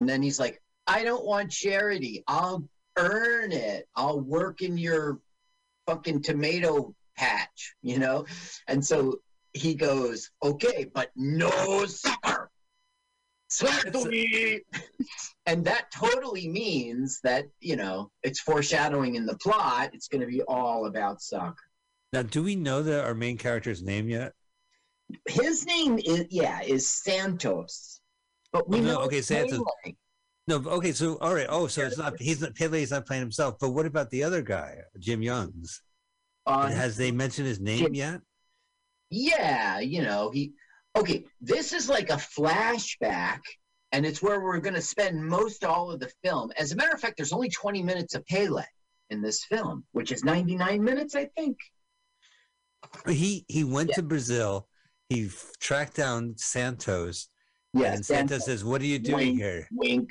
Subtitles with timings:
[0.00, 2.24] And then he's like, I don't want charity.
[2.26, 3.86] I'll earn it.
[3.94, 5.20] I'll work in your
[5.86, 8.26] fucking tomato patch, you know?
[8.66, 9.20] And so
[9.52, 11.84] he goes, okay, but no.
[13.48, 13.82] Swear.
[15.46, 19.90] And that totally means that, you know, it's foreshadowing in the plot.
[19.92, 21.56] It's going to be all about soccer.
[22.12, 24.32] Now, do we know the our main character's name yet?
[25.26, 27.99] His name is, yeah, is Santos.
[28.52, 29.62] But we Oh, no, know okay, Santos.
[29.84, 29.94] Pele.
[30.48, 31.46] No, okay, so all right.
[31.48, 33.56] Oh, so it's not he's not Pele's not playing himself.
[33.60, 35.82] But what about the other guy, Jim Youngs?
[36.46, 38.20] Uh, Has they mentioned his name Jim- yet?
[39.10, 40.52] yeah, you know, he
[40.96, 43.40] okay, this is like a flashback,
[43.92, 46.50] and it's where we're gonna spend most all of the film.
[46.56, 48.64] As a matter of fact, there's only 20 minutes of Pele
[49.10, 51.58] in this film, which is 99 minutes, I think.
[53.08, 53.96] He he went Yeah.
[53.96, 54.68] to Brazil.
[55.08, 57.28] He f- tracked down Santos,
[57.72, 59.38] Yeah, and Santos says, "What are you doing Wink.
[59.38, 60.10] here?" wink.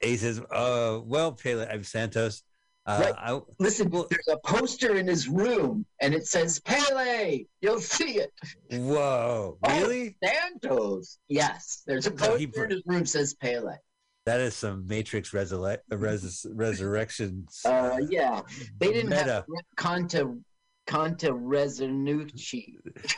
[0.00, 2.42] And he says, "Uh, well, Pele, I'm Santos.
[2.84, 3.14] Uh, Right.
[3.16, 7.44] I, Listen, Well- there's a poster in his room, and it says Pele.
[7.60, 8.32] You'll see it.
[8.70, 9.80] whoa, Oh.
[9.80, 10.16] really?
[10.24, 11.18] Santos.
[11.28, 13.76] Yes, there's a So poster he in his room says Pele.
[14.26, 17.46] That is some Matrix resole- res- resurrection.
[17.64, 18.42] Uh, yeah,
[18.78, 19.24] they didn't Meta.
[19.24, 20.40] have Conta
[20.88, 22.74] Conta Resonucci.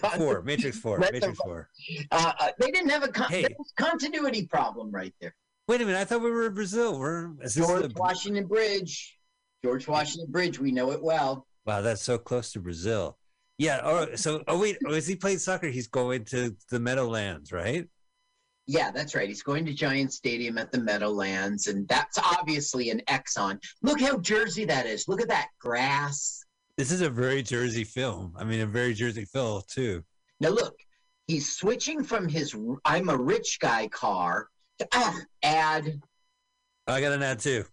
[0.00, 1.68] Four, Matrix Four, Matrix Four.
[2.10, 3.46] Uh, uh, they didn't have a con- Hey.
[3.76, 5.34] continuity problem right there.
[5.68, 6.98] Wait a minute, I thought we were in Brazil.
[6.98, 9.18] We're George a- Washington Bridge.
[9.64, 10.58] George Washington Bridge.
[10.60, 11.46] We know it well.
[11.64, 13.18] wow, that's so close to Brazil.
[13.58, 13.80] Yeah.
[13.82, 15.68] Oh, so oh wait, oh, is he playing soccer?
[15.68, 17.88] He's going to the Meadowlands, right?
[18.68, 19.28] Yeah, that's right.
[19.28, 23.58] He's going to Giant Stadium at the Meadowlands, and that's obviously an Exxon.
[23.82, 25.06] Look how Jersey that is.
[25.08, 26.44] Look at that grass.
[26.76, 28.34] This is a very Jersey film.
[28.36, 30.04] I mean, a very Jersey film too.
[30.40, 30.78] Now look,
[31.26, 36.00] he's switching from his "I'm a rich guy" car to ah, add.
[36.86, 37.64] I got an ad too.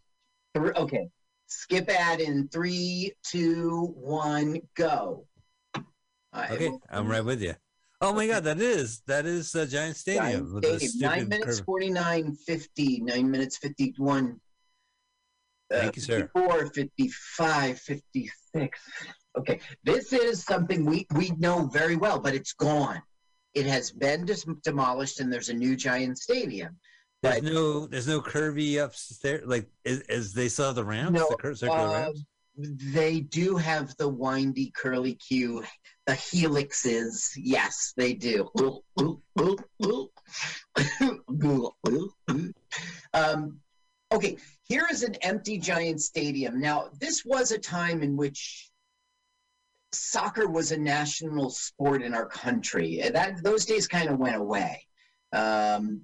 [0.55, 1.09] Okay,
[1.47, 5.27] skip ad in three, two, one, go.
[5.75, 7.55] Uh, Okay, I'm right with you.
[7.99, 10.61] Oh my God, that is that is uh, Giant Stadium.
[10.61, 11.65] Giant Stadium, Nine minutes, curve.
[11.65, 14.39] 49, 50, nine minutes, 51.
[15.73, 16.30] Uh, Thank you, sir.
[16.34, 18.80] 54, 55, 56.
[19.36, 23.02] Okay, this is something we, we know very well, but it's gone.
[23.56, 26.78] It has been dis- demolished, and there's a new giant stadium.
[27.23, 29.44] There's But no there's no curvy upstairs.
[29.45, 32.23] Like is, is they saw the ramps, No, the cur- circular uh, ramps.
[32.58, 35.64] they do have the windy curly Q,
[36.05, 37.32] the helixes.
[37.36, 38.50] Yes, they do.
[43.14, 43.60] um,
[44.11, 44.38] okay,
[44.73, 46.60] here is an empty giant stadium.
[46.60, 48.72] Now, this was a time in which
[49.92, 53.00] soccer was a national sport in our country.
[53.14, 54.84] That those days kind of went away.
[55.32, 56.02] Um,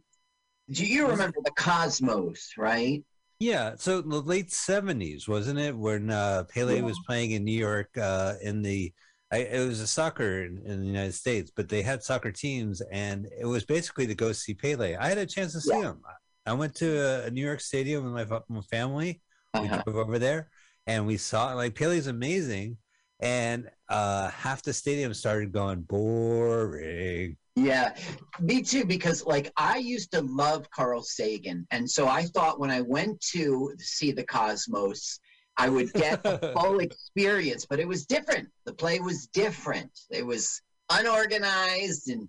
[0.71, 3.03] do you remember the Cosmos, right?
[3.39, 6.83] Yeah, so the late seventies, wasn't it, when uh, Pele Yeah.
[6.83, 8.93] was playing in New York uh, in the
[9.31, 12.81] I, it was a soccer in, in the United States, but they had soccer teams,
[12.91, 14.95] and it was basically to go see Pele.
[14.95, 15.89] I had a chance to see Yeah.
[15.89, 16.01] him.
[16.49, 19.21] I went to a, New York Stadium with my, my family.
[19.53, 19.83] We Uh-huh.
[19.83, 20.49] drove over there,
[20.87, 22.77] and we saw like Pele's amazing,
[23.19, 27.37] and uh, half the stadium started going boring.
[27.55, 27.95] Yeah,
[28.39, 28.85] me too.
[28.85, 33.19] Because like I used to love Carl Sagan, and so I thought when I went
[33.33, 35.19] to see the Cosmos,
[35.57, 37.65] I would get the full experience.
[37.69, 38.47] But it was different.
[38.65, 39.91] The play was different.
[40.09, 42.27] It was unorganized, and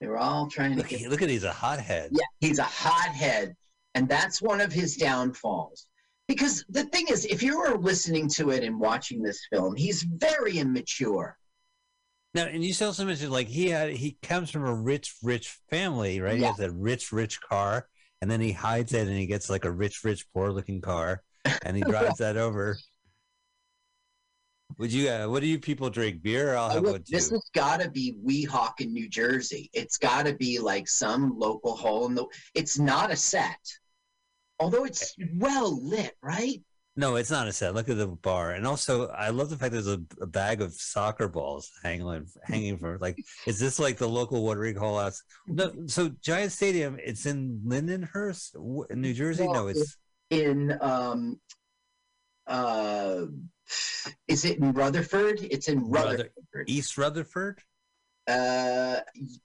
[0.00, 1.02] they were all trying to Look, get.
[1.02, 2.10] at- look at he's a hothead.
[2.12, 3.54] Yeah, he's a hothead,
[3.94, 5.86] and that's one of his downfalls.
[6.28, 10.02] Because the thing is, if you were listening to it and watching this film, he's
[10.02, 11.38] very immature.
[12.34, 16.20] Now, and you also mentioned like he had he comes from a rich, rich family,
[16.20, 16.32] right?
[16.38, 16.38] Yeah.
[16.38, 17.88] He has a rich, rich car,
[18.20, 21.22] and then he hides it, and he gets like a rich, rich, poor looking car,
[21.62, 22.76] and he drives that over.
[24.78, 25.08] Would you?
[25.08, 26.22] Uh, what do you people drink?
[26.22, 26.54] Beer?
[26.54, 27.12] I'll Oh, have look, one too.
[27.16, 29.70] this has got to be Weehawken, in New Jersey.
[29.72, 32.26] It's got to be like some local hole in the.
[32.54, 33.58] It's not a set,
[34.58, 36.60] although it's well lit, right?
[36.98, 37.74] No, it's not a set.
[37.74, 40.72] Look at the bar, and also I love the fact there's a, a bag of
[40.74, 43.18] soccer balls hanging hanging from like.
[43.46, 45.14] Is this like the local watering hole out?
[45.46, 46.98] No, so Giant Stadium.
[47.02, 48.56] It's in Lyndhurst,
[48.94, 49.44] New Jersey.
[49.44, 49.96] Well, no, it's
[50.30, 51.38] In um,
[52.46, 53.26] uh,
[54.28, 55.40] is it in Rutherford?
[55.42, 56.68] It's in Ruther- Rutherford.
[56.68, 57.60] East Rutherford.
[58.28, 59.00] Uh,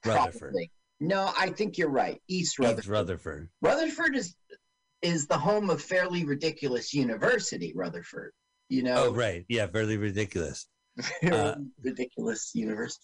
[0.05, 0.39] Rutherford.
[0.39, 0.71] probably.
[0.99, 2.21] No, I think you're right.
[2.27, 2.87] East East Rutherford.
[2.91, 3.49] Rutherford.
[3.61, 4.35] Rutherford is
[5.01, 7.73] is the home of Fairly Ridiculous University.
[7.75, 8.33] Rutherford.
[8.69, 9.43] You know, Oh, right.
[9.49, 10.67] Yeah, fairly ridiculous.
[11.21, 13.03] Fairly Uh, ridiculous university.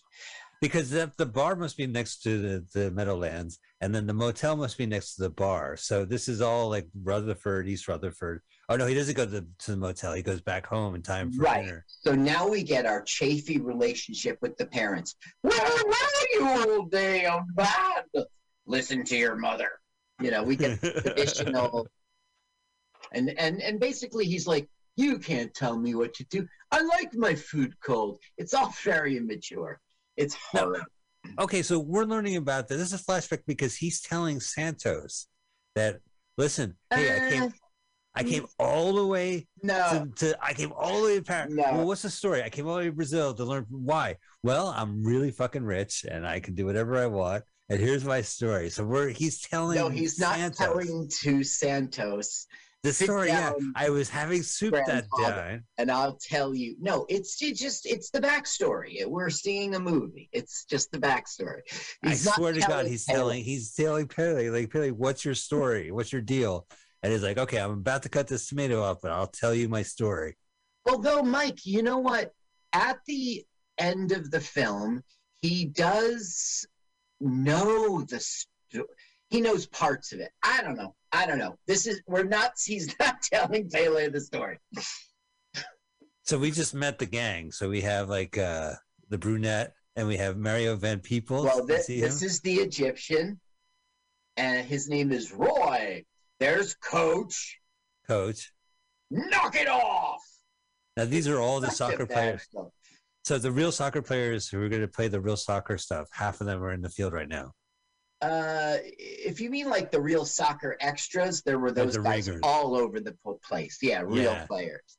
[0.61, 3.59] Because the, the bar must be next to the, the Meadowlands.
[3.81, 5.75] and then the motel must be next to the bar.
[5.77, 8.41] So this is all like Rutherford, East Rutherford.
[8.69, 10.13] Oh no, he doesn't go to the, to the motel.
[10.13, 11.63] He goes back home in time for Right.
[11.65, 11.85] dinner.
[11.87, 15.15] So now we get our chafy relationship with the parents.
[15.41, 15.93] Where were
[16.33, 18.03] you all day on bad?
[18.65, 19.69] Listen to your mother.
[20.21, 21.87] You know, we get traditional
[23.13, 24.67] and and and basically he's like,
[24.97, 26.45] You can't tell me what to do.
[26.71, 28.19] I like my food cold.
[28.37, 29.79] It's all very immature.
[30.17, 30.83] It's horrible.
[31.39, 32.79] okay, so we're learning about this.
[32.79, 35.27] This is a flashback because he's telling Santos
[35.75, 35.99] that
[36.37, 37.53] listen, hey, I Uh, came
[38.17, 38.29] I mm.
[38.29, 40.09] came all the way No.
[40.17, 41.53] to, to I came all the way to Paris.
[41.53, 41.63] No.
[41.63, 42.41] Well, what's the story?
[42.41, 44.15] I came all the way to Brazil to learn why.
[44.41, 47.43] Well, I'm really fucking rich and I can do whatever I want.
[47.69, 48.71] And here's my story.
[48.71, 52.47] So we're he's telling No, he's not Santos telling to Santos.
[52.81, 53.27] the story.
[53.27, 55.59] Yeah, I was having soup that day.
[55.77, 56.75] and I'll tell you.
[56.79, 59.05] No, it's it just it's the backstory.
[59.05, 60.29] We're seeing a movie.
[60.31, 61.61] It's just the backstory.
[62.03, 65.35] I He's not swear to God, he's telling he's telling Pele like Pele, what's your
[65.35, 65.91] story?
[65.91, 66.65] What's your deal?
[67.03, 69.69] And he's like, okay, I'm about to cut this tomato off, but I'll tell you
[69.69, 70.35] my story.
[70.89, 72.31] Although Mike, you know what?
[72.73, 73.45] At the
[73.77, 75.03] end of the film,
[75.41, 76.65] he does
[77.19, 78.87] know the sto-
[79.29, 80.31] he knows parts of it.
[80.43, 80.95] I don't know.
[81.11, 81.57] I don't know.
[81.67, 82.53] This is we're not.
[82.65, 84.59] He's not telling Pele the story.
[86.23, 87.51] So we just met the gang.
[87.51, 88.73] So we have like uh
[89.09, 91.45] the brunette and we have Mario Van Peebles.
[91.45, 93.39] Well, this, this is the Egyptian,
[94.37, 96.05] and his name is Roy.
[96.39, 97.59] There's Coach.
[98.07, 98.51] coach.
[99.09, 100.21] Knock it off.
[100.95, 102.45] Now these are all the a soccer players.
[102.51, 102.69] film.
[103.23, 106.39] So the real soccer players who are going to play the real soccer stuff, half
[106.41, 107.51] of them are in the field right now.
[108.21, 112.41] Uh, if you mean like the real soccer extras, there were those the guys ringers.
[112.43, 113.77] all over the place.
[113.81, 114.45] Yeah, real Yeah.
[114.47, 114.97] players.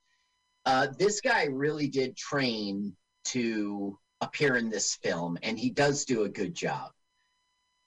[0.66, 2.94] Uh, this guy really did train
[3.26, 6.90] to appear in this film, and he does do a good job.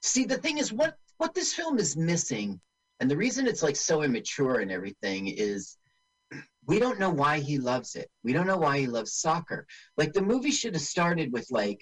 [0.01, 2.59] See, the thing is, what what this film is missing,
[3.01, 5.77] and the reason it's like so immature and everything is.
[6.67, 8.09] We don't know why he loves it.
[8.23, 9.65] We don't know why he loves soccer.
[9.97, 11.81] Like the movie should have started with like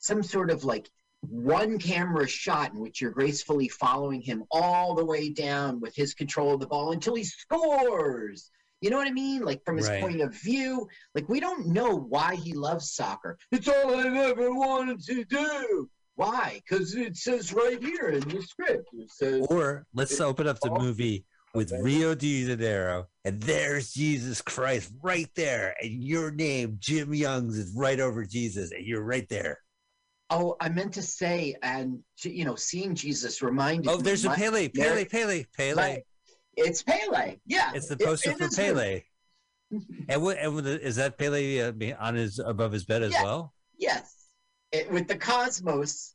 [0.00, 0.90] some sort of like
[1.20, 6.14] one camera shot in which you're gracefully following him all the way down with his
[6.14, 8.50] control of the ball until he scores.
[8.80, 9.42] You know what I mean?
[9.42, 10.00] Like from his Right.
[10.00, 10.88] point of view.
[11.14, 13.38] Like we don't know why he loves soccer.
[13.52, 15.88] It's all I've ever wanted to do.
[16.18, 16.60] Why?
[16.68, 18.88] Because it says right here in the script.
[18.92, 21.24] It says Or let's open up the movie
[21.54, 21.80] with okay.
[21.80, 27.72] Rio de Janeiro, and there's Jesus Christ right there, and your name, Jim Youngs, is
[27.76, 29.60] right over Jesus, and you're right there.
[30.28, 34.66] Oh, I meant to say, and you know, seeing Jesus reminded Oh, there's a Pele,
[34.70, 36.02] Pele, Pele, Pele.
[36.56, 37.36] It's Pele.
[37.46, 37.70] Yeah.
[37.74, 39.04] It's the poster it for is Pele.
[40.08, 40.36] And what?
[40.38, 43.22] And the, is that Pele uh, on his above his bed as Yeah.
[43.22, 43.54] well?
[43.78, 44.17] Yes.
[44.72, 46.14] It, with the cosmos,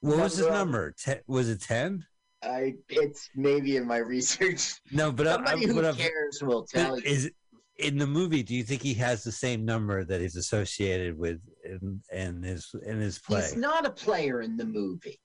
[0.00, 0.94] What was his Number-?
[0.98, 2.04] Ten, was it ten?
[2.42, 4.72] I it's maybe in my research.
[4.92, 7.04] No, but I, Somebody I, who but I've- cares will tell you.
[7.04, 7.30] is
[7.78, 8.42] in the movie.
[8.42, 12.70] Do you think he has the same number that he's associated with in, in his
[12.86, 13.40] in his play?
[13.42, 15.18] He's not a player in the movie.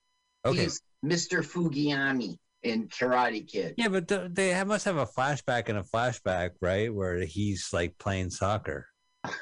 [0.45, 1.39] Okay, He's Mr.
[1.45, 3.75] Fugiami in Karate Kid.
[3.77, 8.29] yeah, but they must have a flashback and a flashback, right, where he's like playing
[8.31, 8.87] soccer.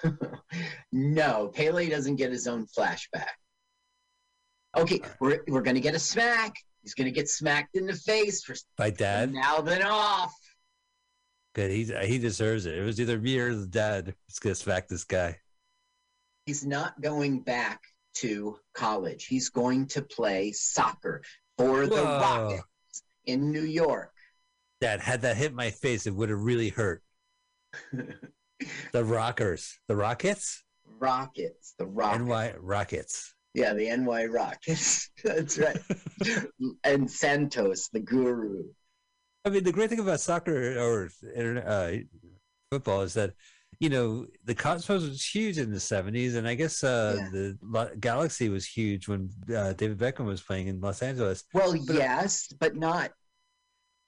[0.91, 3.27] no, Pele doesn't get his own flashback.
[4.75, 6.55] Okay, we're, we're going to get a smack.
[6.81, 10.33] He's going to get smacked in the face for By dad, now then off.
[11.53, 11.71] good.
[11.71, 12.77] He he deserves it.
[12.77, 14.15] It was either me or the dad.
[14.27, 15.37] Let's get smack this guy.
[16.45, 17.79] He's not going back
[18.15, 19.25] to college.
[19.27, 21.21] He's going to play soccer
[21.57, 22.19] for the Whoa.
[22.19, 24.11] Rockets in New York.
[24.81, 27.01] Dad, had that hit my face, it would have really hurt.
[28.91, 30.63] The Rockers, the Rockets,
[30.99, 32.25] Rockets, the Rockets.
[32.27, 33.33] NY Rockets.
[33.53, 35.09] Yeah, the NY Rockets.
[35.23, 35.77] That's right.
[36.83, 38.63] and Santos, the guru.
[39.45, 41.09] I mean, the great thing about soccer or
[41.67, 41.91] uh,
[42.71, 43.33] football is that,
[43.79, 46.35] you know, the Cosmos was huge in the 70s.
[46.35, 47.29] And I guess uh, Yeah.
[47.31, 51.43] the Lo- Galaxy was huge when uh, David Beckham was playing in Los Angeles.
[51.53, 53.11] Well, But- yes, but not.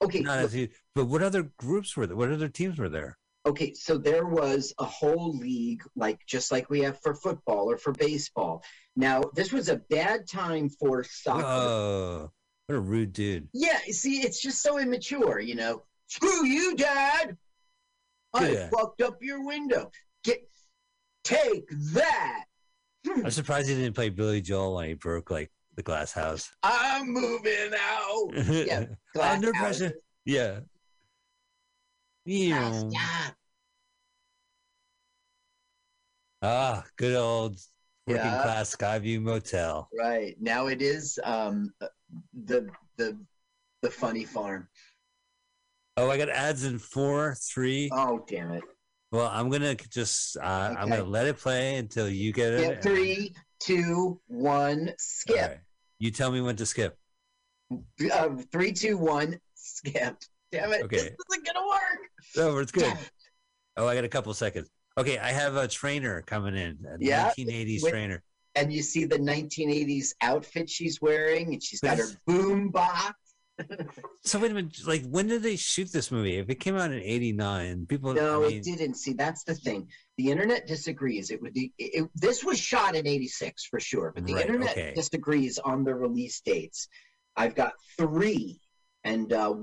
[0.01, 0.71] Okay, Not look, as huge.
[0.93, 2.17] But what other groups were there?
[2.17, 3.17] What other teams were there?
[3.45, 3.73] Okay.
[3.73, 7.91] So there was a whole league, like just like we have for football or for
[7.93, 8.63] baseball.
[8.95, 11.41] Now, this was a bad time for soccer.
[11.43, 12.31] Whoa.
[12.67, 13.47] What a rude dude.
[13.53, 15.83] Yeah, see, it's just so immature, you know.
[16.07, 17.37] Screw you, Dad.
[18.33, 18.69] I Yeah.
[18.69, 19.91] fucked up your window.
[20.23, 20.47] Get,
[21.23, 22.45] take that.
[23.07, 26.49] Hmm, I'm surprised he didn't play Billy Joel when he broke like the glass house.
[26.63, 28.29] I'm moving out.
[28.47, 28.85] Yeah,
[29.19, 29.93] Under pressure.
[30.25, 30.61] Yeah.
[32.25, 32.71] Ah, Yeah.
[32.89, 33.35] Stop.
[36.41, 37.57] Ah, good old
[38.07, 38.41] working Yeah.
[38.41, 39.89] class Skyview Motel.
[39.97, 41.71] Right now, it is um,
[42.33, 42.67] the
[42.97, 43.17] the
[43.81, 44.67] the funny farm.
[45.97, 47.89] Oh, I got ads in four, three.
[47.93, 48.63] Oh damn it!
[49.11, 52.81] Well, I'm gonna just uh, I'm gonna let it play until you get it.
[52.83, 55.35] Three, two, one, skip.
[55.41, 55.59] All right.
[55.99, 56.97] You tell me when to skip.
[58.11, 60.17] Uh, three, two, one, skip.
[60.51, 60.83] Damn it!
[60.83, 60.97] Okay.
[60.97, 62.09] This isn't gonna work.
[62.37, 62.93] No, it's good.
[63.77, 64.69] Oh, I got a couple seconds.
[64.97, 67.91] Okay, I have a trainer coming in, a Yeah, 1980s wait.
[67.91, 68.23] trainer.
[68.55, 73.15] And you see the 1980s outfit she's wearing, and she's got her boom box.
[74.23, 76.37] So wait a minute, like when did they shoot this movie?
[76.37, 78.13] If it came out in '89, people.
[78.13, 78.95] No, I mean, it didn't.
[78.95, 79.87] See, that's the thing.
[80.17, 81.29] The internet disagrees.
[81.29, 81.73] It would be.
[81.77, 84.93] It, this was shot in '86 for sure, but the Right, internet okay.
[84.95, 86.87] disagrees on the release dates.
[87.37, 88.59] I've got three,
[89.03, 89.55] and uh,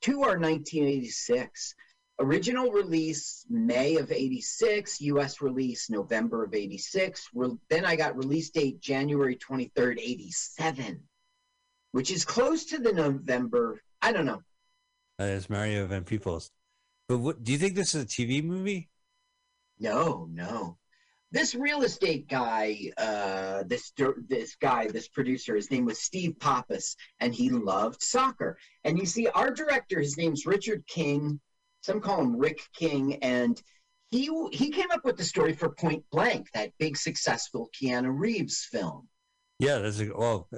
[0.00, 1.74] two are 1986.
[2.18, 5.00] Original release May of '86.
[5.00, 5.40] U.S.
[5.40, 7.28] release November of '86.
[7.34, 11.00] Re- then I got release date January 23rd, '87,
[11.92, 13.80] which is close to the November.
[14.02, 14.42] I don't know.
[15.18, 16.50] uh, it's Mario Van Peebles.
[17.08, 18.88] But what do you think this is a TV movie?
[19.78, 20.76] No, no.
[21.32, 23.92] This real estate guy, uh, this
[24.28, 28.58] this guy, this producer, his name was Steve Pappas, and he loved soccer.
[28.82, 31.40] And you see, our director, his name's Richard King.
[31.82, 33.60] Some call him Rick King, and
[34.10, 38.66] he he came up with the story for Point Blank, that big successful Keanu Reeves
[38.70, 39.08] film.
[39.60, 40.48] Yeah, that's a, well,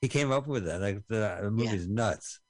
[0.00, 0.80] he came up with that.
[0.80, 2.40] Like the, the movie's nuts.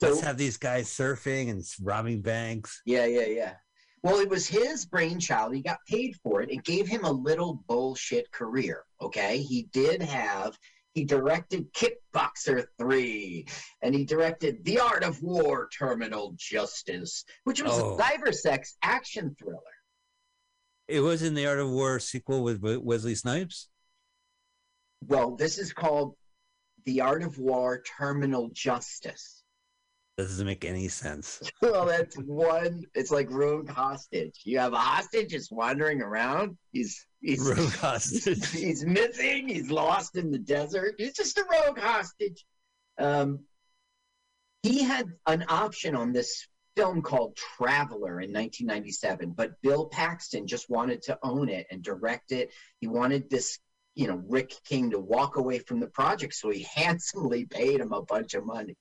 [0.00, 2.82] So Let's have these guys surfing and robbing banks.
[2.84, 3.52] Yeah, yeah, yeah.
[4.02, 5.54] Well, it was his brainchild.
[5.54, 6.50] He got paid for it.
[6.50, 8.84] It gave him a little bullshit career.
[9.00, 9.38] Okay.
[9.42, 10.56] He did have,
[10.94, 13.46] he directed Kickboxer 3
[13.82, 17.96] and he directed The Art of War Terminal Justice, which was Oh.
[17.96, 19.60] a cyber sex action thriller.
[20.86, 23.68] It was in the Art of War sequel with Wesley Snipes.
[25.06, 26.16] Well, this is called
[26.84, 29.37] The Art of War Terminal Justice.
[30.18, 31.40] Doesn't make any sense.
[31.62, 34.40] well, that's one, it's like rogue hostage.
[34.44, 36.58] You have a hostage just wandering around.
[36.72, 38.50] He's, he's, Rogue hostage.
[38.50, 39.48] he's missing.
[39.48, 40.96] He's lost in the desert.
[40.98, 42.44] He's just a rogue hostage.
[42.98, 43.44] Um,
[44.64, 50.68] he had an option on this film called Traveler in 1997, but Bill Paxton just
[50.68, 52.50] wanted to own it and direct it.
[52.80, 53.60] He wanted this,
[53.94, 57.92] you know, Rick King to walk away from the project, so he handsomely paid him
[57.92, 58.76] a bunch of money.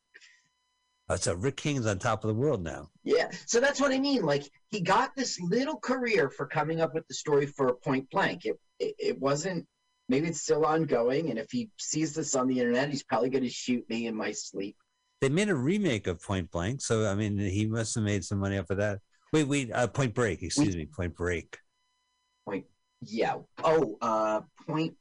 [1.09, 2.89] Uh, so Rick King's on top of the world now.
[3.03, 4.23] Yeah, so that's what I mean.
[4.23, 8.45] Like he got this little career for coming up with the story for Point Blank.
[8.45, 9.65] It it, it wasn't.
[10.09, 13.43] Maybe it's still ongoing, and if he sees this on the internet, he's probably going
[13.43, 14.77] to shoot me in my sleep.
[15.19, 18.39] They made a remake of Point Blank, so I mean, he must have made some
[18.39, 18.99] money off of that.
[19.33, 20.43] Wait, wait, uh, Point Break.
[20.43, 21.57] Excuse me, Point Break.
[22.45, 22.65] Point.
[23.01, 23.35] Yeah.
[23.63, 24.95] Oh, uh, Point.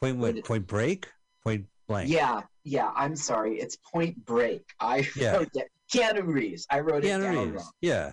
[0.00, 0.44] Point what?
[0.44, 1.08] Point Break?
[1.42, 2.10] Point Blank.
[2.10, 2.90] Yeah, yeah.
[2.94, 3.60] I'm sorry.
[3.60, 4.62] It's Point Break.
[4.80, 5.36] I Yeah.
[5.36, 5.66] wrote that.
[5.92, 6.66] Keanu Reeves.
[6.70, 7.52] I wrote it down Reeves.
[7.62, 7.70] wrong.
[7.80, 8.12] Yeah.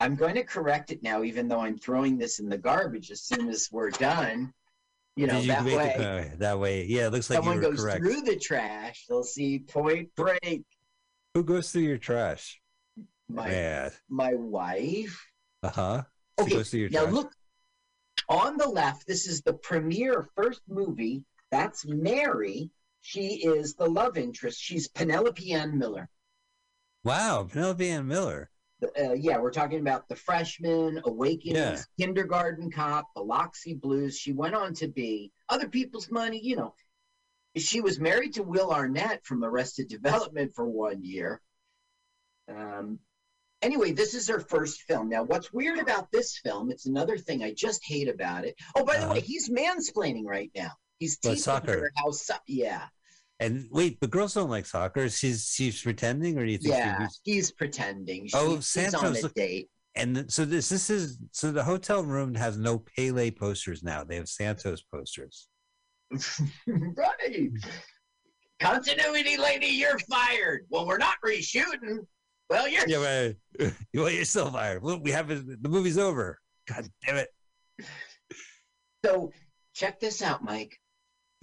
[0.00, 3.22] I'm going to correct it now, even though I'm throwing this in the garbage as
[3.22, 4.52] soon as we're done.
[5.16, 5.94] You know you that way.
[5.96, 6.84] it uh, that way?
[6.86, 8.00] Yeah, it looks like someone goes correct.
[8.02, 10.64] through the trash, they'll see Point Break.
[11.34, 12.60] Who goes through your trash?
[13.28, 13.90] My Yeah.
[14.08, 15.24] my wife.
[15.62, 16.02] Uh huh.
[16.40, 17.12] Okay, goes through your now trash.
[17.14, 17.32] look
[18.28, 19.06] on the left.
[19.06, 21.22] This is the premiere first movie.
[21.52, 22.70] That's Mary.
[23.06, 24.58] She is the love interest.
[24.58, 26.08] She's Penelope Ann Miller.
[27.04, 28.48] Wow, Penelope Ann Miller.
[28.98, 34.16] Uh, yeah, we're talking about the freshman, Awakenings, Kindergarten Cop, Biloxi Blues.
[34.18, 36.40] She went on to be Other People's Money.
[36.42, 36.74] You know,
[37.58, 41.42] she was married to Will Arnett from Arrested Development for one year.
[42.48, 43.00] Um,
[43.60, 45.10] anyway, this is her first film.
[45.10, 46.70] Now, what's weird about this film?
[46.70, 48.54] It's another thing I just hate about it.
[48.74, 49.12] Oh, by the Uh-huh.
[49.14, 50.72] way, he's mansplaining right now.
[50.98, 51.72] He's teaching soccer?
[51.80, 52.10] her how.
[52.10, 52.86] So- yeah,
[53.40, 55.08] And wait, but girls don't like soccer.
[55.08, 56.74] She's she's pretending, or do you think?
[56.74, 57.06] yeah.
[57.24, 58.28] He's pretending.
[58.34, 59.68] Oh, She- on Santos a look- date.
[59.96, 64.04] and so this this is so the hotel room has no Pele posters now.
[64.04, 65.48] They have Santos posters.
[66.66, 67.50] right.
[68.60, 70.66] Continuity lady, you're fired.
[70.70, 71.98] Well, we're not reshooting.
[72.48, 73.72] Well, you're Yeah, right.
[73.94, 74.82] well, you're still fired.
[74.82, 76.38] Well, we have the movie's over.
[76.68, 77.28] God damn it!
[79.04, 79.32] so
[79.74, 80.78] check this out, Mike.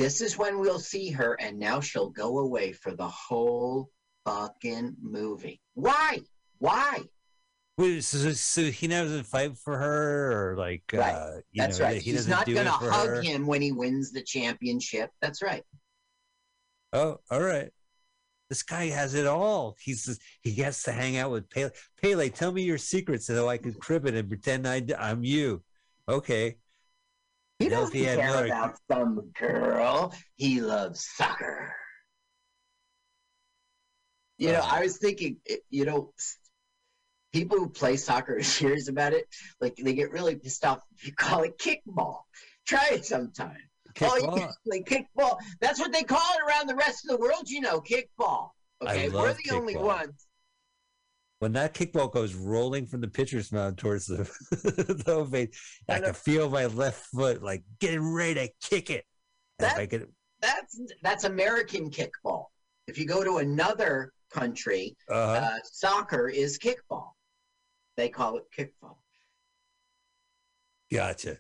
[0.02, 3.90] This is when we'll see her, and now she'll go away for the whole
[4.26, 5.62] fucking movie.
[5.76, 6.20] Why?
[6.60, 7.02] Why?
[7.78, 11.14] Wait, so, so he doesn't fight for her, or like, Right.
[11.14, 12.02] uh, you That's know, right.
[12.02, 13.22] He She's doesn't do going to hug her.
[13.22, 15.10] him when he wins the championship.
[15.22, 15.64] That's right.
[16.94, 17.70] Oh, all right.
[18.50, 19.78] This guy has it all.
[19.80, 21.70] He's just, he gets to hang out with Pele.
[22.02, 25.24] Pele, tell me your secrets so I can crib it and pretend I, I, am
[25.24, 25.64] you.
[26.10, 26.58] Okay.
[27.62, 30.14] He doesn't care about some girl.
[30.36, 31.76] He loves soccer.
[34.38, 35.38] You know, Uh, I was thinking,
[35.70, 36.14] you know,
[37.32, 39.28] people who play soccer are serious about it.
[39.60, 42.22] Like they get really pissed off if you call it kickball.
[42.66, 43.58] Try it sometime.
[44.02, 44.38] Oh, you Kickball?
[44.38, 45.38] can play kickball.
[45.60, 47.50] That's what they call it around the rest of the world.
[47.50, 48.50] You know, kickball.
[48.82, 50.26] Okay, we're the only ones.
[51.42, 54.18] When that kickball goes rolling from the pitcher's mound towards the,
[54.52, 55.50] the home base,
[55.90, 59.06] I I can feel my left foot like getting ready to kick it.
[59.58, 60.08] That- could,
[60.40, 62.46] That's that's American kickball.
[62.86, 67.10] If you go to another country, uh, uh, soccer is kickball.
[67.98, 68.98] They call it kickball.
[70.94, 71.38] gotcha.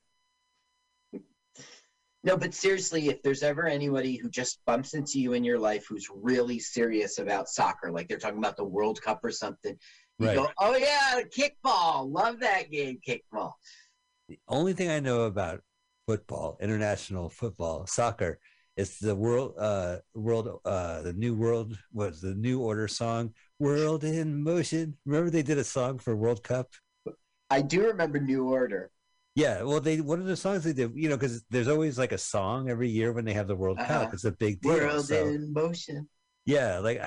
[2.23, 5.85] No, but seriously, if there's ever anybody who just bumps into you in your life
[5.87, 9.77] who's really serious about soccer, like they're talking about the World Cup or something,
[10.19, 10.35] you Right.
[10.35, 12.11] go, "Oh yeah, kickball!
[12.11, 13.53] Love that game, kickball."
[14.27, 15.63] The only thing I know about
[16.05, 18.39] football, international football, soccer,
[18.77, 24.03] is the world, uh, world, uh, the new world was the new order song, "World
[24.03, 26.69] in Motion." Remember they did a song for World Cup.
[27.49, 28.91] I do remember New Order.
[29.35, 32.11] Yeah, well, they one of the songs they did, you know, because there's always like
[32.11, 33.89] a song every year when they have the World Cup.
[33.89, 34.09] Uh-huh.
[34.13, 34.73] It's a big deal.
[34.73, 36.09] World so- in motion.
[36.43, 36.99] Yeah, like,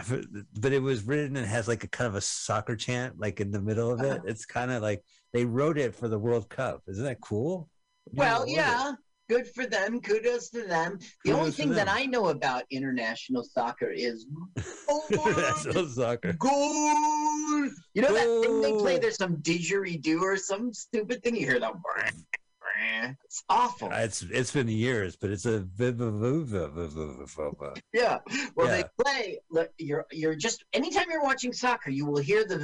[0.61, 3.51] but it was written and has like a kind of a soccer chant like in
[3.51, 4.19] the middle of it.
[4.19, 4.23] Uh-huh.
[4.27, 5.03] It's kind of like
[5.33, 6.83] they wrote it for the World Cup.
[6.87, 7.69] Isn't that cool?
[8.13, 8.53] New Well, Order.
[8.53, 8.93] yeah,
[9.29, 10.01] good for them.
[10.01, 10.99] Kudos to them.
[11.25, 11.89] The only Kudos to thing that.
[11.89, 14.27] I know about international soccer is
[14.87, 16.33] goal, soccer.
[16.35, 17.69] goal.
[17.95, 18.99] You know that thing they play?
[18.99, 21.37] There's some didgeridoo or some stupid thing.
[21.37, 21.75] You hear that?
[23.25, 23.89] It's awful.
[23.93, 25.61] Uh, it's it's been years, but it's a
[27.93, 28.19] Yeah.
[28.57, 28.83] Well, Yeah.
[28.83, 29.39] they play.
[29.51, 32.59] Look, you're you're just anytime you're watching soccer, you will hear the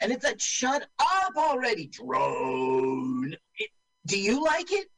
[0.00, 3.34] and it's like shut up already, drone.
[3.56, 3.70] It,
[4.08, 4.88] do you like it?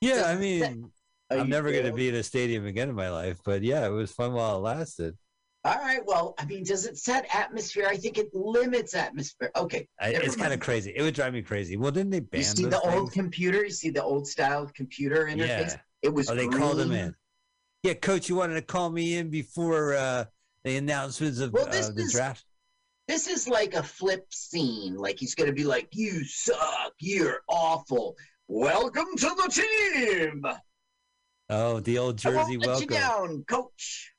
[0.00, 0.90] Yeah, I mean,
[1.28, 3.86] that- I'm never going to be in a stadium again in my life, but yeah,
[3.86, 5.16] it was fun while it lasted.
[5.62, 6.00] All right.
[6.06, 7.86] Well, I mean, does it set atmosphere?
[7.88, 9.50] I think it limits atmosphere.
[9.54, 9.86] Okay.
[10.00, 10.92] I, it's kind of crazy.
[10.96, 11.76] It would drive me crazy.
[11.76, 13.12] Well, didn't they ban You see the old things?
[13.12, 13.62] computer?
[13.64, 15.46] You see the old style computer interface?
[15.46, 15.76] Yeah.
[16.02, 16.30] It was.
[16.30, 17.14] Oh, they called him in.
[17.82, 20.24] Yeah, coach, you wanted to call me in before uh,
[20.64, 22.44] the announcements of Well, this uh, the is- draft.
[23.06, 24.96] This is like a flip scene.
[24.96, 26.92] Like he's going to be like, "You suck.
[27.00, 28.16] You're awful.
[28.52, 29.48] Welcome to the
[29.94, 30.44] team.
[31.48, 32.88] Oh, the old Jersey won't let you welcome.
[32.88, 34.12] down, coach."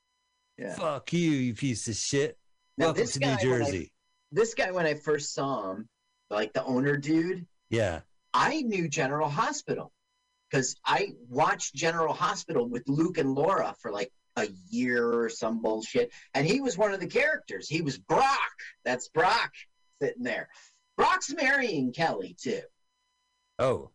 [0.56, 0.74] Yeah.
[0.74, 2.38] Fuck you, you piece of shit.
[2.78, 3.92] Now, welcome this to guy, New when I- Jersey.
[4.32, 5.86] This guy, when I first saw him,
[6.30, 8.00] like the owner dude, Yeah.
[8.32, 9.92] I knew General Hospital
[10.50, 15.60] because I watched General Hospital with Luke and Laura for like a year or some
[15.60, 16.10] bullshit.
[16.32, 17.68] And he was one of the characters.
[17.68, 18.50] He was Brock.
[18.86, 19.52] That's Brock
[20.00, 20.48] sitting there.
[20.96, 22.62] Brock's marrying Kelly too.
[23.58, 23.90] Oh.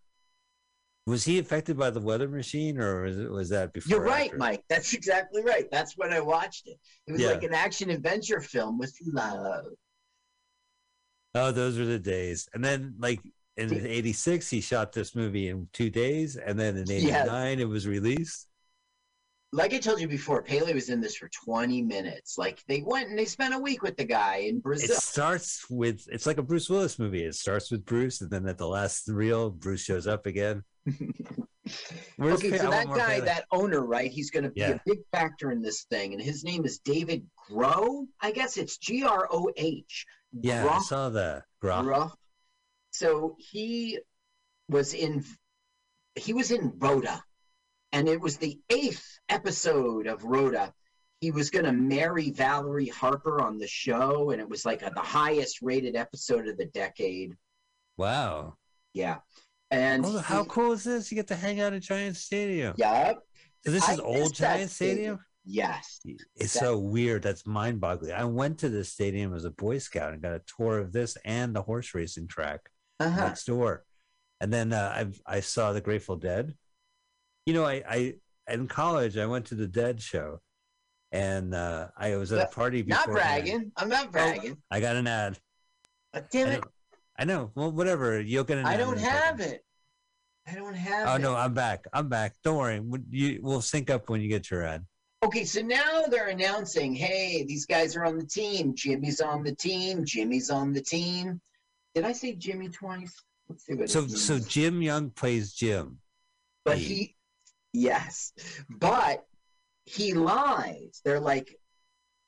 [1.08, 3.90] Was he affected by the weather machine or was, it, was that before?
[3.98, 4.38] You're right, after?
[4.38, 4.64] Mike.
[4.68, 5.66] That's exactly right.
[5.72, 6.78] That's when I watched it.
[7.08, 7.30] It was Yeah.
[7.30, 9.68] like an action adventure film with love.
[11.34, 12.50] Oh, those were the days.
[12.54, 13.22] And then, like,
[13.56, 16.36] in 86, he shot this movie in two days.
[16.36, 17.60] And then in 89, Yes.
[17.62, 18.47] it was released.
[19.54, 22.38] Like I told you before, Pele was in this for 20 minutes.
[22.38, 24.96] Like they went and they spent a week with the guy in Brazil.
[24.96, 27.24] It starts with, it's like a Bruce Willis movie.
[27.24, 28.20] It starts with Bruce.
[28.22, 30.64] And then at the last reel, Bruce shows up again.
[32.18, 33.26] Where's okay, so that guy, Pele.
[33.26, 34.10] that owner, right?
[34.10, 34.72] He's going to be Yeah.
[34.72, 38.06] a big factor in this thing, and his name is David Groh.
[38.22, 40.06] I guess it's G R O H.
[40.32, 41.44] Yeah, I saw that.
[41.62, 41.86] Groff.
[41.86, 42.12] Groh.
[42.92, 44.00] So he
[44.70, 45.26] was in.
[46.16, 47.22] He was in Rhoda,
[47.92, 50.74] and it was the eighth episode of Rhoda.
[51.22, 54.92] He was going to marry Valerie Harper on the show, and it was like a,
[54.94, 57.34] the highest rated episode of the decade.
[57.98, 58.56] Wow.
[58.94, 59.18] Yeah,
[59.72, 61.12] and Oh, how he- cool is this?
[61.12, 62.74] You get to hang out at Giant Stadium.
[62.78, 63.14] Yeah,
[63.66, 65.20] So this I is old missed that Giant Stadium?
[65.46, 66.00] yes.
[66.36, 67.24] It's That- so weird.
[67.24, 68.12] That's mind boggling.
[68.14, 71.18] I went to this stadium as a Boy Scout and got a tour of this
[71.26, 72.70] and the horse racing track
[73.00, 73.22] Uh-huh.
[73.28, 73.86] next door.
[74.40, 76.56] And then uh, I I saw the Grateful Dead.
[77.48, 78.14] You know, I, I
[78.54, 80.42] in college I went to the Dead show,
[81.14, 82.84] and uh, I was at a party.
[82.84, 83.72] Not bragging.
[83.78, 84.58] I'm not bragging.
[84.70, 85.40] I got an ad.
[86.14, 86.52] Uh, I damn it.
[86.62, 86.66] don't,
[87.18, 87.52] I know.
[87.56, 88.20] Well, whatever.
[88.20, 89.10] You'll get an I ad don't second.
[89.12, 89.64] have it.
[90.46, 91.12] I don't have it.
[91.12, 91.20] Oh it.
[91.22, 91.86] no, I'm back.
[91.94, 92.34] I'm back.
[92.44, 92.82] Don't worry.
[93.12, 94.86] You, we'll sync up when you get your ad.
[95.24, 98.76] Okay, so now they're announcing, hey, these guys are on the team.
[98.76, 100.04] Jimmy's on the team.
[100.04, 101.40] Jimmy's on the team.
[101.96, 103.16] Did I say Jimmy twice?
[103.48, 104.38] Let's see what So so.
[104.38, 106.00] Jim Young plays Jim.
[106.66, 107.16] but he
[107.78, 108.34] yes.
[108.70, 109.26] But
[109.86, 111.02] he lies.
[111.04, 111.56] They're like,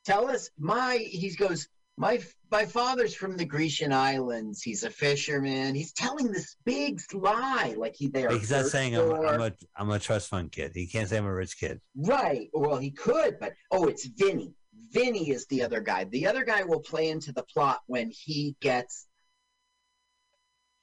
[0.06, 4.62] tell us my he goes, my my father's from the Grecian islands.
[4.62, 5.76] He's a fisherman.
[5.76, 8.32] He's telling this big lie, like he they are.
[8.32, 9.12] He's not saying I'm.
[9.12, 10.72] I'm a I'm a trust fund kid.
[10.74, 11.82] He can't say I'm a rich kid.
[11.96, 12.50] Right.
[12.54, 14.54] Well, he could, but oh, it's Vinny.
[14.92, 16.06] Vinny is the other guy.
[16.06, 19.06] The other guy will play into the plot when he gets.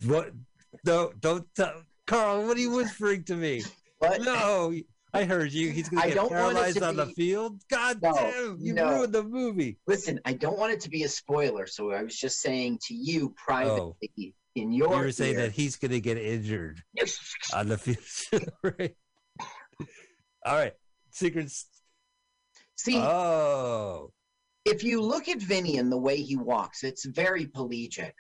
[0.05, 0.33] What?
[0.85, 2.47] No, don't tell Carl.
[2.47, 3.63] What are you whispering to me?
[3.99, 4.23] What?
[4.23, 4.75] No,
[5.13, 5.71] I heard you.
[5.71, 7.63] He's going to get don't want it paralyzed to on the field.
[7.71, 8.59] God No, damn!
[8.61, 8.91] You no.
[8.91, 9.79] ruined the movie.
[9.87, 12.95] Listen, I don't want it to be a spoiler, so I was just saying to
[12.95, 14.33] you privately oh.
[14.55, 14.93] in your.
[14.93, 16.83] You were saying ear- that he's going to get injured
[17.55, 18.95] on the field, right?
[20.45, 20.75] All right,
[21.11, 21.67] secrets.
[22.77, 24.13] See, Oh,
[24.67, 28.15] if you look at Vinny and the way he walks, it's very pelagic.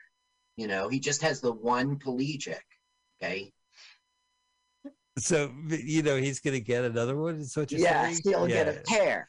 [0.56, 2.64] You know, he just has the one pelagic.
[3.22, 3.52] Okay.
[5.18, 7.36] So you know he's going to get another one.
[7.36, 8.34] Is what you're Yes, saying?
[8.34, 9.28] he'll get a pair.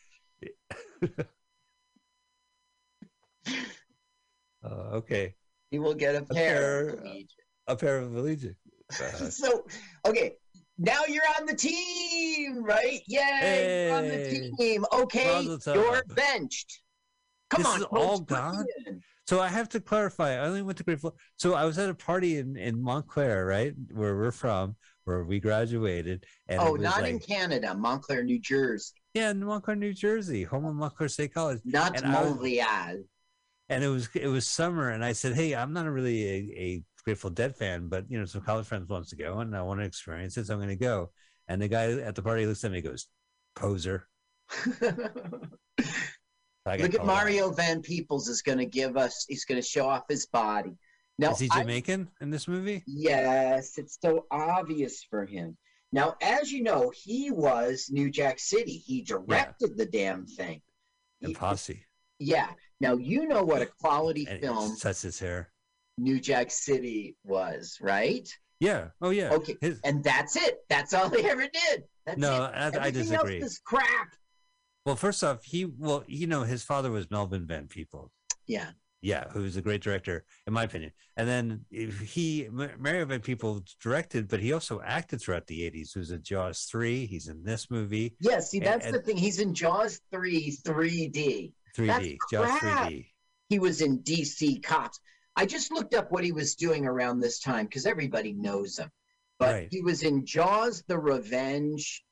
[4.63, 5.36] Oh, okay,
[5.71, 6.95] He will get a pair.
[6.97, 7.13] pair.
[7.67, 8.56] a pair of Allegiant.
[8.89, 9.65] Uh, so
[10.08, 10.38] okay
[10.78, 16.80] now you're on the team right yay you're on the team okay you're benched
[17.50, 18.65] come This on is coach, all gone?
[19.28, 20.36] So I have to clarify.
[20.36, 21.13] I only went to four.
[21.36, 25.39] So I was at a party in, in Montclair, right, where we're from, where we
[25.39, 26.25] graduated.
[26.47, 30.75] And oh not in canada montclair new jersey yeah, in Montclair, New Jersey, home of
[30.75, 31.59] Montclair State College.
[31.65, 32.97] not And I was- montreal
[33.69, 36.83] And it was it was summer, and I said, hey, I'm not really a, a
[37.03, 39.79] Grateful Dead fan, but you know, some college friends wants to go, and I want
[39.79, 41.11] to experience it, so I'm going to go.
[41.47, 43.07] And the guy at the party looks at me, and goes,
[43.55, 44.07] poser.
[45.79, 47.15] So I got look at called out.
[47.15, 50.73] mario van peebles is going to give us he's going to show off his body
[51.17, 52.84] now Is he I- Jamaican in this movie?
[52.88, 55.58] Yes, it's so obvious for him.
[55.93, 58.73] Now, as you know, he was New Jack City.
[58.73, 60.62] He directed the damn thing.
[61.21, 61.86] And Posse.
[62.19, 62.49] yeah.
[62.80, 65.51] Now you know what a quality And film sets his hair.
[65.97, 68.30] New Jack City was, right?
[68.60, 68.89] Yeah.
[69.01, 69.32] Oh yeah.
[69.32, 69.56] Okay.
[69.62, 70.58] His, And that's it.
[70.69, 71.84] That's all he ever did.
[72.06, 72.51] That's no.
[72.53, 73.41] I, I disagree.
[73.41, 74.10] else is crap.
[74.86, 78.12] Well, first off, he well, you know, his father was Melvin Van Peebles.
[78.45, 78.69] Yeah.
[79.01, 80.91] Yeah, who's a great director, in my opinion.
[81.15, 81.65] And then
[82.03, 85.93] he, M- Mario Van Peebles directed, but he also acted throughout the 80s.
[85.93, 87.05] He was in Jaws 3.
[87.05, 88.39] He's in this movie, Yeah.
[88.39, 89.15] See, that's and- the thing.
[89.17, 91.53] He's in Jaws 3 3D.
[91.77, 92.89] 3D, Jaws crap.
[92.89, 93.05] 3D.
[93.49, 94.99] he was in DC Cops.
[95.36, 98.89] I just looked up what he was doing around this time because everybody knows him.
[99.38, 99.67] But Right.
[99.69, 102.03] he was in Jaws the Revenge,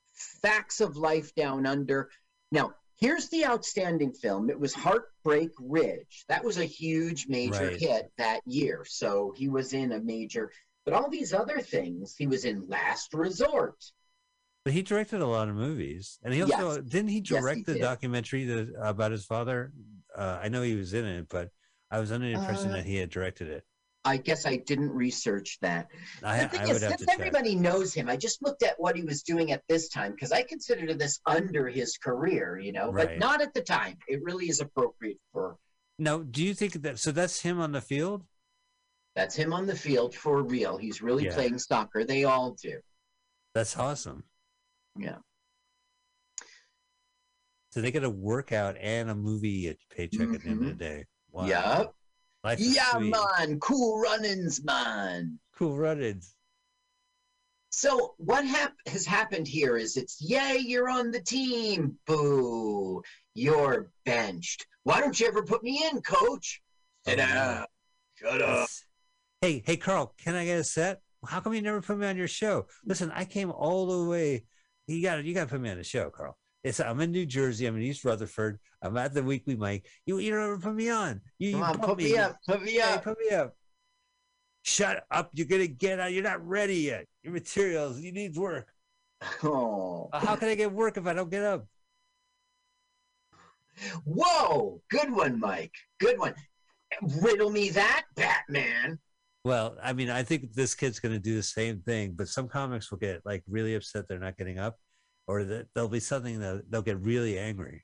[0.43, 2.11] Facts of Life Down Under.
[2.51, 4.49] Now, here's the outstanding film.
[4.49, 6.25] It was Heartbreak Ridge.
[6.27, 7.79] That was a huge major Right.
[7.79, 8.83] hit that year.
[8.83, 10.51] So he was in a major,
[10.85, 13.75] but all these other things, he was in Last Resort.
[14.63, 16.17] But he directed a lot of movies.
[16.23, 17.81] And he also, didn't he Yes, he direct the did.
[17.81, 19.71] documentary that, about his father?
[20.17, 21.51] Uh, I know he was in it, but
[21.91, 23.63] I was under the impression Uh, that he had directed it.
[24.05, 25.87] I guess I didn't research that.
[26.23, 27.19] I, the thing I is, have since to check.
[27.19, 30.31] everybody knows him, I just looked at what he was doing at this time because
[30.31, 33.97] I considered this under his career, you know, but not at the time.
[34.07, 35.57] It really is appropriate for
[35.97, 38.23] Now, do you think that, so that's him on the field?
[39.15, 40.77] that's him on the field for real.
[40.77, 41.33] He's really Yeah.
[41.33, 42.03] playing soccer.
[42.03, 42.81] They all do.
[43.53, 44.25] That's awesome.
[44.97, 45.19] Yeah.
[47.71, 50.71] So they get a workout and a movie at paycheck at the end of the
[50.71, 50.77] mm-hmm.
[50.77, 51.05] day.
[51.31, 51.45] Wow.
[51.45, 51.95] Yup.
[52.45, 53.15] Life Yeah, sweet.
[53.39, 53.59] man.
[53.59, 55.39] Cool runnings, man.
[55.57, 56.35] Cool runnings.
[57.71, 61.97] So what hap- has happened here is it's yay, you're on the team.
[62.05, 63.01] Boo,
[63.33, 64.67] you're benched.
[64.83, 66.61] Why don't you ever put me in, coach?
[67.07, 67.33] Sit Oh, yeah.
[67.55, 67.65] down.
[68.13, 68.69] Shut up.
[69.41, 71.01] Hey, hey, Carl, can I get a set?
[71.27, 72.67] How come you never put me on your show?
[72.85, 74.45] Listen, I came all the way.
[74.85, 76.37] You got to You got to put me on the show, Carl.
[76.65, 77.67] It's I'm in New Jersey.
[77.67, 78.57] I'm in East Rutherford.
[78.81, 79.85] I'm at the weekly mic.
[80.07, 81.21] You you never put me on.
[81.37, 82.37] You, Come you on, put me up.
[82.47, 83.03] Put me Hey, up.
[83.03, 83.55] put me up.
[84.63, 85.29] Shut up.
[85.33, 86.11] You're gonna get out.
[86.11, 87.05] You're not ready yet.
[87.21, 88.01] Your materials.
[88.01, 88.67] You need work.
[89.43, 90.09] Oh.
[90.11, 91.67] How can I get work if I don't get up?
[94.03, 95.71] Whoa, good one, Mike.
[95.99, 96.33] Good one.
[97.21, 98.99] Riddle me that, Batman.
[99.43, 102.47] Well, I mean, I think this kid's going to do the same thing, but some
[102.47, 104.77] comics will get like really upset they're not getting up,
[105.27, 107.83] or that there'll be something that they'll get really angry.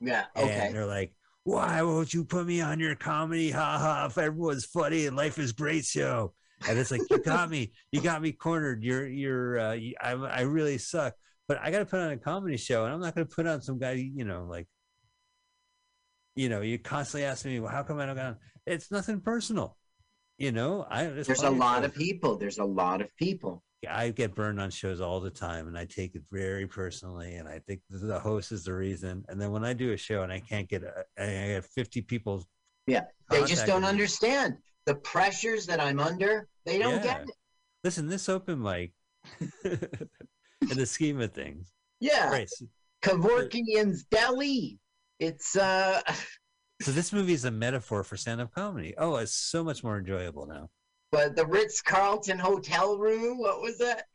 [0.00, 0.66] Yeah, Okay.
[0.66, 1.12] And they're like,
[1.44, 3.50] why won't you put me on your comedy?
[3.50, 4.06] Ha ha.
[4.06, 6.32] If everyone's funny and life is great show.
[6.68, 8.82] And it's like, you got me, you got me cornered.
[8.82, 11.14] You're, you're, uh, you, I, I really suck,
[11.46, 13.46] but I got to put on a comedy show and I'm not going to put
[13.46, 14.66] on some guy, you know, like,
[16.36, 18.36] you know, you constantly ask me, well, how come I don't got on?
[18.66, 19.76] It's nothing personal.
[20.38, 22.36] You know, I, There's a lot of people.
[22.36, 23.62] There's a lot of people.
[23.86, 27.36] I get burned on shows all the time and I take it very personally.
[27.36, 29.24] And I think the host is the reason.
[29.28, 32.02] And then when I do a show and I can't get, a, I get 50
[32.02, 32.44] people.
[32.86, 33.88] Yeah, They just don't me.
[33.88, 36.46] understand the pressures that I'm under.
[36.66, 37.02] They don't Yeah.
[37.02, 37.34] get it.
[37.82, 38.92] Listen, this open mic,
[39.64, 39.78] in
[40.76, 42.30] the scheme of things, Yeah.
[42.30, 42.50] right?
[43.02, 44.78] Kevorkian's Deli.
[45.18, 46.02] It's uh
[46.82, 48.94] So this movie is a metaphor for stand-up comedy.
[48.98, 50.68] Oh, it's so much more enjoyable now.
[51.14, 54.06] But the Ritz Carlton hotel room, what was that?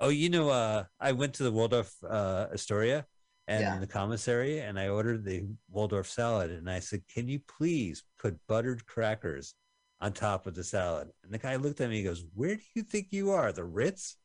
[0.00, 3.06] Oh, you know, uh, I went to the Waldorf uh, Astoria
[3.48, 3.78] and Yeah.
[3.78, 8.38] the commissary, and I ordered the Waldorf salad, and I said, "Can you please put
[8.46, 9.54] buttered crackers
[10.02, 12.56] on top of the salad?" And the guy looked at me, and he goes, "Where
[12.56, 14.18] do you think you are, the Ritz?"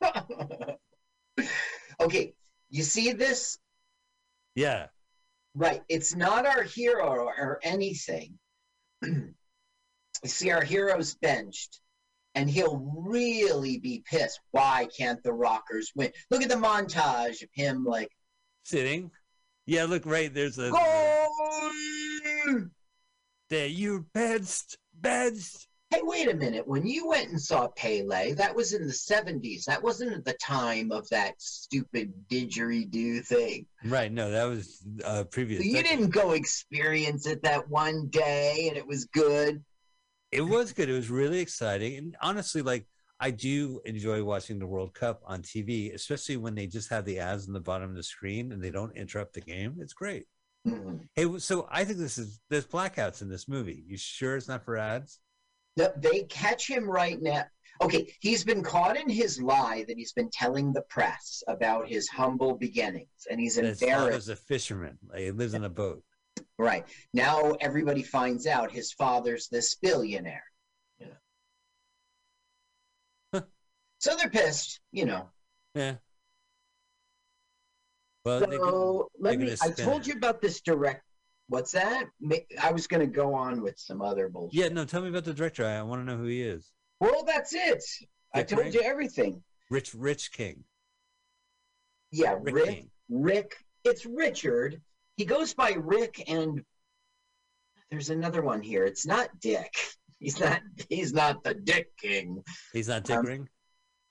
[2.00, 2.34] okay,
[2.68, 3.58] you see this?
[4.54, 4.86] Yeah,
[5.56, 5.82] Right.
[5.88, 8.38] It's not our hero or anything.
[10.24, 11.80] see, our heroes benched,
[12.34, 14.40] and he'll really be pissed.
[14.50, 16.12] Why can't the Rockers win?
[16.30, 18.10] Look at the montage of him like,
[18.64, 19.10] sitting.
[19.66, 21.30] Yeah, look right there's a goal!
[23.50, 23.66] there.
[23.66, 25.66] You benched, benched.
[25.90, 26.68] Hey, wait a minute.
[26.68, 29.64] When you went and saw Pele, that was in the 70s.
[29.64, 33.66] That wasn't at the time of that stupid didgeridoo thing.
[33.84, 34.12] Right?
[34.12, 35.60] No, that was uh, previous.
[35.60, 39.64] So you didn't go experience it that one day and it was good.
[40.32, 40.88] It was good.
[40.88, 42.86] It was really exciting, and honestly, like
[43.18, 47.18] I do enjoy watching the World Cup on TV, especially when they just have the
[47.18, 49.76] ads on the bottom of the screen and they don't interrupt the game.
[49.80, 50.26] It's great.
[50.66, 51.06] Mhm.
[51.14, 53.84] Hey, so I think this is there's blackouts in this movie.
[53.86, 55.20] You sure it's not for ads?
[55.76, 57.44] No, they catch him right now.
[57.82, 62.08] Okay, he's been caught in his lie that he's been telling the press about his
[62.08, 64.98] humble beginnings, and he's And his father's a fisherman.
[65.08, 66.04] Like, he lives in a boat.
[66.60, 70.44] Right now, everybody finds out his father's this billionaire.
[70.98, 71.06] Yeah.
[73.32, 73.40] Huh.
[73.98, 75.30] so they're pissed, you know.
[75.74, 75.94] Yeah.
[78.26, 79.56] Well, could- So let me.
[79.62, 81.02] I told you about this direct.
[81.48, 82.04] What's that?
[82.62, 84.60] I was going to go on with some other bullshit.
[84.60, 84.84] yeah, no.
[84.84, 85.64] Tell me about the director.
[85.64, 86.70] I, want to know who he is.
[87.00, 87.82] Well, that's it.
[88.34, 88.72] I told Ring?
[88.74, 89.42] you everything.
[89.70, 90.64] Rich, Rich King.
[92.12, 92.66] Yeah, Rick, Rick.
[92.66, 92.90] King.
[93.08, 93.56] Rick.
[93.82, 94.82] It's Richard.
[95.20, 96.64] He goes by Rick, and
[97.90, 98.86] there's another one here.
[98.86, 99.74] It's not Dick.
[100.18, 100.62] He's not.
[100.88, 102.42] He's not the Dick King.
[102.72, 103.48] He's not Dick Um, Ring.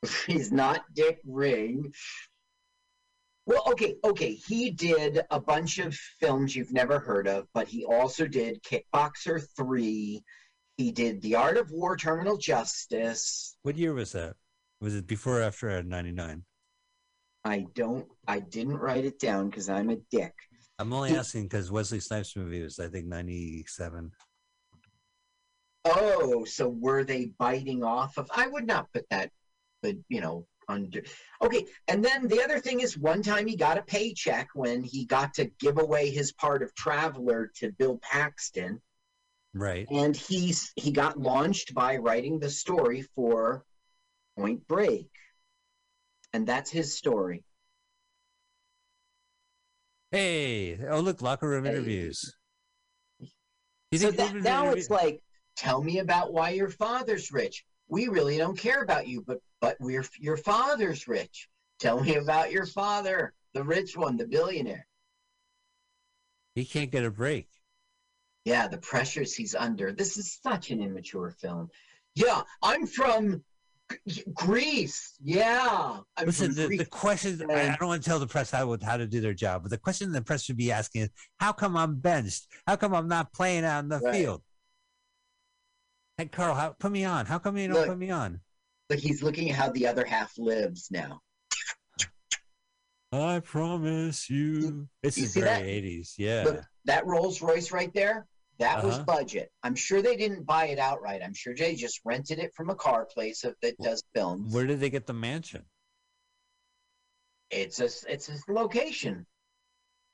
[0.28, 1.92] He's not Dick Ring.
[3.48, 4.34] Well, okay, okay.
[4.34, 9.44] He did a bunch of films you've never heard of, but he also did Kickboxer
[9.58, 10.22] 3.
[10.78, 13.58] He did The Art of War, Terminal Justice.
[13.64, 14.36] What year was that?
[14.80, 16.44] Was it before or after '99?
[17.46, 20.36] I don't, I didn't write it down because I'm a dick.
[20.80, 24.12] I'm only asking because Wesley Snipes movie was, I think, '97.
[25.86, 28.30] Oh, so were they biting off of?
[28.34, 29.30] I would not put that,
[29.82, 31.04] but you know, under.
[31.42, 35.06] Okay, and then the other thing is, one time he got a paycheck when he
[35.06, 38.82] got to give away his part of Traveler to Bill Paxton,
[39.54, 39.86] Right.
[39.92, 43.66] and he's he got launched by writing the story for
[44.38, 45.10] Point Break,
[46.32, 47.44] and that's his story.
[50.12, 51.72] Hey, oh look, locker room Hey.
[51.72, 52.36] interviews.
[53.92, 55.24] You So that, now interview- it's like,
[55.56, 57.66] tell me about why your father's rich.
[57.88, 61.50] We really don't care about you, but but we're your father's rich.
[61.80, 64.86] Tell me about your father, the rich one, the billionaire.
[66.56, 67.48] he can't get a break.
[68.46, 69.92] Yeah, the pressures he's under.
[69.92, 71.70] This is such an immature film.
[72.16, 73.44] Yeah, I'm from
[74.34, 75.16] Greece.
[75.24, 76.80] Yeah, I'm Listen, the, Greece.
[76.80, 79.34] the question I, I don't want to tell the press how, how to do their
[79.34, 82.48] job, but the question the press should be asking is how come I'm benched?
[82.68, 84.14] How come I'm not playing out in the Right.
[84.16, 84.42] field?
[86.18, 87.26] Hey, Carl, how, put me on.
[87.26, 87.88] How come you don't Look.
[87.88, 88.42] put me on?
[88.90, 91.22] Like he's looking at how the other half lives now.
[93.12, 94.88] I promise you.
[95.02, 95.84] This you is see very that?
[95.84, 96.14] 80s.
[96.18, 96.44] Yeah.
[96.46, 98.28] Look, that Rolls Royce right there,
[98.60, 99.04] that was Uh-huh.
[99.06, 99.52] budget.
[99.64, 101.22] I'm sure they didn't buy it outright.
[101.24, 104.54] I'm sure they just rented it from a car place that that does films.
[104.54, 105.66] Where did they get the mansion?
[107.50, 109.26] It's a it's a location.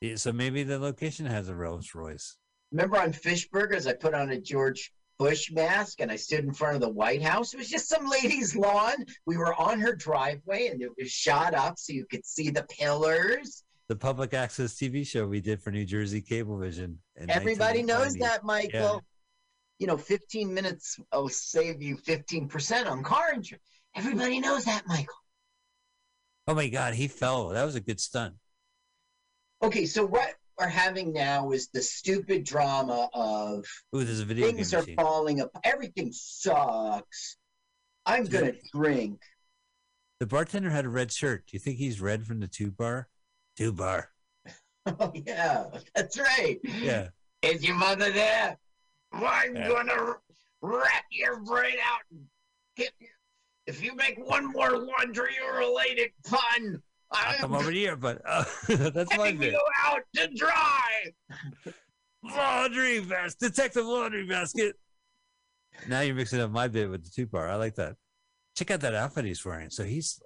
[0.01, 2.37] Yeah, so maybe the location has a Rolls Royce.
[2.71, 6.53] Remember on Fish Burgers, I put on a George Bush mask and I stood in
[6.53, 7.53] front of the White House.
[7.53, 9.05] It was just some lady's lawn.
[9.25, 12.63] We were on her driveway and it was shot up so you could see the
[12.63, 13.63] pillars.
[13.87, 16.95] The public access TV show we did for New Jersey Cablevision.
[17.29, 19.03] Everybody knows that, Michael.
[19.77, 23.63] You know, 15 minutes will save you 15% on car insurance.
[23.95, 25.13] Everybody knows that, Michael.
[26.47, 27.49] Oh my God, he fell.
[27.49, 28.35] That was a good stunt.
[29.61, 34.47] Okay, so what we're having now is the stupid drama of Ooh, there's a video
[34.47, 34.95] things are machine.
[34.95, 35.49] falling up.
[35.63, 37.37] Everything sucks.
[38.05, 39.21] I'm gonna drink.
[40.19, 41.47] The bartender had a red shirt.
[41.47, 43.09] Do you think he's red from the tube bar?
[43.57, 44.09] Tube bar.
[44.87, 45.65] Oh yeah,
[45.95, 46.59] that's right.
[46.63, 47.07] Yeah.
[47.41, 48.55] Is your mother there?
[49.11, 49.67] I'm Yeah.
[49.67, 50.13] gonna
[50.61, 52.25] rat your brain out and
[52.75, 53.07] hit you.
[53.65, 59.17] If you make one more laundry related pun, I'll come over here, but uh, that's
[59.17, 59.53] bit.
[59.53, 61.11] you out to dry.
[62.23, 64.75] Laundry basket, detective laundry basket.
[65.87, 67.49] Now you're mixing up my bit with the tube bar.
[67.49, 67.95] I like that.
[68.55, 69.69] Check out that outfit he's wearing.
[69.71, 70.19] So he's,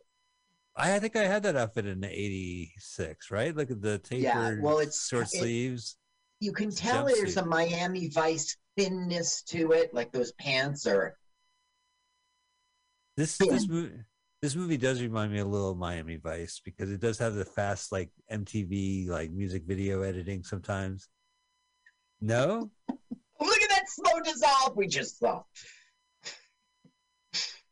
[0.79, 3.55] I, I think I had that outfit in '86, right?
[3.55, 5.97] Look at the tapered Yeah, well, it's- short it- sleeves.
[6.41, 11.17] You can tell there's a Miami Vice thinness to it, like those pants are.
[13.17, 13.51] This Yeah.
[13.51, 13.97] this movie
[14.41, 17.43] this movie does remind me a little of Miami Vice because it does have the
[17.43, 21.09] fast like MTV like music video editing sometimes.
[22.21, 22.71] No,
[23.41, 25.43] Look at that slow dissolve we just saw.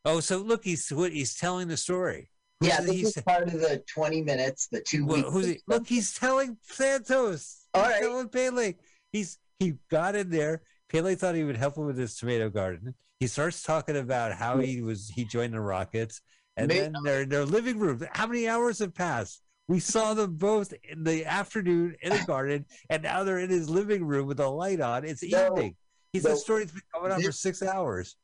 [0.05, 2.29] oh, so look, he's what he's telling the story.
[2.59, 5.29] Who's yeah, this is part of the 20 minutes, the two well, weeks.
[5.31, 5.61] who's he?
[5.67, 7.67] Look, he's telling Santos.
[7.73, 8.01] All he's right.
[8.01, 8.73] telling Pele.
[9.11, 10.61] He's he got in there.
[10.89, 12.95] Pele thought he would help him with his tomato garden.
[13.19, 16.21] He starts talking about how he was he joined the Rockets,
[16.55, 18.03] and May- then their their living room.
[18.13, 19.41] How many hours have passed?
[19.67, 23.69] We saw them both in the afternoon in the garden, and now they're in his
[23.69, 25.03] living room with a light on.
[25.03, 25.75] It's No, evening.
[26.13, 26.31] He's no.
[26.31, 28.15] the story's been going on for six hours.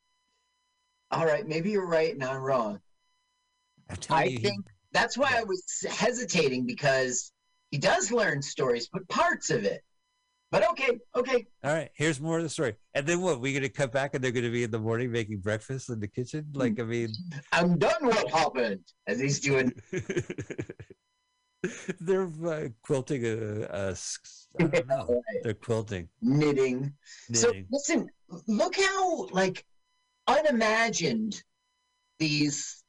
[1.11, 2.79] All right, maybe you're right and I'm wrong.
[3.93, 5.39] I'm telling I you, he- think that's why Yeah.
[5.39, 7.31] I was hesitating because
[7.71, 9.81] he does learn stories, but parts of it.
[10.51, 11.47] But okay, okay.
[11.63, 12.75] All right, here's more of the story.
[12.93, 13.41] And then what?
[13.41, 16.07] We're gonna cut back, and they're gonna be in the morning making breakfast in the
[16.07, 16.45] kitchen.
[16.53, 17.09] Like, I mean,
[17.51, 19.73] I'm done what happened as he's doing.
[22.01, 25.21] they're uh, quilting a, I don't know.
[25.41, 26.93] They're quilting, knitting.
[27.33, 27.67] So knitting.
[27.71, 28.07] listen,
[28.47, 29.65] look how like
[30.27, 31.41] unimagined
[32.19, 32.82] these.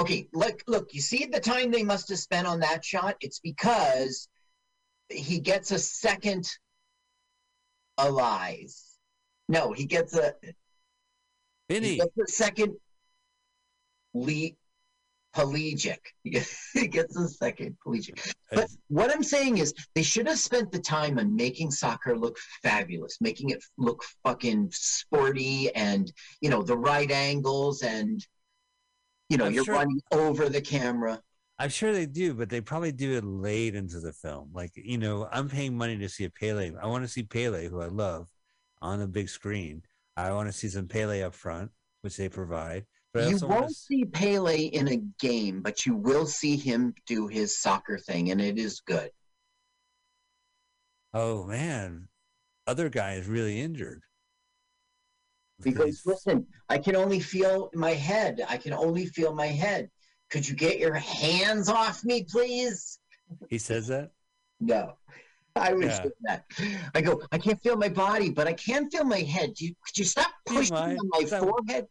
[0.00, 0.94] Okay, look, look.
[0.94, 3.16] You see the time they must have spent on that shot.
[3.20, 4.28] It's because
[5.10, 6.48] he gets a second
[7.98, 8.96] Elias.
[9.46, 10.52] No, he gets a he
[11.68, 12.76] Vinny, gets a second
[14.14, 14.56] le-
[15.34, 16.00] pelagic.
[16.24, 18.32] he gets a second pelagic.
[18.50, 22.38] But what I'm saying is, they should have spent the time on making soccer look
[22.62, 26.10] fabulous, making it look fucking sporty, and
[26.40, 28.26] you know the right angles, and
[29.30, 31.22] you know I'm you're sure- running over the camera.
[31.58, 34.48] I'm sure they do, but they probably do it late into the film.
[34.54, 36.72] Like, you know, I'm paying money to see a Pele.
[36.82, 38.28] I want to see Pele, who I love,
[38.80, 39.82] on a big screen.
[40.16, 42.86] I want to see some Pele up front, which they provide.
[43.12, 47.58] But You won't see Pele in a game, but you will see him do his
[47.58, 49.10] soccer thing, and it is good.
[51.12, 52.08] Oh man,
[52.66, 54.02] other guy is really injured.
[55.62, 58.40] Because listen, I can only feel my head.
[58.48, 59.90] I can only feel my head.
[60.30, 62.98] Could you get your hands off me, please?
[63.48, 64.10] he says that.
[64.60, 64.94] No.
[65.56, 66.04] I would Yeah.
[66.22, 66.44] that.
[66.94, 69.54] I go, I can't feel my body, but I can feel my head.
[69.54, 71.86] Do you, could you stop pushing on my that- forehead?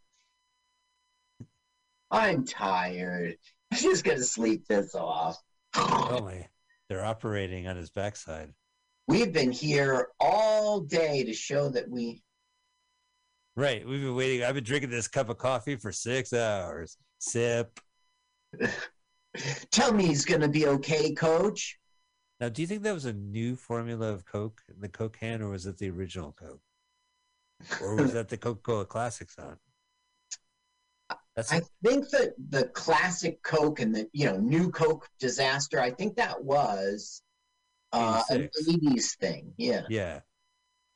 [2.12, 3.38] I'm tired.
[3.72, 5.38] I'm just gonna sleep this off.
[5.76, 6.48] Oh my,
[6.88, 8.54] they're operating on his backside.
[9.08, 12.24] We've been here all day to show that we
[13.60, 14.46] Right, we've been waiting.
[14.46, 16.96] I've been drinking this cup of coffee for six hours.
[17.18, 17.78] Sip.
[19.72, 21.78] tell me he's gonna be okay, coach.
[22.40, 25.42] Now, do you think that was a new formula of Coke, in the Coke can,
[25.42, 26.62] or was it the original Coke,
[27.82, 29.58] or was that the Coca-Cola Classic song?
[31.36, 35.82] That's I think that the classic Coke and the you know new Coke disaster.
[35.82, 37.24] I think that was
[37.92, 39.52] uh, an '80s thing.
[39.58, 39.82] Yeah.
[39.90, 40.22] yeah.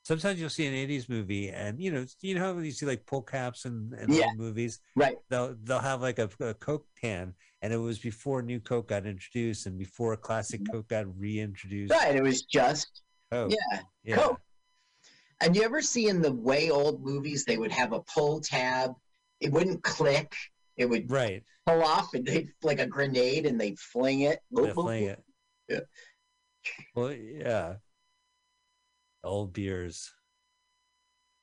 [0.03, 3.05] Sometimes you'll see an '80s movie, and you know, you know how you see like
[3.05, 4.25] pull caps and, and Yeah.
[4.25, 4.79] old movies.
[4.95, 5.17] Right.
[5.29, 9.05] They'll they'll have like a, a Coke can, and it was before new Coke got
[9.05, 10.73] introduced, and before classic mm-hmm.
[10.73, 11.93] Coke got reintroduced.
[11.93, 12.15] Right.
[12.15, 13.51] It was just Coke.
[13.51, 13.79] yeah.
[14.03, 14.15] yeah.
[14.17, 14.41] Coke.
[15.41, 18.91] And you ever see in the way old movies they would have a pull tab?
[19.39, 20.33] It wouldn't click.
[20.77, 21.43] It would Right.
[21.65, 24.39] pull off and they like a grenade and they'd fling it.
[24.53, 25.09] Playing boop.
[25.11, 25.23] it.
[25.69, 25.79] Yeah.
[26.95, 27.75] Well, yeah.
[29.23, 30.11] Old beers.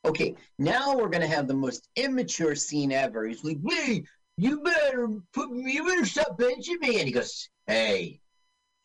[0.05, 3.27] Okay, now we're gonna have the most immature scene ever.
[3.27, 4.05] He's like, "Hey,
[4.37, 5.73] you better put me.
[5.73, 8.21] You better stop benching me." And he goes, "Hey,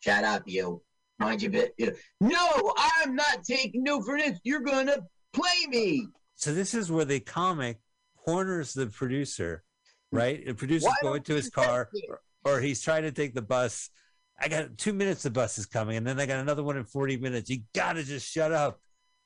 [0.00, 0.82] shut up, you.
[1.18, 1.74] Mind your bit.
[1.78, 4.38] You No, I'm not taking no for this.
[4.44, 4.98] You're gonna
[5.32, 6.08] play me.
[6.34, 7.78] So this is where the comic
[8.16, 9.64] corners the producer,
[10.12, 10.44] right?
[10.44, 13.88] The producer's Why going to his car, or, or he's trying to take the bus.
[14.38, 15.22] I got two minutes.
[15.22, 17.48] The bus is coming, and then I got another one in forty minutes.
[17.48, 18.80] You gotta just shut up.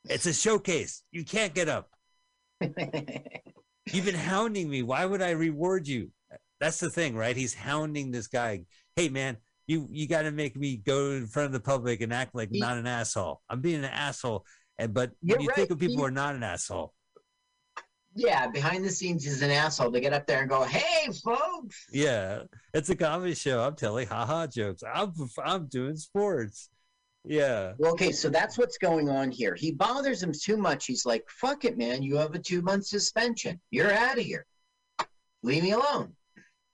[0.05, 1.03] It's a showcase.
[1.11, 1.90] You can't get up.
[2.61, 4.82] You've been hounding me.
[4.82, 6.11] Why would I reward you?
[6.61, 7.36] That's the thing, right?
[7.36, 8.64] He's hounding this guy.
[8.96, 9.36] Hey, man,
[9.66, 12.51] you you got to make me go in front of the public and act like
[12.53, 13.40] He- not an asshole.
[13.48, 14.44] I'm being an asshole,
[14.78, 16.92] and but You're when you think of people He- who are not an asshole.
[18.14, 19.92] Yeah, behind the scenes, he's an asshole.
[19.92, 22.42] They get up there and go, "Hey, folks." Yeah,
[22.74, 23.62] it's a comedy show.
[23.62, 24.82] I'm telling haha jokes.
[24.82, 25.12] I'm
[25.44, 26.68] I'm doing sports.
[27.24, 27.74] Yeah.
[27.78, 29.54] Well, okay, so that's what's going on here.
[29.54, 30.86] He bothers him too much.
[30.86, 32.02] He's like, "Fuck it, man.
[32.02, 33.60] You have a two month suspension.
[33.70, 34.46] You're out of here.
[35.42, 36.14] Leave me alone."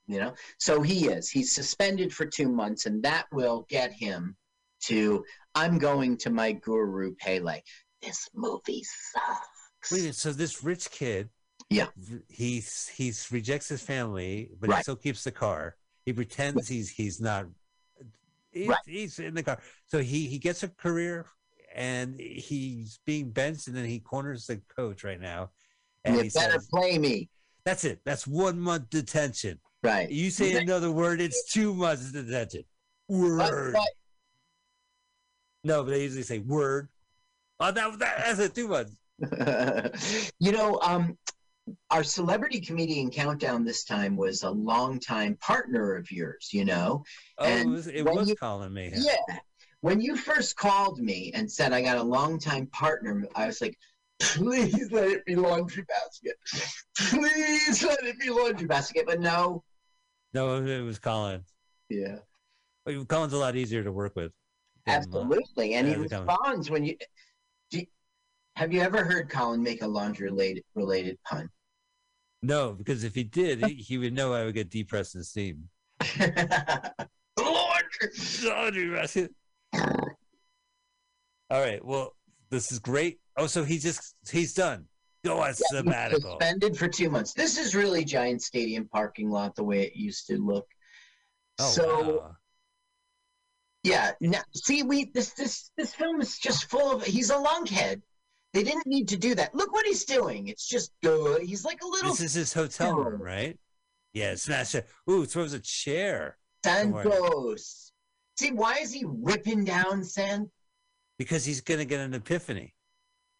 [0.06, 0.34] You know.
[0.58, 1.28] So he is.
[1.28, 4.36] He's suspended for two months, and that will get him
[4.84, 5.24] to.
[5.54, 7.60] I'm going to my guru Pele.
[8.02, 9.90] This movie sucks.
[9.90, 11.28] Wait, so this rich kid,
[11.70, 11.86] Yeah.
[12.28, 15.76] he's he's rejects his family, but he still keeps the car.
[16.04, 17.46] He pretends he's he's not.
[18.56, 18.78] He's, Right.
[18.86, 21.26] he's in the car, so he he gets a career,
[21.74, 25.50] and he's being benched, and then he corners the coach right now,
[26.04, 27.28] and you he better says, play me.
[27.66, 28.00] "That's it.
[28.06, 29.58] That's one month detention.
[29.82, 30.10] Right.
[30.10, 32.64] You say another word, it's two months detention.
[33.08, 33.76] Word.
[35.64, 36.88] No, but they usually say word.
[37.60, 38.54] Oh, that, that that's it.
[38.54, 38.96] Two months.
[40.40, 41.18] you know, um,
[41.90, 46.50] our celebrity comedian countdown this time was a longtime partner of yours.
[46.52, 47.04] You know,
[47.38, 49.00] Oh, And it was, it was you- Colin Mayhem.
[49.02, 49.38] yeah.
[49.80, 53.78] When you first called me and said I got a longtime partner, I was like,
[54.20, 56.34] please let it be laundry basket.
[56.96, 59.04] Please let it be laundry basket.
[59.06, 59.62] But no,
[60.32, 61.44] No, it was Colin.
[61.88, 62.16] yeah,
[63.08, 64.32] Colin's a lot easier to work with.
[64.88, 65.74] uh, absolutely.
[65.74, 66.96] And he yeah, responds when you.
[68.56, 71.50] Have you ever heard Colin make a laundry related related pun?
[72.42, 75.68] no, because if he did, he, he would know I would get depressed and steam.
[77.38, 78.10] laundry.
[78.44, 79.34] Laundry basket.
[81.50, 81.84] All right.
[81.84, 82.14] Well,
[82.50, 83.18] this is great.
[83.36, 84.86] Oh, so he just he's done.
[85.24, 86.38] Go on He's sabbatical.
[86.40, 87.32] Suspended for two months.
[87.32, 90.66] This is really Giant Stadium parking lot the way it used to look.
[91.58, 92.36] Oh, so wow.
[93.82, 97.04] yeah, now, see, we this this this film is just full of.
[97.04, 98.02] He's a lunkhead.
[98.56, 99.54] They didn't need to do that.
[99.54, 100.48] Look what he's doing.
[100.48, 101.42] It's just good.
[101.42, 103.58] He's like a little this is his hotel room, right?
[104.14, 104.88] Yeah, smash it.
[105.10, 107.92] Ooh, throws a chair Santos.
[108.38, 110.48] See, why is he ripping down sand?
[111.18, 112.74] because he's gonna get an epiphany.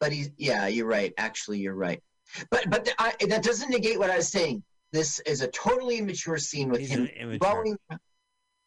[0.01, 1.15] But he's yeah, you're right.
[1.17, 2.03] Actually, you're right.
[2.51, 4.63] But but I, that doesn't negate what I was saying.
[4.93, 7.79] This is a totally immature scene with He's him going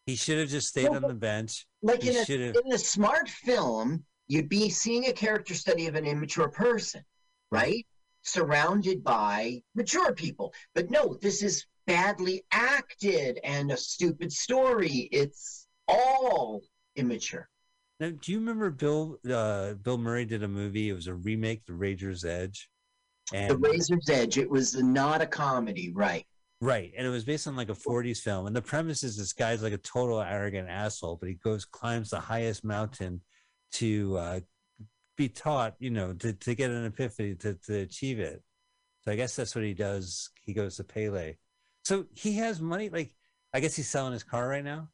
[0.07, 1.67] He should have just stayed No, on the bench.
[1.83, 5.95] like He in a in a smart film, you'd be seeing a character study of
[5.95, 7.03] an immature person,
[7.51, 7.85] right?
[8.21, 10.53] Surrounded by mature people.
[10.73, 15.09] But no, this is badly acted and a stupid story.
[15.11, 16.61] It's all
[16.95, 17.49] immature.
[17.99, 19.19] Now, do you remember Bill?
[19.29, 20.89] Uh, Bill Murray did a movie.
[20.89, 22.69] It was a remake, The Razor's Edge,
[23.33, 26.25] and The Razor's Edge, it was not a comedy, right?
[26.61, 28.47] right, and it was based on like a '40s film.
[28.47, 32.11] And the premise is this guy's like a total arrogant asshole, but he goes climbs
[32.11, 33.21] the highest mountain
[33.73, 34.39] to uh,
[35.17, 38.41] be taught, you know, to, to get an epiphany to, to achieve it.
[39.01, 40.29] So I guess that's what he does.
[40.43, 41.35] He goes to Pele.
[41.83, 42.89] So he has money.
[42.89, 43.15] Like
[43.53, 44.89] I guess he's selling his car right now.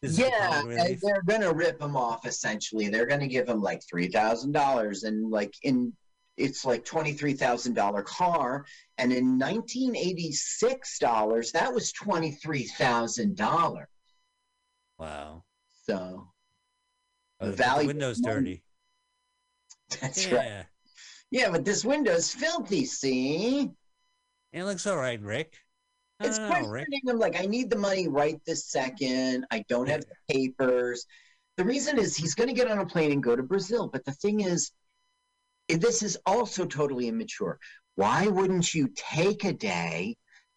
[0.00, 1.00] This yeah, comic and relief?
[1.00, 2.88] they're gonna rip him off essentially.
[2.88, 5.92] They're gonna give him like three thousand dollars and like in
[6.36, 8.64] it's like twenty three thousand dollar car.
[8.98, 13.86] And in nineteen eighty six dollars, that was twenty three thousand dollars.
[14.98, 15.44] Wow.
[15.86, 16.31] So
[17.42, 18.34] Oh, The the window's money.
[18.34, 18.62] dirty.
[20.00, 20.34] that's yeah.
[20.36, 20.66] right.
[21.30, 23.70] Yeah, but this window's filthy, see?
[24.52, 25.56] It looks all right, Rick.
[26.20, 26.48] It's Rick.
[26.48, 29.46] questioning him like I need the money right this second.
[29.50, 31.06] I don't have the papers.
[31.56, 33.88] The reason is he's going to get on a plane and go to Brazil.
[33.88, 34.70] But the thing is,
[35.68, 37.58] this is also totally immature.
[37.96, 40.16] Why wouldn't you take a day,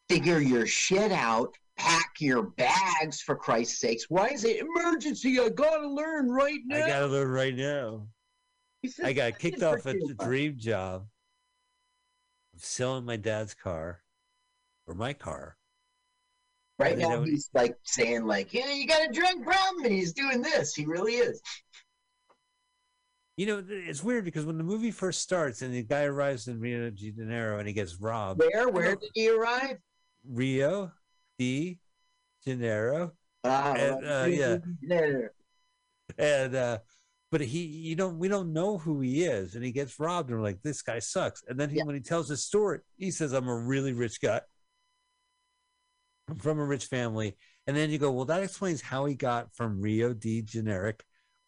[0.09, 4.05] figure your shit out, pack your bags for Christ's sakes?
[4.09, 5.39] Why is it emergency?
[5.39, 6.85] I gotta learn right now.
[6.85, 8.07] I gotta learn right now.
[9.03, 10.23] I got kicked off a two months.
[10.23, 11.07] dream job
[12.55, 14.01] of selling my dad's car
[14.87, 15.57] or my car.
[16.77, 20.41] Right now, he's like saying, like, yeah, you got a drug problem, and he's doing
[20.41, 20.75] this.
[20.75, 21.41] He really is.
[23.37, 26.59] You know, it's weird because when the movie first starts and the guy arrives in
[26.59, 28.69] Rio de Janeiro and he gets robbed, Where?
[28.69, 29.77] Where did he arrive?
[30.27, 30.91] Rio
[31.37, 31.79] de
[32.45, 33.11] Janeiro,
[33.43, 34.57] Ah, And, uh, yeah.
[34.81, 35.31] there.
[36.17, 36.77] and uh,
[37.31, 40.39] but he, you don't, we don't know who he is, and he gets robbed, and
[40.39, 41.43] we're like, this guy sucks.
[41.47, 41.83] And then he, Yeah.
[41.83, 44.41] when he tells his story, he says, "I'm a really rich guy.
[46.29, 49.53] I'm from a rich family." And then you go, well, that explains how he got
[49.55, 50.93] from Rio de Janeiro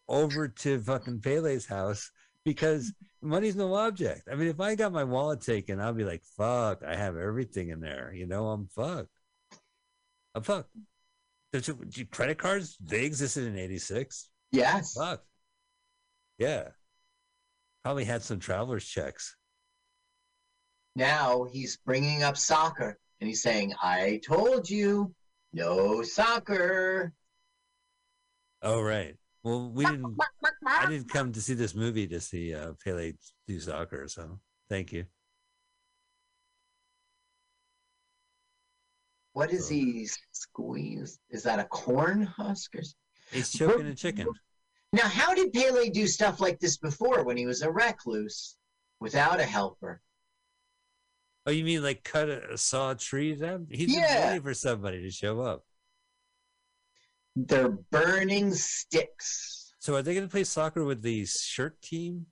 [0.07, 2.09] over to fucking Pele's house
[2.43, 4.27] because money's no object.
[4.31, 7.69] I mean, if I got my wallet taken, I'll be like, fuck, I have everything
[7.69, 8.11] in there.
[8.15, 9.11] You know, I'm fucked.
[10.38, 10.69] I'm fucked.
[11.51, 14.29] There's a- credit cards, they existed in 86.
[14.51, 14.93] Yes.
[14.93, 15.23] Fuck.
[16.38, 16.69] Yeah.
[17.83, 19.35] Probably had some traveler's checks.
[20.95, 25.13] now he's bringing up soccer and he's saying, I told you,
[25.53, 27.13] no soccer.
[28.61, 29.15] Oh right.
[29.43, 30.17] Well, we didn't.
[30.67, 33.13] I didn't come to see this movie to see uh, Pele
[33.47, 34.07] do soccer.
[34.07, 35.05] So thank you.
[39.38, 41.19] What is he squeeze?
[41.29, 42.73] Is that a corn husk?
[42.73, 42.81] Or...
[43.31, 44.27] He's choking a chicken.
[44.91, 48.55] Now, how did Pele do stuff like this before when he was a recluse
[48.99, 50.01] without a helper?
[51.45, 53.67] Oh, you mean like cut a saw a tree down?
[53.69, 54.29] He's Yeah.
[54.29, 55.63] waiting for somebody to show up.
[57.35, 62.25] They're burning sticks So are they going to play soccer with the shirt team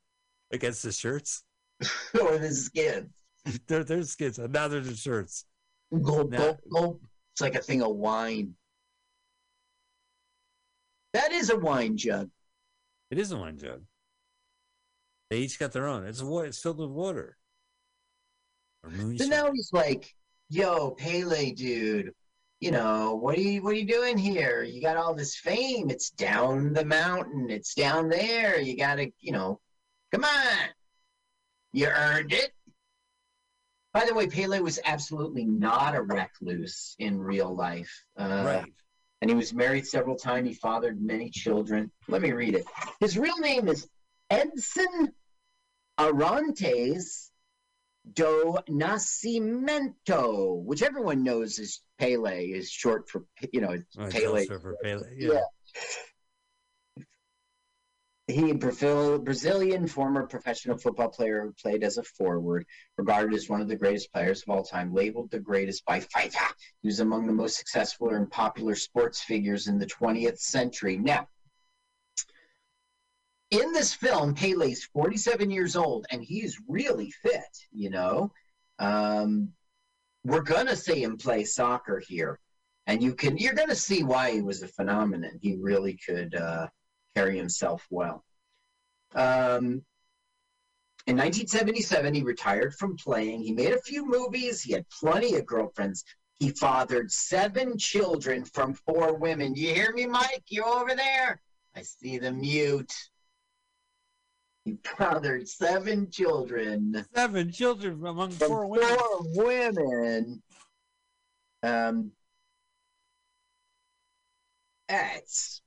[0.51, 1.43] against the shirts?
[2.20, 3.12] or the skins?
[3.68, 4.39] they're their skins.
[4.39, 5.45] Now they're the shirts.
[5.92, 7.02] Now- gulp, gulp.
[7.34, 8.56] It's like a thing of wine.
[11.14, 12.30] That is a wine jug.
[13.12, 13.84] It is a wine jug.
[15.30, 16.06] They each got their own.
[16.06, 16.48] It's water.
[16.48, 17.38] It's filled with water.
[19.18, 20.16] So now he's like,
[20.50, 22.14] "Yo, Pele, dude,
[22.60, 24.64] you know what are you what are you doing here?
[24.64, 25.90] You got all this fame.
[25.90, 27.50] It's down the mountain.
[27.50, 28.60] It's down there.
[28.60, 29.60] You gotta, you know,
[30.12, 30.70] come on.
[31.74, 32.52] You earned it."
[33.96, 38.04] By the way, Pele was absolutely not a recluse in real life.
[38.20, 38.74] Uh, right.
[39.22, 40.50] and he was married several times.
[40.50, 41.89] He fathered many children.
[42.10, 42.66] Let me read it.
[43.00, 43.88] His real name is
[44.30, 45.14] Edson
[45.98, 47.30] Arantes
[48.12, 53.24] do Nascimento, which everyone knows is Pele, is short for
[53.54, 54.46] you know Oh, Pele.
[54.46, 55.08] for Pele.
[55.16, 55.34] Yeah.
[55.36, 55.82] Yeah.
[58.28, 62.66] He, Brazil- Brazilian former professional football player who played as a forward,
[62.98, 66.52] regarded as one of the greatest players of all time, labeled the greatest by FIFA.
[66.82, 70.98] He was among the most successful and popular sports figures in the 20th century.
[70.98, 71.28] Now,
[73.52, 78.32] in this film, Pele's 47 years old, and he's really fit, you know.
[78.80, 79.54] Um,
[80.24, 82.40] we're gonna see him play soccer here
[82.88, 86.36] and you can you're going to see why he was a phenomenon he really could
[86.36, 86.68] uh,
[87.16, 88.24] carry himself well.
[89.13, 89.84] Um,
[91.07, 93.41] in 1977 he retired from playing.
[93.41, 94.61] He made a few movies.
[94.61, 96.03] He had plenty of girlfriends.
[96.39, 99.55] He fathered seven children from four women.
[99.55, 100.43] You hear me mike?
[100.49, 101.41] You over there?
[101.76, 102.93] I see the mute.
[104.66, 107.05] He fathered seven children.
[107.13, 108.97] Seven children among from four women.
[108.97, 110.43] four women.
[111.61, 112.11] Um,
[114.89, 115.61] that's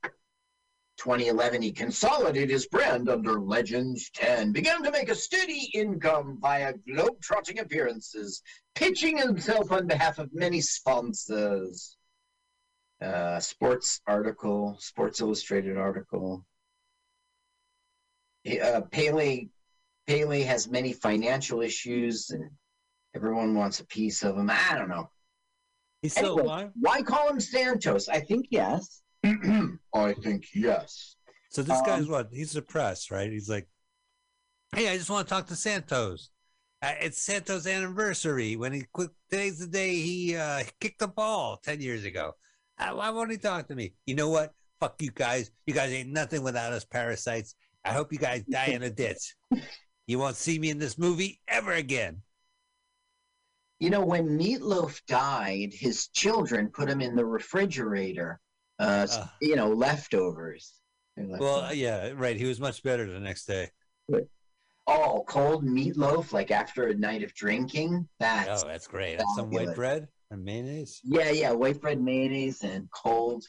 [0.98, 1.62] 2011.
[1.62, 7.60] He consolidated his brand under Legends 10, began to make a steady income via globe-trotting
[7.60, 8.42] appearances,
[8.74, 11.96] pitching himself on behalf of many sponsors.
[13.00, 16.44] Uh, sports article, Sports Illustrated article.
[18.44, 19.46] Uh, Pele
[20.08, 22.50] Pele has many financial issues and
[23.14, 24.50] everyone wants a piece of him.
[24.50, 25.10] I don't know.
[26.02, 26.42] He's still Anyway.
[26.42, 26.70] alive.
[26.80, 28.08] Why call him Santos?
[28.08, 29.02] I think yes.
[29.94, 31.16] I think yes.
[31.50, 32.28] So this guy's Um, what?
[32.32, 33.30] He's depressed, right?
[33.30, 33.68] He's like,
[34.74, 36.30] "Hey, I just want to talk to Santos.
[36.82, 38.56] Uh, it's Santos' anniversary.
[38.56, 42.32] When he quit, today's the day he uh, kicked the ball ten years ago.
[42.78, 43.94] Uh, why won't he talk to me?
[44.06, 44.52] You know what?
[44.78, 45.50] Fuck you guys.
[45.66, 47.54] You guys ain't nothing without us parasites.
[47.84, 49.34] I hope you guys die in a ditch.
[50.06, 52.22] You won't see me in this movie ever again.
[53.80, 58.40] You know, when Meatloaf died, his children put him in the refrigerator.
[58.78, 59.28] Uh, Ugh.
[59.40, 60.74] you know, leftovers.
[61.16, 62.36] Well, uh, yeah, right.
[62.36, 63.70] He was much better the next day.
[64.86, 68.08] oh, cold meatloaf, like after a night of drinking.
[68.20, 69.18] That's Oh, that's great.
[69.18, 71.00] That's some white bread and mayonnaise.
[71.04, 73.44] Yeah, yeah, white bread mayonnaise and cold.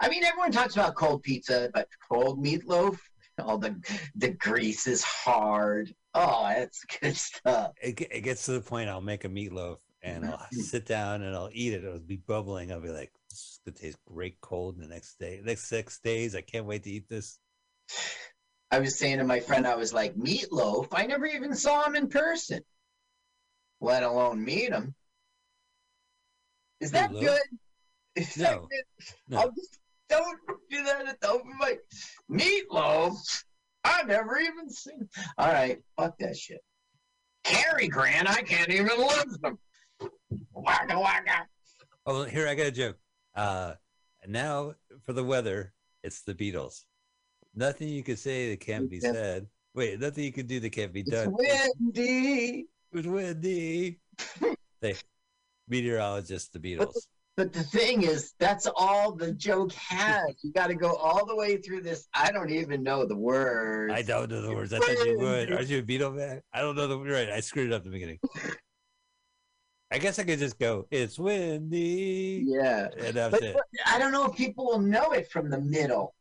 [0.00, 2.98] I mean, everyone talks about cold pizza, but cold meatloaf,
[3.38, 3.76] all the
[4.16, 5.92] the grease is hard.
[6.14, 7.72] Oh, that's good stuff.
[7.82, 11.36] it, it gets to the point I'll make a meatloaf and I'll sit down and
[11.36, 11.84] I'll eat it.
[11.84, 12.72] It'll be bubbling.
[12.72, 13.12] I'll be like,
[13.64, 15.40] this is gonna taste great cold the next day.
[15.42, 17.38] Next six days, I can't wait to eat this.
[18.70, 20.88] I was saying to my friend, I was like, meatloaf.
[20.92, 22.60] I never even saw him in person,
[23.80, 24.94] let alone meet him.
[26.80, 27.20] Is that Meatloaf?
[27.20, 27.40] good?
[28.16, 28.84] Is that No, good?
[29.28, 29.38] no.
[29.38, 30.38] I'll just don't
[30.70, 31.80] do that at the open mic.
[32.30, 33.16] Meatloaf.
[33.82, 35.08] I've never even seen.
[35.38, 36.60] All right, fuck that shit.
[37.44, 39.58] Cary Grant, I can't even listen.
[40.52, 41.46] Waka waka.
[42.06, 42.96] Oh, here I got a joke.
[43.34, 43.74] Uh,
[44.26, 44.74] now
[45.04, 45.72] for the weather,
[46.02, 46.84] it's the Beatles.
[47.54, 49.12] Nothing you could say that can't be Yeah.
[49.12, 49.46] said.
[49.74, 51.34] Wait, nothing you can do that can't be It's done.
[51.36, 52.66] windy.
[52.92, 53.98] It's windy.
[54.80, 54.94] they
[55.68, 57.06] meteorologist, the Beatles.
[57.36, 60.34] But the thing is, that's all the joke has.
[60.42, 62.08] You got to go all the way through this.
[62.12, 63.92] I don't even know the words.
[63.94, 64.72] I don't know the words.
[64.74, 65.52] I thought you would.
[65.52, 66.42] Aren't you a Beatle man?
[66.52, 67.10] I don't know the words.
[67.12, 67.30] right.
[67.30, 68.18] I screwed it up at the beginning.
[69.92, 72.44] I guess I could just go, it's windy.
[72.46, 72.88] Yeah.
[72.96, 73.54] And that's But, it.
[73.54, 76.14] but I don't know if people will know it from the middle,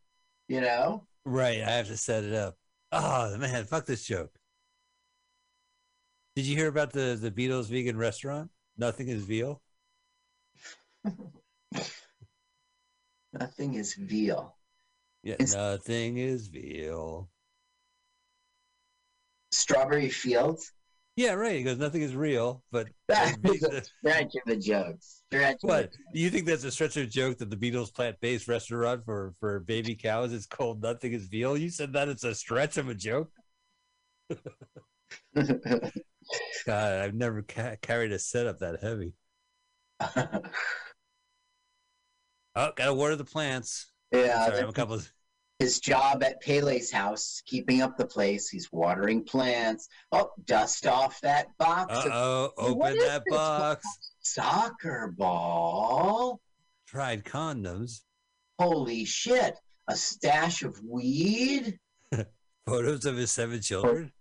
[0.48, 1.06] you know?
[1.26, 1.62] Right.
[1.62, 2.56] I have to set it up.
[2.92, 4.32] Oh, man, fuck this joke.
[6.36, 8.50] Did you hear about the, the Beatles vegan restaurant?
[8.78, 9.62] Nothing is veal.
[13.34, 14.56] Nothing is veal.
[15.22, 17.30] Yeah, It's- nothing is veal.
[19.52, 20.72] Strawberry Fields?
[21.20, 21.58] Yeah, right.
[21.58, 24.96] He goes, nothing is real, but that is a stretch of a joke.
[25.02, 25.92] Stretch what?
[26.14, 29.60] You think that's a stretch of a joke that the Beatles plant-based restaurant for for
[29.60, 31.58] baby cows is called "Nothing Is Veal"?
[31.58, 33.32] You said that it's a stretch of a joke.
[35.36, 35.92] God,
[36.66, 39.12] I've never ca- carried a setup that heavy.
[42.56, 43.92] Oh, gotta water the plants.
[44.12, 44.96] yeah, Sorry, I'm a couple.
[44.96, 45.14] Of,
[45.60, 48.50] his job at Pele's house, keeping up the place.
[48.50, 49.90] He's watering plants.
[50.12, 53.36] Oh, dust off that box oh, open that this?
[53.36, 53.86] box.
[54.22, 56.40] soccer ball.
[56.88, 58.02] Tried condoms.
[58.58, 59.56] Holy shit.
[59.90, 61.78] A stash of weed?
[62.66, 64.14] Photos of his seven children.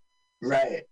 [0.43, 0.83] Right.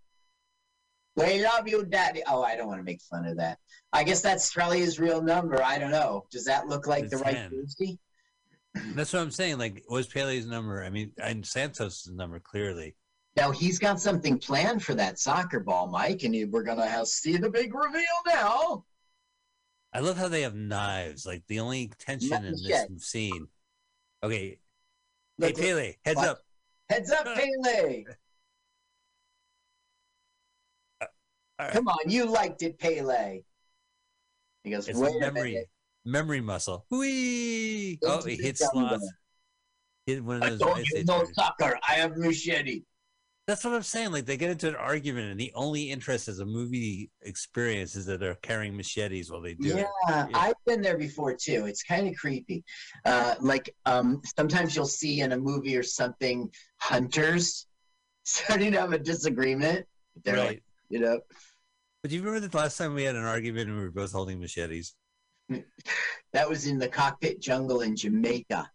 [1.16, 2.22] We love you, Daddy.
[2.28, 3.58] Oh, I don't want to make fun of that.
[3.92, 5.62] I guess that's probably his real number.
[5.62, 6.26] I don't know.
[6.30, 7.98] Does that look like the right ten.
[8.94, 9.58] That's what I'm saying.
[9.58, 10.82] Like, was Pele's number?
[10.84, 12.94] I mean, and Santos' number clearly.
[13.36, 17.36] Now he's got something planned for that soccer ball, Mike, and we're gonna have see
[17.36, 18.84] the big reveal now.
[19.92, 21.26] I love how they have knives.
[21.26, 23.48] Like the only tension in this scene.
[24.22, 24.58] Okay,
[25.38, 26.28] Look, hey Pele, heads What?
[26.28, 26.38] up.
[26.88, 28.04] heads up, Pele.
[31.00, 31.04] Uh,
[31.58, 31.72] all right.
[31.72, 33.42] Come on, you liked it, Pele.
[34.64, 35.68] He goes, It's wait a a memory, minute.
[36.06, 36.86] Memory muscle.
[36.90, 37.98] Whee!
[38.04, 39.12] Oh, he the hit slots.
[40.06, 40.68] Hit one I of those.
[40.72, 41.34] ice you age no charges.
[41.34, 41.78] soccer.
[41.88, 42.82] I have machete.
[43.46, 44.10] That's what I'm saying.
[44.12, 48.06] Like they get into an argument, and the only interest as a movie experience is
[48.06, 49.86] that they're carrying machetes while they do Yeah, it.
[50.08, 50.26] Yeah.
[50.34, 51.66] I've been there before too.
[51.66, 52.64] It's kind of creepy.
[53.04, 56.50] Uh, like um, sometimes you'll see in a movie or something
[56.80, 57.66] hunters
[58.24, 59.86] starting to have a disagreement.
[60.24, 60.46] They're right.
[60.48, 61.20] like, you know,
[62.02, 64.12] but do you remember the last time we had an argument and we were both
[64.12, 64.94] holding machetes?
[66.32, 68.70] that was in the cockpit jungle in Jamaica.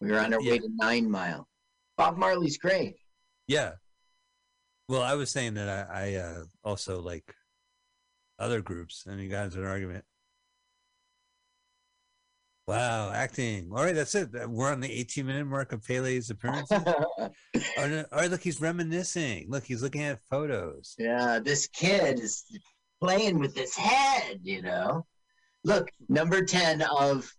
[0.00, 0.52] We were on our Yeah.
[0.52, 1.48] way to Nine Mile.
[1.96, 2.96] Bob Marley's great.
[3.46, 3.72] Yeah.
[4.88, 7.34] Well, I was saying that I, I uh, also like
[8.38, 10.04] other groups, and you got into an argument.
[12.66, 13.70] Wow, acting.
[13.72, 14.30] All right, that's it.
[14.48, 16.68] We're on the 18 minute mark of Pele's appearance.
[16.72, 17.30] oh,
[17.76, 18.04] no.
[18.12, 19.46] All right, look, he's reminiscing.
[19.48, 20.94] Look, he's looking at photos.
[20.98, 22.44] yeah, this kid is
[23.00, 25.04] playing with his head, you know.
[25.64, 27.32] Look, number 10 of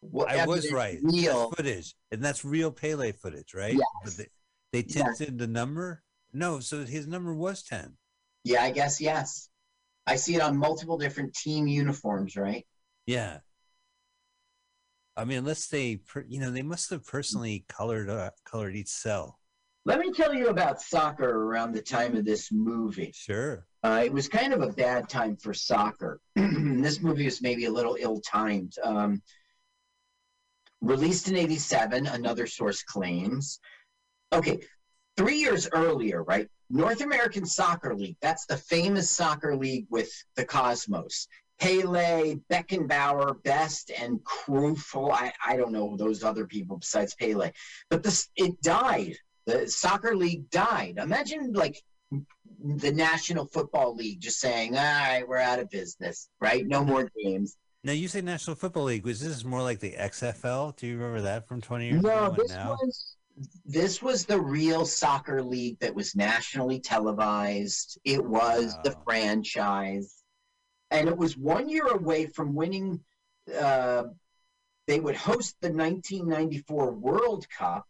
[0.00, 0.98] what I was right.
[1.02, 1.50] Real.
[1.50, 3.74] That's footage, and that's real Pele footage, right?
[3.74, 3.82] Yes.
[4.04, 4.26] But they,
[4.72, 5.18] they Yes.
[5.18, 6.02] tinted the number.
[6.32, 7.96] No, so his number was 10.
[8.44, 9.48] Yeah, I guess yes.
[10.06, 12.64] I see it on multiple different team uniforms, right?
[13.06, 13.38] Yeah.
[15.16, 19.38] I mean, unless they, you know, they must have personally colored uh, colored each cell.
[19.86, 23.12] Let me tell you about soccer around the time of this movie.
[23.14, 23.64] Sure.
[23.84, 26.20] Uh, it was kind of a bad time for soccer.
[26.34, 28.72] this movie was maybe a little ill timed.
[28.82, 29.22] Um,
[30.80, 33.60] released in 87, another source claims.
[34.32, 34.58] Okay,
[35.16, 36.48] three years earlier, right?
[36.68, 41.28] North American Soccer League, that's the famous soccer league with the Cosmos.
[41.60, 45.12] Pele, Beckenbauer, Best, and Cruyff.
[45.12, 47.52] I, I don't know those other people besides Pele.
[47.88, 49.16] But this it died.
[49.46, 50.98] The soccer league died.
[50.98, 51.80] Imagine like
[52.10, 56.66] the National Football League just saying, all right, we're out of business, right?
[56.66, 57.56] No more games.
[57.84, 59.04] Now you say National Football League.
[59.04, 60.74] Was this more like the XFL?
[60.76, 62.42] Do you remember that from 20 years No, ago?
[62.48, 63.16] No, was
[63.64, 67.98] this was the real soccer league that was nationally televised.
[68.04, 70.22] It was the franchise,
[70.90, 73.00] and it was one year away from winning.
[73.54, 74.04] Uh,
[74.86, 77.86] they would host the 1994 World Cup,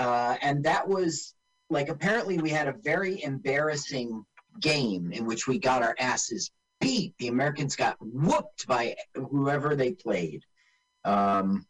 [0.00, 1.34] uh, and that was
[1.68, 4.24] like apparently we had a very embarrassing
[4.60, 7.14] game in which we got our asses beat.
[7.18, 10.42] The Americans got whooped by whoever they played.
[11.04, 11.66] Um,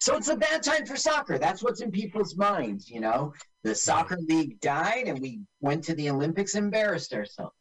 [0.00, 1.36] so it's a bad time for soccer.
[1.38, 3.34] That's what's in people's minds, you know.
[3.62, 7.54] The soccer league died, and we went to the Olympics, and embarrassed ourselves.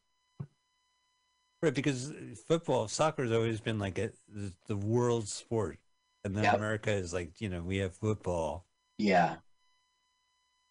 [1.61, 2.13] Right, because
[2.47, 5.77] football, soccer has always been like a, the, the world sport.
[6.23, 6.55] And then Yep.
[6.55, 8.65] America is like, you know, we have football.
[8.97, 9.35] Yeah.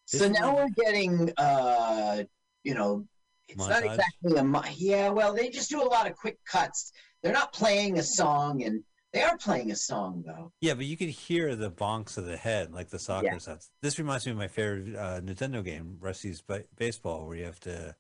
[0.07, 2.25] So now we're getting, uh,
[2.65, 3.07] you know,
[3.49, 5.09] it's not exactly a mo- yeah.
[5.09, 6.93] Well, they just do a lot of quick cuts.
[7.23, 8.83] They're not playing a song, and
[9.13, 10.53] they are playing a song though.
[10.61, 13.39] Yeah, but you could hear the bonks of the head, like the soccer Yeah.
[13.39, 13.71] sounds.
[13.81, 17.61] This reminds me of my favorite uh, Nintendo game, Rusty's ba- Baseball, where you have
[17.61, 17.95] to.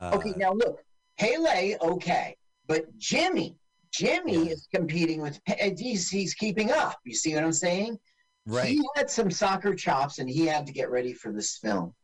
[0.00, 0.82] Uh, Okay, now look,
[1.18, 2.36] Pele, okay.
[2.66, 3.56] but Jimmy,
[3.92, 4.52] Jimmy Yeah.
[4.52, 5.38] is competing with.
[5.78, 6.98] He's, he's keeping up.
[7.04, 7.98] You see what I'm saying?
[8.46, 8.70] Right.
[8.70, 11.94] He had some soccer chops, and he had to get ready for this film.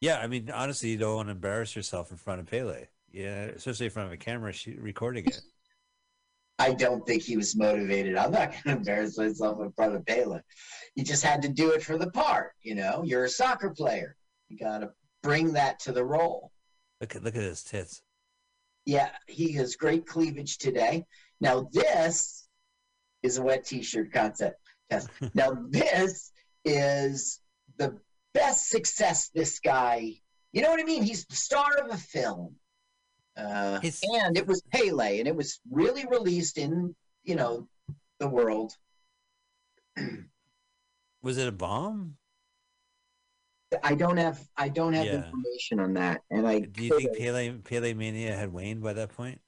[0.00, 2.86] Yeah, I mean, honestly, you don't want to embarrass yourself in front of Pele.
[3.10, 5.40] Yeah, especially in front of a camera recording it.
[6.60, 8.16] I don't think he was motivated.
[8.16, 10.40] I'm not going to embarrass myself in front of Pele.
[10.94, 12.52] He just had to do it for the part.
[12.62, 14.16] You know, you're a soccer player.
[14.48, 14.90] You got to
[15.22, 16.52] bring that to the role.
[17.00, 18.02] Look at look at his tits.
[18.86, 21.04] Yeah, he has great cleavage today.
[21.40, 22.48] Now this
[23.22, 24.58] is a wet t-shirt concept
[24.90, 25.08] test.
[25.34, 26.32] now this
[26.64, 27.40] is
[27.76, 27.98] the
[28.34, 30.14] best success this guy.
[30.52, 31.02] You know what I mean?
[31.02, 32.54] He's the star of a film.
[33.36, 33.80] Uh,
[34.14, 37.68] and it was Pele, and it was really released in you know
[38.18, 38.72] the world.
[41.22, 42.16] Was it a bomb?
[43.82, 45.14] I don't have I don't have Yeah.
[45.24, 49.10] information on that, and I Do you think Pele Pele mania had waned by that
[49.10, 49.40] point?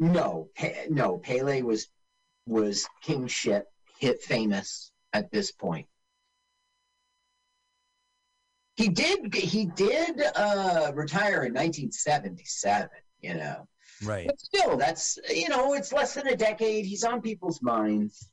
[0.00, 0.48] no
[0.88, 1.88] no Pele was
[2.46, 3.66] was king shit
[3.98, 5.86] hit famous at this point.
[8.76, 12.88] He did he did uh, retire in 1977.
[13.20, 13.66] You know,
[14.04, 14.26] Right.
[14.28, 16.84] but still, that's you know it's less than a decade.
[16.86, 18.30] He's on people's minds.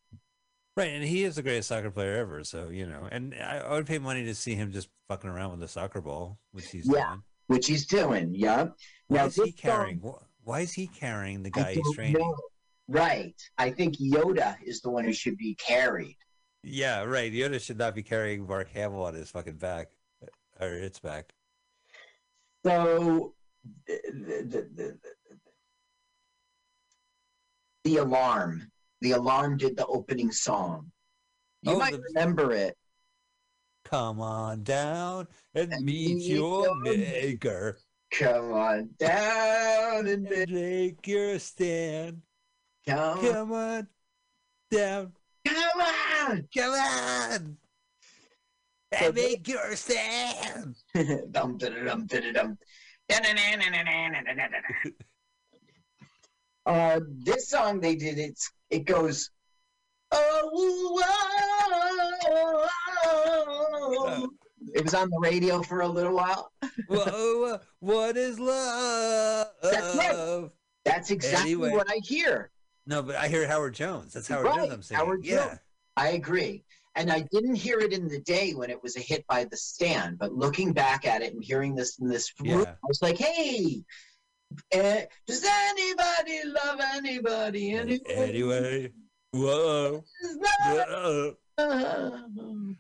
[0.77, 2.43] Right, and he is the greatest soccer player ever.
[2.43, 5.51] So you know, and I, I would pay money to see him just fucking around
[5.51, 7.07] with a soccer ball, which he's Yeah.
[7.07, 7.23] doing.
[7.47, 8.65] Which he's doing, yeah.
[9.07, 9.97] Why Now, is he song- carrying?
[10.43, 12.17] Why is he carrying the guy he's training?
[12.19, 12.35] know.
[12.87, 13.35] Right.
[13.57, 16.17] I think Yoda is the one who should be carried.
[16.63, 17.31] Yeah, right.
[17.31, 19.87] Yoda should not be carrying Mark Hamill on his fucking back,
[20.59, 21.33] or its back.
[22.65, 23.33] So
[23.87, 24.01] the,
[24.49, 24.97] the, the,
[27.83, 28.71] the alarm.
[29.01, 30.91] The alarm did the opening song.
[31.61, 32.75] You Oh, might remember it.
[33.83, 37.77] Come on down and And meet meet your your maker
[38.11, 42.21] Come on down and and take your stand.
[42.87, 43.87] Come, Come on
[44.71, 45.11] down,
[45.47, 46.47] come on.
[46.55, 47.57] come on,
[48.99, 50.75] So and make your stand.
[51.31, 52.57] dum, dum, dum, dum.
[56.65, 59.29] Uh, this song they did it's it goes
[60.11, 60.99] oh,
[62.25, 62.67] oh,
[63.05, 64.29] oh.
[64.73, 66.51] it was on the radio for a little while
[66.87, 69.45] Whoa, what is love?
[69.61, 70.49] That's right.
[70.85, 71.69] that's exactly Anyway.
[71.71, 72.49] what i hear
[72.87, 74.13] No, but I hear Howard Jones.
[74.13, 74.71] That's Howard Right, Jones.
[74.73, 74.99] I'm saying.
[74.99, 75.47] Howard yeah.
[75.47, 75.59] Jones.
[75.97, 76.63] i agree
[76.95, 79.57] and i didn't hear it in the day when it was a hit by the
[79.57, 82.71] stand but looking back at it and hearing this in this room Yeah.
[82.71, 83.83] i was like hey
[84.71, 87.99] eh, does anybody love anybody anyway?
[88.09, 88.91] Anyway,
[89.31, 90.03] whoa,
[90.77, 91.35] whoa,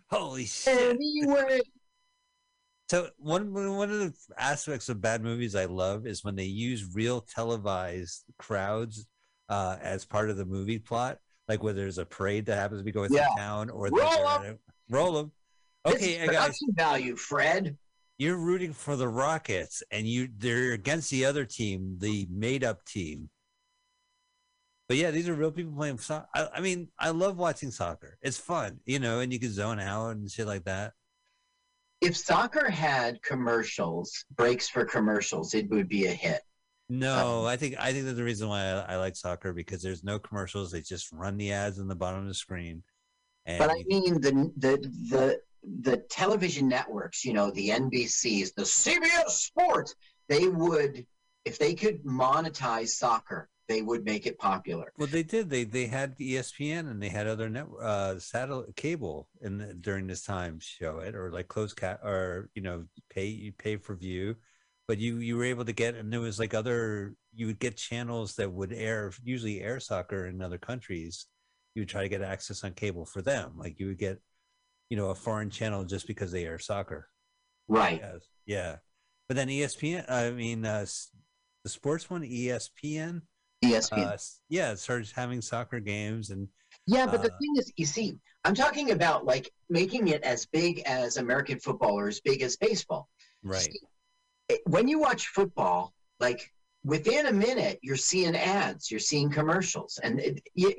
[0.09, 0.95] holy shit!
[0.95, 1.61] anyway
[2.87, 6.93] So one one of the aspects of bad movies I love is when they use
[6.93, 9.05] real televised crowds
[9.49, 12.83] uh, as part of the movie plot, like whether there's a parade that happens to
[12.85, 13.27] be going Yeah.
[13.27, 14.43] through town, or Roll they're 'em.
[14.43, 15.31] at a- roll them.
[15.85, 17.77] Okay, I guys, production value, Fred.
[18.17, 22.83] you're rooting for the Rockets, and you they're against the other team, the made up
[22.85, 23.29] team.
[24.87, 26.27] But yeah, these are real people playing soccer.
[26.35, 28.17] I, I mean, I love watching soccer.
[28.21, 30.93] It's fun, you know, and you can zone out and shit like that.
[32.01, 36.41] If soccer had commercials, breaks for commercials, it would be a hit.
[36.87, 40.03] No, I think I think that's the reason why I, I like soccer because there's
[40.03, 40.71] no commercials.
[40.71, 42.83] They just run the ads on the bottom of the screen.
[43.45, 44.77] And But I mean the the
[45.09, 45.41] the
[45.81, 49.95] the television networks, you know, the NBCs, the CBS Sports,
[50.29, 51.05] they would
[51.43, 54.91] if they could monetize soccer, they would make it popular.
[54.97, 55.49] well, they did.
[55.49, 60.05] They they had ESPN and they had other net uh satellite cable in the, during
[60.05, 63.95] this time show it or like close cat or you know pay you pay for
[63.95, 64.35] view,
[64.87, 67.77] but you you were able to get and there was like other you would get
[67.77, 71.27] channels that would air usually air soccer in other countries.
[71.73, 73.53] You would try to get access on cable for them.
[73.57, 74.19] Like you would get
[74.89, 77.09] you know a foreign channel just because they air soccer.
[77.67, 77.99] Right.
[78.01, 78.27] Yes.
[78.45, 78.77] Yeah.
[79.27, 80.85] But then ESPN, I mean, uh,
[81.63, 83.21] the sports one, ESPN,
[83.63, 83.91] ESPN.
[84.13, 84.17] uh,
[84.49, 86.47] yeah, it started having soccer games and
[86.85, 90.45] Yeah, but the Uh, thing is, you see, I'm talking about like making it as
[90.45, 93.09] big as American football or as big as baseball.
[93.43, 93.63] right.
[93.63, 93.79] See,
[94.65, 96.51] when you watch football, like
[96.83, 100.73] within a minute, you're seeing ads, you're seeing commercials, and it, you,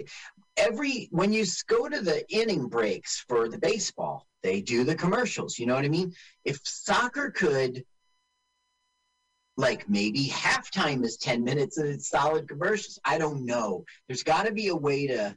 [0.56, 5.58] every when you go to the inning breaks for the baseball, they do the commercials.
[5.58, 6.12] You know what I mean?
[6.44, 7.84] If soccer could.
[9.58, 12.98] Like maybe halftime is 10 minutes and it's solid commercials.
[13.06, 13.86] I don't know.
[14.06, 15.34] There's got to be a way to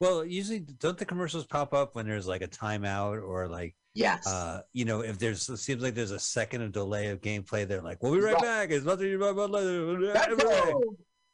[0.00, 4.26] Well, usually don't the commercials pop up when there's like a timeout or like Yes.
[4.26, 7.68] Uh, you know, if there's it seems like there's a second of delay of gameplay,
[7.68, 8.42] they're like, "We'll be right Right.
[8.42, 10.82] back." It's nothing about!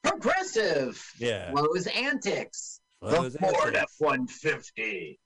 [0.03, 1.05] Progressive.
[1.19, 2.81] Yeah, Flo's antics.
[3.01, 3.77] Flo is the Ford.
[3.77, 5.21] F one fifty.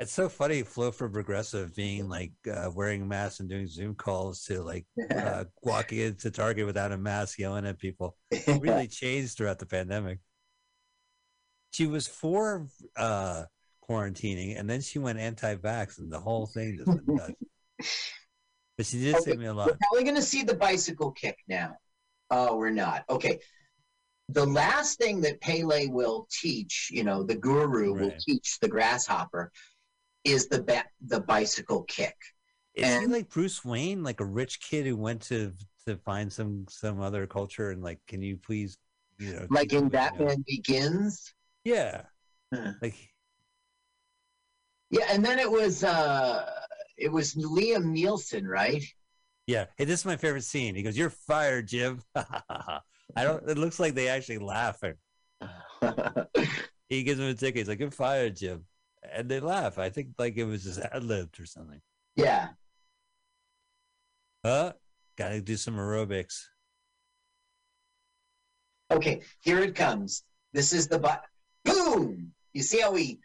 [0.00, 4.44] It's so funny, Flo for Progressive being like uh, wearing masks and doing Zoom calls
[4.44, 8.16] to like uh, walking into Target without a mask, yelling at people.
[8.46, 10.20] Really changed throughout the pandemic.
[11.72, 13.44] She was for uh,
[13.88, 17.32] quarantining, and then she went anti-vax, and the whole thing just went nuts.
[18.76, 19.66] But she did Okay, save me a lot.
[19.66, 21.74] We're probably going to see the bicycle kick now.
[22.30, 23.04] Oh, we're not.
[23.10, 23.40] Okay.
[24.28, 29.50] The last thing that Pele will teach, you know, the guru will teach the grasshopper,
[30.22, 32.14] is the ba- the bicycle kick.
[32.74, 35.52] Is he like Bruce Wayne, like a rich kid who went to
[35.86, 38.78] to find some some other culture and like, can you please,
[39.18, 39.88] you know, Like in you know?
[39.88, 41.34] Batman Begins.
[41.64, 42.02] Yeah,
[42.54, 42.74] Huh.
[42.80, 42.94] like
[44.90, 46.50] Yeah, and then it was uh
[46.96, 48.84] it was Liam Neeson, right?
[49.46, 49.66] Yeah.
[49.76, 50.74] Hey, this is my favorite scene.
[50.74, 52.80] He goes, "You're fired, Jim." I
[53.16, 53.48] don't.
[53.48, 54.94] It looks like they actually laughing.
[56.88, 57.56] He gives him a ticket.
[57.58, 58.64] He's like, "You're fired, Jim,"
[59.12, 59.78] and they laugh.
[59.78, 61.80] I think like it was just ad libbed or something.
[62.16, 62.48] yeah.
[64.44, 64.72] Huh?
[65.16, 66.44] Got to do some aerobics.
[68.90, 70.24] Okay, here it comes.
[70.52, 71.24] This is the but
[71.64, 72.32] boom.
[72.54, 73.18] You see how he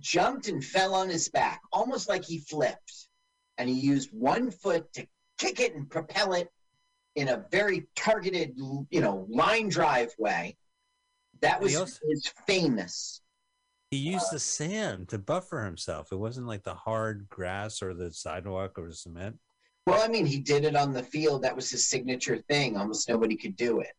[0.00, 3.08] jumped and fell on his back, almost like he flipped.
[3.56, 5.06] And he used one foot to
[5.38, 6.48] kick it and propel it
[7.16, 10.56] in a very targeted, you know, line drive way.
[11.40, 13.20] That was also- his famous.
[13.90, 16.12] He used the sand to buffer himself.
[16.12, 19.38] It wasn't like the hard grass or the sidewalk or the cement.
[19.86, 21.42] Well, I mean, he did it on the field.
[21.42, 22.76] That was his signature thing.
[22.76, 23.96] Almost nobody could do it.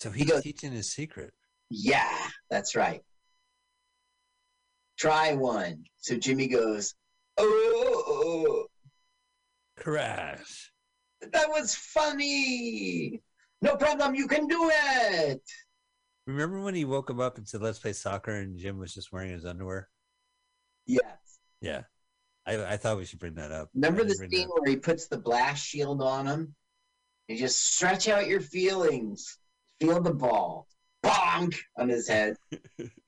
[0.00, 1.34] So he's goes- teaching his secret.
[1.70, 3.02] Yeah, that's right.
[4.98, 5.84] Try one.
[5.98, 6.94] So Jimmy goes,
[7.36, 8.66] oh,
[9.76, 10.72] Crash.
[11.32, 13.22] that was funny.
[13.62, 14.14] No problem.
[14.14, 15.42] You can do it.
[16.26, 19.12] Remember when he woke him up and said, "Let's play soccer," and Jim was just
[19.12, 19.88] wearing his underwear?
[20.86, 21.02] Yes.
[21.60, 21.82] Yeah,
[22.46, 23.70] I, I thought we should bring that up.
[23.74, 26.54] Remember the that scene where he puts the blast shield on him?
[27.28, 29.38] You just stretch out your feelings.
[29.80, 30.66] Feel the ball.
[31.02, 32.36] Bonk on his head.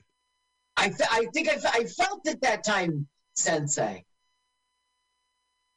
[0.77, 4.05] I, I think I, I felt it that time, Sensei.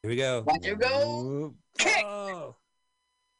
[0.01, 0.43] Here we go.
[0.45, 1.55] Let you go.
[1.77, 2.03] Kick.
[2.05, 2.55] Oh.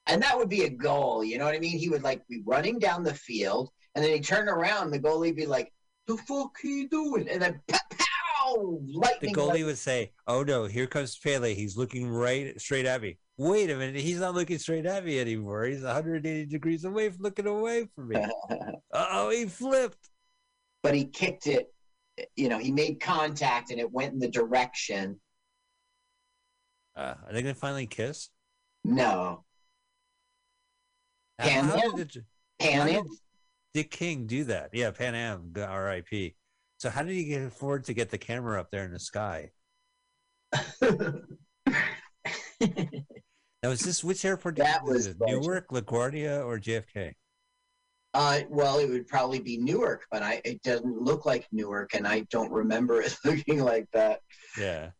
[0.07, 1.23] And that would be a goal.
[1.23, 1.77] You know what I mean?
[1.77, 4.91] He would like be running down the field, and then he'd turn around.
[4.91, 5.71] The goalie be like,
[6.07, 9.33] "The fuck he doing?" And then pow, pow The lightning.
[9.33, 11.53] goalie would say, "Oh no, here comes Pele.
[11.53, 13.17] He's looking right straight at me.
[13.37, 15.65] Wait a minute, he's not looking straight at me anymore.
[15.65, 18.17] He's 180 degrees away, from looking away from me.
[18.93, 20.09] Uh oh, he flipped.
[20.83, 21.73] But he kicked it.
[22.35, 25.19] You know, he made contact, and it went in the direction.
[26.95, 28.29] Uh, are they gonna finally kiss?
[28.83, 29.43] No,
[31.39, 31.95] Pan Am?
[31.95, 32.23] did
[32.59, 33.05] Pan Am.
[33.73, 34.69] Dick King do that?
[34.73, 36.35] Yeah, Pan Am, R.I.P.
[36.77, 39.49] So how did he get afford to get the camera up there in the sky?
[43.63, 44.57] Now is this which airport?
[44.57, 45.15] That was.
[45.21, 47.13] Newark, LaGuardia, or JFK?
[48.13, 52.07] Uh, well, it would probably be Newark, but I it doesn't look like Newark, and
[52.07, 54.21] I don't remember it looking like that.
[54.57, 54.91] Yeah,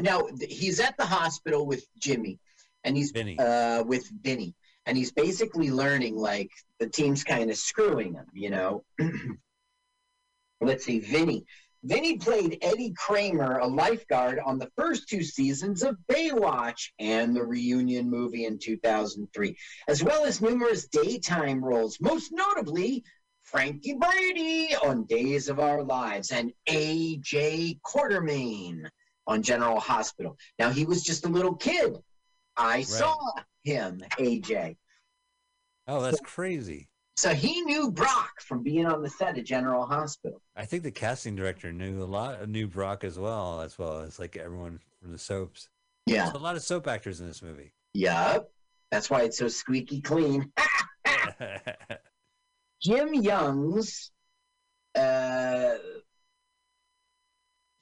[0.00, 2.38] Now he's at the hospital with Jimmy,
[2.84, 3.38] and he's Vinny.
[3.38, 4.54] uh, with Vinny,
[4.86, 6.50] and he's basically learning like
[6.80, 8.84] the team's kind of screwing him, you know.
[10.60, 11.44] Let's see, Vinny.
[11.84, 17.42] Vinny played Eddie Kramer, a lifeguard, on the first two seasons of Baywatch and the
[17.42, 19.56] reunion movie in 2003,
[19.88, 23.02] as well as numerous daytime roles, most notably
[23.42, 27.80] Frankie Brady on Days of Our Lives and A.J.
[27.84, 28.88] Quartermaine
[29.26, 30.38] on General Hospital.
[30.60, 31.96] Now, he was just a little kid.
[32.56, 33.16] I saw
[33.64, 34.76] him, AJ.
[35.88, 36.88] oh, that's crazy.
[37.16, 40.40] So he knew Brock from being on the set of General Hospital.
[40.56, 44.18] I think the casting director knew a lot, knew Brock as well, as well as
[44.18, 45.68] like everyone from the soaps.
[46.06, 46.24] Yeah.
[46.24, 47.72] There's a lot of soap actors in this movie.
[47.94, 48.50] Yup.
[48.90, 50.52] That's why it's so squeaky clean.
[52.82, 54.10] Jim Youngs
[54.94, 55.74] uh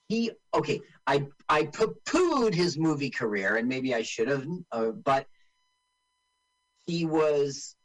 [0.09, 5.27] he okay, I I poo-pooed his movie career and maybe I should have uh, but
[6.87, 7.77] he was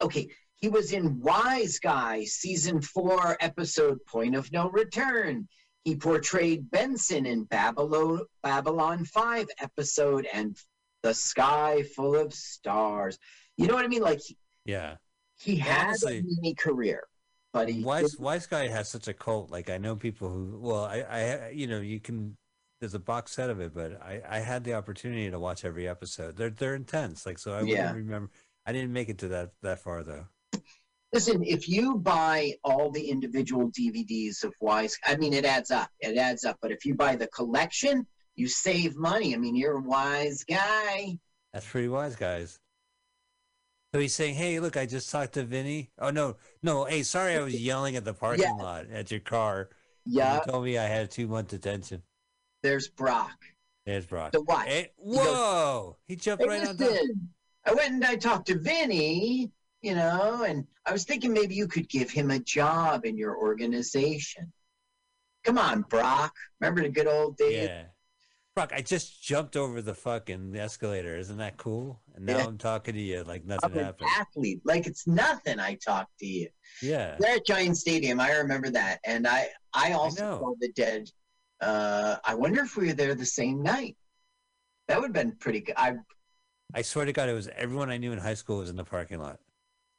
[0.00, 0.28] okay,
[0.62, 5.46] he was in Wise Guy season 4 episode Point of No Return.
[5.84, 10.56] He portrayed Benson in Babylon Babylon 5 episode and
[11.02, 13.18] The Sky Full of Stars.
[13.58, 14.02] You know what I mean?
[14.02, 14.94] Like he, yeah.
[15.38, 17.02] he has a mini career,
[17.52, 19.50] but he Wise didn't- Wise Guy has such a cult.
[19.50, 22.36] Like I know people who, well, I, I, you know, you can.
[22.80, 25.88] there's a box set of it, but I I had the opportunity to watch every
[25.88, 26.36] episode.
[26.36, 27.26] They're they're intense.
[27.26, 27.88] Like so, I Yeah.
[27.90, 28.30] wouldn't remember.
[28.64, 30.26] I didn't make it to that that far though.
[31.12, 35.90] Listen, if you buy all the individual DVDs of Wise, I mean, it adds up.
[36.00, 36.56] It adds up.
[36.62, 39.34] But if you buy the collection, you save money.
[39.34, 41.18] I mean, you're a wise guy.
[41.52, 42.58] That's pretty wise, guys.
[43.92, 45.90] So he's saying, "Hey, look, I just talked to Vinny.
[45.98, 48.64] Oh no, no, hey, sorry, I was yelling at the parking Yeah.
[48.64, 49.68] lot at your car.
[50.06, 52.02] Yeah, You told me I had two month detention.
[52.62, 53.36] there's Brock.
[53.84, 54.32] There's Brock.
[54.32, 54.66] The what?
[54.66, 55.98] Hey, whoa!
[56.06, 56.96] He jumped Hey, right on top.
[57.66, 59.50] I went and I talked to Vinny,
[59.82, 63.36] you know, and I was thinking maybe you could give him a job in your
[63.36, 64.52] organization.
[65.44, 66.34] Come on, Brock.
[66.60, 67.68] Remember the good old days?
[67.68, 67.84] Yeah.
[68.54, 71.16] Brock, I just jumped over the fucking escalator.
[71.16, 72.00] Isn't that cool?
[72.14, 72.44] And now Yeah.
[72.44, 74.08] I'm talking to you like I'm nothing an happened.
[74.18, 74.60] athlete.
[74.64, 76.48] Like it's nothing I talked to you.
[76.82, 77.16] Yeah.
[77.18, 79.00] There at Giant Stadium, I remember that.
[79.04, 80.38] And I I also know.
[80.38, 81.08] saw the dead.
[81.60, 83.96] Uh I wonder if we were there the same night.
[84.88, 85.74] That would have been pretty good.
[85.78, 85.94] I
[86.74, 88.84] I swear to God, it was everyone I knew in high school was in the
[88.84, 89.40] parking lot,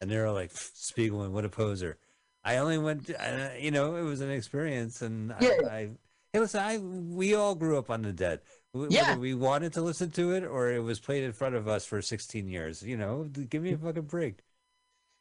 [0.04, 1.98] and they were like, "Spiegelman, what a poser."
[2.44, 5.50] I only went, to, uh, you know, it was an experience, and Yeah.
[5.70, 5.90] I, I,
[6.34, 8.42] hey, listen, I we all grew up on the dead.
[8.74, 9.10] Yeah.
[9.10, 11.86] Whether we wanted to listen to it or it was played in front of us
[11.86, 14.40] for 16 years, you know, give me a fucking break.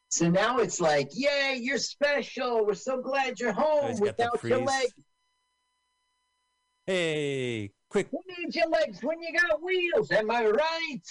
[0.09, 2.65] so now it's like, yay, you're special.
[2.65, 4.93] We're so glad you're home without your legs.
[6.85, 10.11] Hey, quick, Who needs your legs when you got wheels?
[10.11, 11.01] Am I right?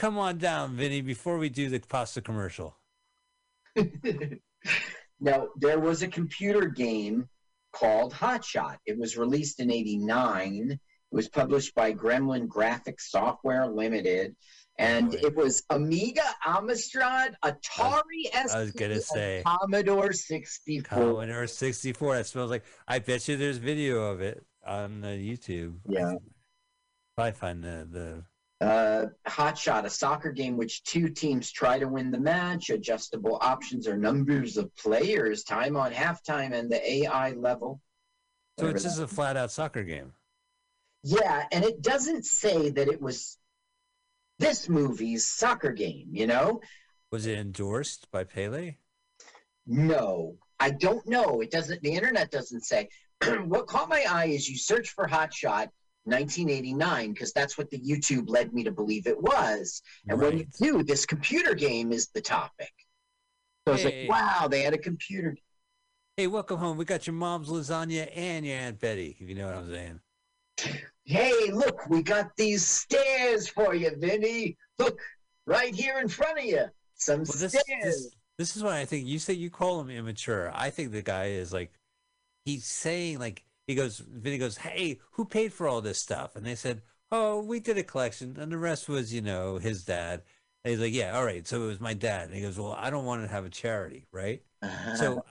[0.00, 2.74] Come on down, Vinny, before we do the pasta commercial.
[5.20, 7.28] now, there was a computer game
[7.72, 8.78] called Hot Shot.
[8.86, 10.70] It was released in 89.
[10.70, 10.80] It
[11.12, 14.34] was published by Gremlin Graphics Software Limited.
[14.78, 15.18] And Boy.
[15.22, 19.42] it was Amiga, Amstrad, Atari ST, I was gonna say.
[19.44, 20.98] Commodore 64.
[20.98, 22.14] Commodore 64.
[22.16, 22.64] That smells like.
[22.88, 25.74] I bet you there's video of it on uh, YouTube.
[25.86, 26.14] Yeah.
[27.18, 28.24] I find the the
[28.60, 33.38] Uh, Hot Shot, a soccer game which two teams try to win the match, adjustable
[33.40, 37.80] options or numbers of players, time on halftime, and the AI level.
[38.58, 40.12] So it's just a flat out soccer game.
[41.02, 43.38] Yeah, and it doesn't say that it was
[44.38, 46.60] this movie's soccer game, you know?
[47.10, 48.76] Was it endorsed by Pele?
[49.66, 51.40] No, I don't know.
[51.40, 52.88] It doesn't, the internet doesn't say.
[53.44, 55.70] what caught my eye is you search for Hot Shot
[56.10, 59.82] 1989, because that's what the YouTube led me to believe it was.
[60.08, 62.72] And when you do, this computer game is the topic.
[63.66, 64.06] So it's Hey.
[64.06, 65.36] like, wow, they had a computer.
[66.16, 66.76] Hey, welcome home.
[66.76, 70.00] We got your mom's lasagna and your Aunt Betty, if you know what I'm saying.
[71.04, 74.56] Hey, look, we got these stairs for you, Vinny.
[74.78, 75.00] Look,
[75.46, 76.66] right here in front of you.
[76.94, 77.64] Some Well, this, stairs.
[77.82, 80.50] this this is why I think you say you call him immature.
[80.54, 81.72] I think the guy is like
[82.44, 86.36] he's saying like he goes Vinny goes, Hey, who paid for all this stuff?
[86.36, 89.84] And they said, Oh, we did a collection and the rest was, you know, his
[89.84, 90.22] dad.
[90.64, 92.26] And he's like, Yeah, all right, so it was my dad.
[92.26, 94.42] And he goes, Well, I don't want to have a charity, right?
[94.62, 94.96] Uh-huh.
[94.96, 95.24] So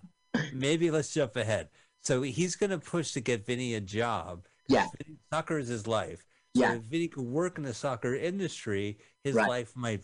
[0.54, 1.70] maybe let's jump ahead.
[2.02, 4.46] So he's going to push to get Vinny a job.
[4.68, 4.88] Yeah.
[4.98, 6.26] Vinny- soccer is his life.
[6.56, 6.76] So Yeah.
[6.76, 9.50] if Vinny could work in the soccer industry, his Right.
[9.50, 10.02] life might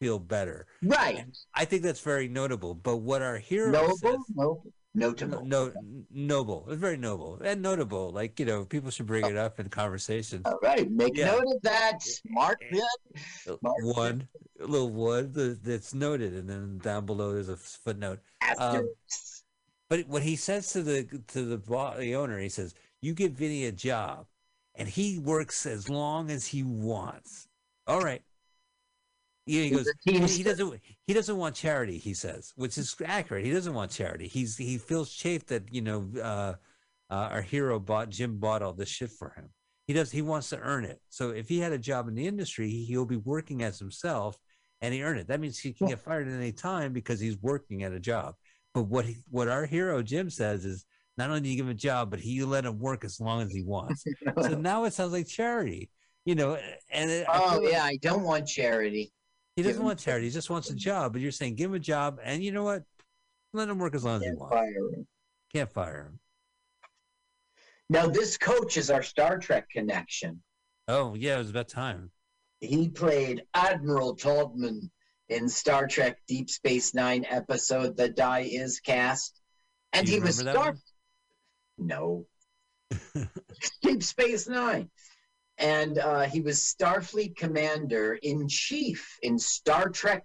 [0.00, 0.66] feel better.
[0.82, 1.24] right.
[1.54, 2.74] I think that's very notable.
[2.74, 5.44] But what our hero Noble, says, noble, notable.
[5.44, 8.10] no, no, noble, it's very noble and notable.
[8.10, 10.42] Like you know, people should bring it up in conversation.
[10.44, 11.26] All right, make Yeah.
[11.32, 11.98] note of that.
[12.26, 13.58] Mark that.
[13.82, 14.28] One,
[14.60, 15.32] a little one
[15.62, 18.20] that's noted, and then down below there's a footnote.
[18.40, 18.82] Asterisk.
[18.84, 18.88] Um,
[19.88, 23.64] but what he says to the to the the owner, he says, "You give Vinny
[23.66, 24.26] a job,
[24.74, 27.48] and he works as long as he wants."
[27.86, 28.22] All right.
[29.48, 29.90] He goes.
[30.04, 30.80] He, he doesn't.
[31.06, 31.98] He doesn't want charity.
[31.98, 33.44] He says, which is accurate.
[33.44, 34.28] He doesn't want charity.
[34.28, 36.54] He's he feels chafed that you know uh,
[37.10, 39.48] uh, our hero bought Jim bought all this shit for him.
[39.86, 40.10] He does.
[40.10, 41.00] He wants to earn it.
[41.08, 44.38] So if he had a job in the industry, he'll be working as himself,
[44.82, 45.28] and he earn it.
[45.28, 48.34] That means he can get fired at any time because he's working at a job.
[48.74, 50.84] But what he, what our hero Jim says is
[51.16, 53.18] not only do you give him a job, but he you let him work as
[53.18, 54.04] long as he wants.
[54.42, 55.90] so now it sounds like charity,
[56.26, 56.58] you know.
[56.92, 59.10] And it, I oh like yeah, I don't want charity.
[59.58, 61.12] He doesn't want charity; he just wants a job.
[61.12, 62.84] But you're saying give him a job, and you know what?
[63.52, 64.54] Let him work as long as he Can't wants.
[64.54, 65.06] fire him.
[65.52, 66.20] Can't fire him.
[67.90, 70.40] Now this coach is our Star Trek connection.
[70.86, 72.12] Oh yeah, it was about time.
[72.60, 74.90] He played Admiral Toddman
[75.28, 79.40] in Star Trek Deep Space Nine episode The Die Is Cast,
[79.92, 80.54] and he was Star.
[80.66, 80.78] one?
[81.78, 82.26] No,
[83.82, 84.88] Deep Space Nine.
[85.58, 90.24] And uh, he was Starfleet Commander in Chief in Star Trek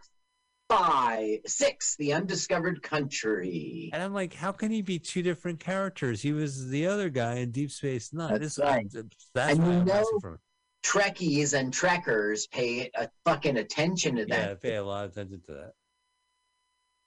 [0.70, 3.90] five, six, the undiscovered country.
[3.94, 6.22] And I'm like, how can he be two different characters?
[6.22, 8.30] He was the other guy in Deep Space Nine.
[8.40, 8.88] That's This, right.
[9.34, 10.40] that's And you know- for-
[10.84, 14.46] Trekkies and Trekkers pay a fucking attention to that.
[14.48, 15.72] Yeah, I pay a lot of attention to that.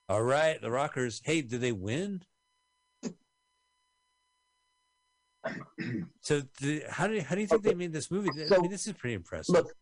[0.09, 1.21] All right, the Rockers.
[1.23, 2.23] Hey, did they win?
[6.23, 8.31] So, the, how do you, how do you think they made this movie?
[8.53, 9.73] I mean, this is pretty impressive, Look,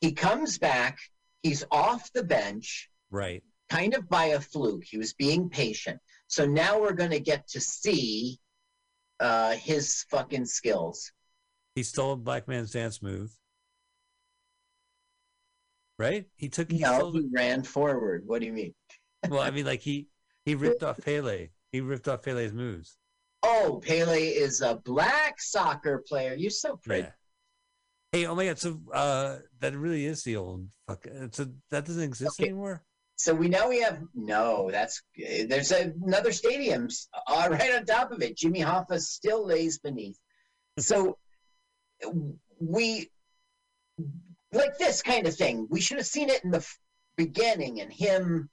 [0.00, 0.98] he comes back.
[1.42, 3.42] He's off the bench, right?
[3.70, 4.84] kind of by a fluke.
[4.84, 5.98] He was being patient.
[6.26, 8.38] So now we're going to get to see
[9.20, 11.10] uh, his fucking skills.
[11.74, 13.30] He stole a black man's dance move,
[15.98, 16.26] right?
[16.36, 16.70] He took.
[16.70, 17.12] He No, stole.
[17.12, 18.22] he ran forward.
[18.26, 18.74] What do you mean?
[19.28, 20.08] well, I mean, like he
[20.44, 21.48] he ripped off Pele.
[21.72, 22.96] He ripped off Pele's moves.
[23.42, 26.34] Oh, Pele is a black soccer player.
[26.34, 27.02] You're so pretty.
[27.02, 27.10] Yeah.
[28.12, 28.58] Hey, oh my god!
[28.58, 31.06] So uh, that really is the old fuck.
[31.32, 32.50] So that doesn't exist Okay.
[32.50, 32.82] anymore.
[33.16, 34.70] So we now we have no.
[34.70, 35.02] That's
[35.46, 36.88] there's another stadium
[37.28, 38.36] uh, right on top of it.
[38.36, 40.18] Jimmy Hoffa still lays beneath.
[40.78, 41.18] So
[42.58, 43.10] we
[44.52, 45.66] like this kind of thing.
[45.70, 46.78] We should have seen it in the f-
[47.16, 48.50] beginning and him,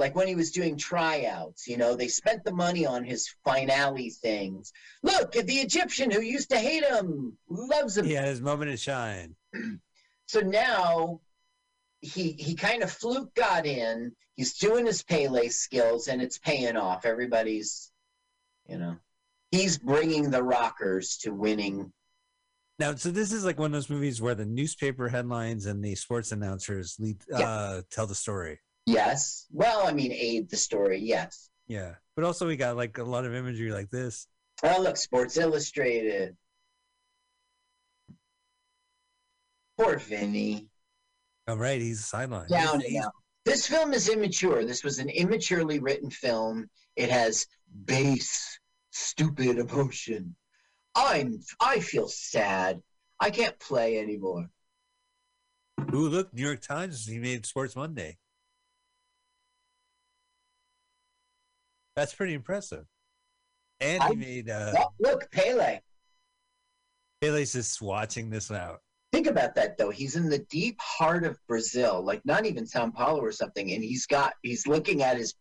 [0.00, 1.68] like when he was doing tryouts.
[1.68, 4.72] You know, they spent the money on his finale things.
[5.04, 8.06] Look at the Egyptian who used to hate him, loves him.
[8.06, 9.36] He had his moment of shine.
[10.26, 11.20] So now
[12.00, 14.12] he he kind of fluke got in.
[14.36, 17.04] He's doing his Pele skills, and it's paying off.
[17.04, 17.90] Everybody's,
[18.68, 18.94] you know,
[19.50, 21.92] he's bringing the Rockers to winning.
[22.78, 25.96] Now, so this is like one of those movies where the newspaper headlines and the
[25.96, 27.38] sports announcers lead, Yeah.
[27.40, 28.60] uh, tell the story.
[28.90, 29.46] Yes.
[29.52, 30.98] Well, I mean, aid the story.
[31.00, 31.48] Yes.
[31.66, 34.26] Yeah, but also we got like a lot of imagery like this.
[34.62, 36.36] Oh, look, Sports Illustrated.
[39.78, 40.68] Poor Vinny.
[41.48, 42.48] All right, he's sidelined.
[42.48, 43.12] Down He's- out.
[43.46, 44.64] This film is immature.
[44.66, 46.68] This was an immaturely written film.
[46.96, 47.46] It has
[47.86, 48.58] base,
[48.90, 50.36] stupid emotion.
[50.94, 51.40] I'm.
[51.58, 52.82] I feel sad.
[53.18, 54.50] I can't play anymore.
[55.94, 57.06] Ooh, look, New York Times.
[57.06, 58.18] He made Sports Monday.
[61.96, 62.84] That's pretty impressive.
[63.80, 65.80] And he I- made uh, Oh, look, Pele.
[67.20, 68.80] Pele's just watching this out.
[69.12, 69.90] Think about that though.
[69.90, 73.82] He's in the deep heart of Brazil, like not even Sao Paulo or something, and
[73.82, 75.34] he's got he's looking at his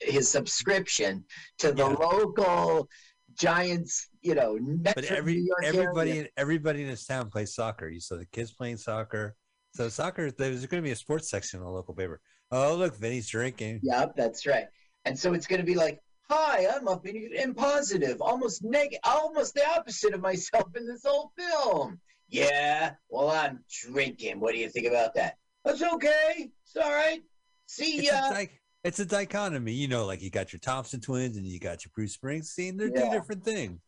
[0.00, 1.24] his subscription
[1.58, 1.94] to the Yeah.
[1.94, 2.88] local
[3.34, 6.28] Giants, you know, But every New York everybody area.
[6.36, 7.88] everybody in this town plays soccer.
[7.88, 9.36] You saw the kids playing soccer.
[9.74, 12.20] So soccer, there's going to be a sports section in the local paper.
[12.50, 13.78] Oh, look, Vinny's drinking.
[13.84, 14.66] Yep, that's right.
[15.08, 19.00] And so it's going to be like, "Hi, I'm up in, in positive, almost negative,
[19.04, 21.98] almost the opposite of myself in this whole film."
[22.28, 24.38] Yeah, well, I'm drinking.
[24.38, 25.38] What do you think about that?
[25.64, 26.50] That's okay.
[26.62, 27.22] It's all right.
[27.64, 28.10] See ya.
[28.12, 28.50] It's a, di-
[28.84, 31.90] it's a dichotomy, you know, like you got your Thompson twins and you got your
[31.94, 32.76] Bruce Springsteen.
[32.76, 33.80] They're two different things.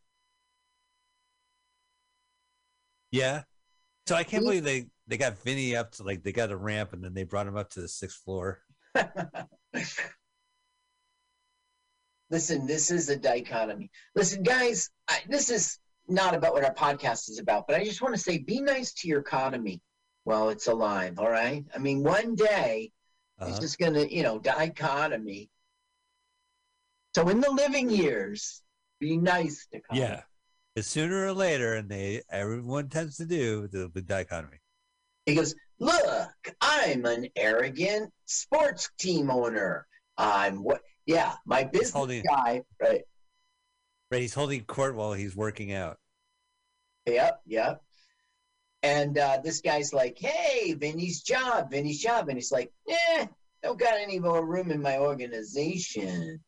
[3.11, 3.43] Yeah.
[4.07, 6.95] So I can't believe they they got Vinny up to like they got a ramp
[6.95, 8.63] and then they brought him up to the sixth floor.
[12.31, 13.91] Listen, this is a dichotomy.
[14.15, 15.79] Listen, guys, I, this is
[16.09, 18.93] not about what our podcast is about, but I just want to say be nice
[18.95, 19.81] to your economy
[20.25, 21.65] while it's alive, all right?
[21.75, 22.93] I mean, one day
[23.41, 23.61] it's Uh-huh.
[23.61, 25.51] just going to, you know, dichotomy.
[27.15, 28.63] So in the living years,
[29.01, 30.07] be nice to economy.
[30.07, 30.23] Yeah.
[30.77, 34.59] But sooner or later, and they everyone tends to do the, the dichotomy.
[35.27, 36.31] He goes, Look,
[36.61, 39.87] I'm an arrogant sports team owner.
[40.17, 40.83] I'm what?
[41.11, 43.03] Yeah, my business holding- guy, right?
[44.13, 45.99] Right, he's holding court while he's working out.
[47.07, 47.83] Yep, yep.
[48.83, 53.27] And uh, this guy's like, "Hey, Vinny's job, Vinny's job," and he's like, "Eh,
[53.63, 56.41] don't got any more room in my organization."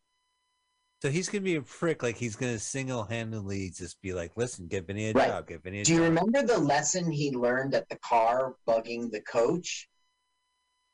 [1.02, 4.68] So he's gonna be a prick, like he's gonna single handedly just be like, "Listen,
[4.68, 5.26] get Vinny a Right.
[5.28, 5.86] job, get Vinny a job.
[5.88, 9.88] Do you remember the lesson he learned at the car bugging the coach?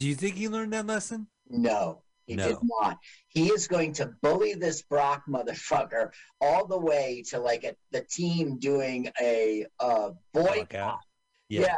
[0.01, 1.29] Do you think he learned that lesson?
[1.49, 2.99] No, he did not.
[3.29, 6.11] He is going to bully this Brock motherfucker
[6.41, 10.99] all the way to like a, the team doing a uh, boycott, Walkout?
[11.49, 11.75] Yeah.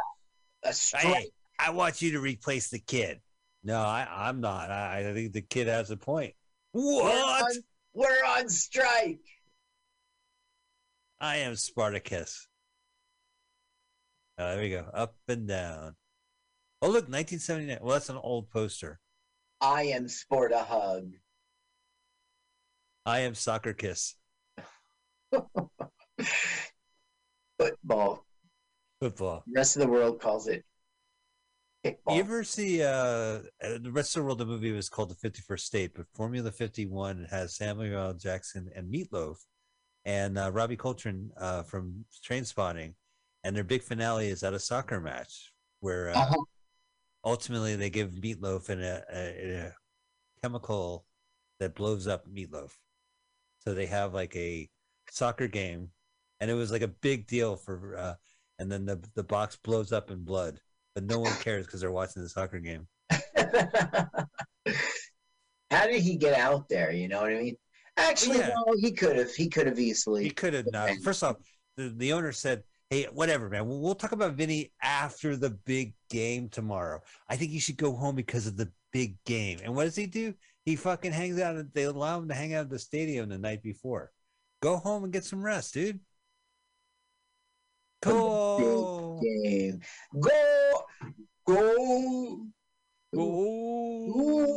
[0.63, 1.03] a strike.
[1.03, 3.19] Hey, I want you to replace the kid.
[3.63, 4.71] No, I, I'm not.
[4.71, 6.33] I, I think the kid has a point.
[6.73, 7.43] We're What?
[7.43, 7.51] on,
[7.93, 9.19] we're on strike.
[11.19, 12.47] I am Spartacus.
[14.37, 14.85] Uh, there we go.
[14.93, 15.95] Up and down.
[16.81, 17.77] Oh, look, 1979.
[17.81, 18.99] Well, that's an old poster.
[19.61, 21.11] I am sport a hug.
[23.05, 24.15] I am Soccer Kiss.
[27.59, 28.25] Football.
[28.99, 29.43] Football.
[29.47, 30.63] The rest of the world calls it
[31.85, 32.15] kickball.
[32.15, 33.41] You ever see uh, uh,
[33.79, 34.39] the rest of the world?
[34.39, 38.13] The movie was called The 51st State, but Formula 51 has Samuel L.
[38.13, 39.37] Jackson and Meatloaf
[40.05, 42.95] and uh, Robbie Coltrane uh, from Train Spotting,
[43.43, 46.43] and their big finale is at a soccer match where uh, Uh-huh.
[47.23, 49.73] Ultimately they give Meatloaf in a, a, a
[50.41, 51.05] chemical
[51.59, 52.71] that blows up Meatloaf.
[53.59, 54.69] So they have like a
[55.09, 55.89] soccer game,
[56.39, 57.95] and it was like a big deal for.
[57.97, 58.13] Uh,
[58.59, 60.59] and then the the box blows up in blood,
[60.93, 62.87] but no one cares because they're watching the soccer game.
[65.71, 66.91] How did he get out there?
[66.91, 67.55] You know what I mean?
[67.97, 68.53] Actually, Yeah.
[68.65, 69.31] no, he could have.
[69.33, 70.23] He could have easily.
[70.23, 70.91] He could have not.
[71.03, 71.37] First off,
[71.77, 73.67] the, the owner said, "Hey, whatever, man.
[73.67, 77.01] We'll, we'll talk about Vinny after the big game tomorrow.
[77.27, 80.05] I think you should go home because of the big game." And what does he
[80.05, 80.35] do?
[80.65, 81.55] He fucking hangs out.
[81.55, 84.11] at- They allow him to hang out at the stadium the night before.
[84.61, 85.99] Go home and get some rest, dude.
[88.03, 89.19] Go.
[89.23, 89.79] game.
[90.19, 90.83] Go,
[91.47, 92.47] go,
[93.13, 94.53] Go.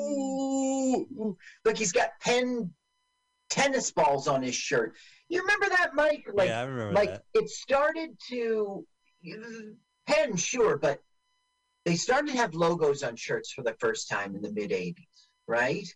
[1.64, 2.70] Look, he's got ten
[3.50, 4.96] tennis balls on his shirt.
[5.28, 6.24] You remember that, Mike?
[6.32, 7.22] Like, yeah, I remember like that.
[7.34, 8.86] it started to
[10.06, 11.00] pen, sure, but
[11.84, 14.94] they started to have logos on shirts for the first time in the mid '80s,
[15.48, 15.86] right?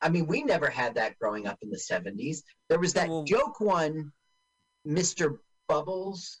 [0.00, 2.42] I mean, we never had that growing up in the '70s.
[2.68, 4.12] There was that Well- joke one,
[4.86, 5.38] Mr.
[5.68, 6.40] Bubbles.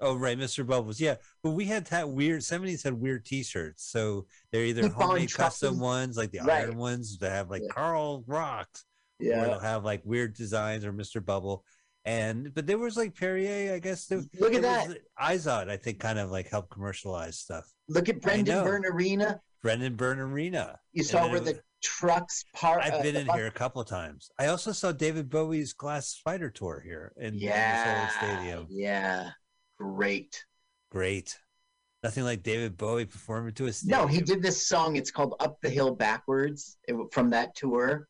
[0.00, 0.66] Oh, right, Mr.
[0.66, 0.98] Bubbles.
[1.00, 2.42] Yeah, but we had that weird.
[2.42, 6.62] Seventies had weird T-shirts, so they're either Keep homemade custom ones, like the Right.
[6.64, 7.68] iron ones that have like Yeah.
[7.72, 8.84] Carl rocks,
[9.22, 11.24] or they'll have like weird designs or Mr.
[11.24, 11.64] Bubble.
[12.04, 14.06] And but there was like Perrier, I guess.
[14.06, 14.88] There, Look at that.
[14.88, 17.64] was- Izod, I think, kind of like helped commercialize stuff.
[17.88, 19.40] Look at Brendan Arena.
[19.62, 20.78] Brendan Byrne Arena.
[20.92, 22.80] You saw where the trucks park.
[22.82, 24.30] I've uh, been the in here a couple of times.
[24.38, 28.66] I also saw David Bowie's Glass Spider tour here in, Yeah, old stadium.
[28.68, 29.30] yeah,
[29.78, 30.44] great.
[30.90, 31.38] Great.
[32.02, 34.00] Nothing like David Bowie performing to a stadium.
[34.00, 34.96] No, he did this song.
[34.96, 38.08] It's called "Up the Hill Backwards" it, from that tour.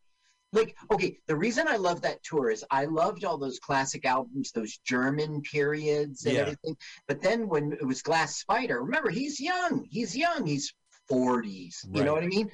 [0.54, 4.52] Like, okay, the reason I love that tour is I loved all those classic albums,
[4.52, 6.40] those German periods and Yeah.
[6.42, 6.76] everything.
[7.08, 9.86] But then when it was Glass Spider, remember he's young.
[9.90, 10.46] He's young.
[10.46, 10.72] He's
[11.08, 11.84] forties.
[11.88, 11.98] right.
[11.98, 12.50] You know what I mean?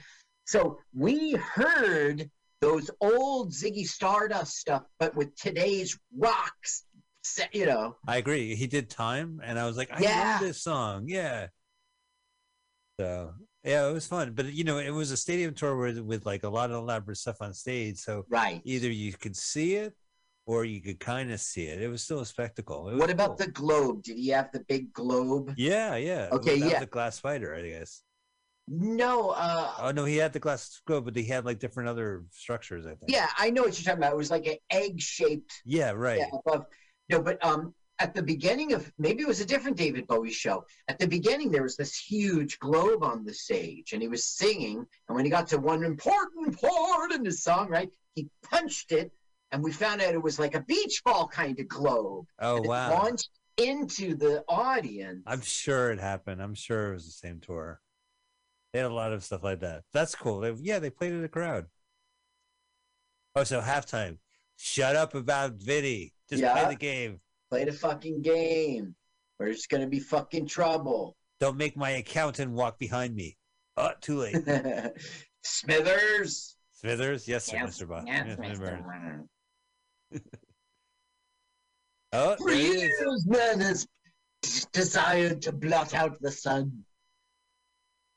[0.46, 2.30] So we heard
[2.60, 6.84] those old Ziggy Stardust stuff, but with today's rocks.
[7.52, 8.54] You know, I agree.
[8.54, 10.38] He did time, and I was like, I Yeah.
[10.40, 11.04] know this song.
[11.08, 11.48] Yeah.
[12.98, 13.34] So
[13.68, 14.32] yeah, it was fun.
[14.32, 17.18] But you know, it was a stadium tour with with like a lot of elaborate
[17.18, 17.98] stuff on stage.
[17.98, 18.60] So right?
[18.64, 19.94] either you could see it
[20.46, 21.82] or you could kind of see it.
[21.82, 22.90] It was still a spectacle.
[22.96, 23.46] What about cool.
[23.46, 24.02] the globe?
[24.02, 25.52] Did he have the big globe?
[25.56, 26.28] Yeah, yeah.
[26.32, 26.80] Okay, yeah.
[26.80, 28.02] The glass spider, I guess.
[28.66, 32.24] No, uh, Oh no, he had the glass globe, but he had like different other
[32.30, 32.86] structures.
[32.86, 33.10] I think.
[33.10, 34.12] yeah, I know what you're talking about.
[34.12, 35.90] It was like an egg-shaped Yeah.
[35.90, 36.18] Right.
[36.18, 36.66] yeah, above.
[37.10, 40.64] No, but um, at the beginning of maybe it was a different David Bowie show.
[40.88, 44.86] At the beginning, there was this huge globe on the stage, and he was singing.
[45.08, 49.12] And when he got to one important part in the song, right, he punched it,
[49.50, 52.26] and we found out it was like a beach ball kind of globe.
[52.38, 52.90] Oh wow.
[52.92, 55.22] launched into the audience.
[55.26, 56.40] I'm sure it happened.
[56.40, 57.80] I'm sure it was the same tour.
[58.72, 59.82] They had a lot of stuff like that.
[59.92, 60.40] That's cool.
[60.40, 61.66] They, yeah, they played to the crowd.
[63.34, 64.18] Oh, so halftime.
[64.56, 66.12] Shut up about Vinny.
[66.28, 66.52] Just Yeah.
[66.52, 67.20] play the game.
[67.50, 68.94] Play the fucking game,
[69.38, 71.16] or it's gonna be fucking trouble.
[71.40, 73.36] Don't make my accountant walk behind me.
[73.76, 74.36] Oh, too late.
[75.44, 76.56] Smithers.
[76.72, 77.88] Smithers, yes, sir, Yes, Mr.
[77.88, 78.04] Bob.
[78.06, 78.50] yes, Yes, Mr.
[78.56, 78.58] Mr.
[78.60, 79.28] Burns.
[80.12, 80.22] Burns.
[82.12, 82.82] Oh, For there it is.
[82.82, 83.86] years, man has
[84.72, 86.84] desired to blot out the sun.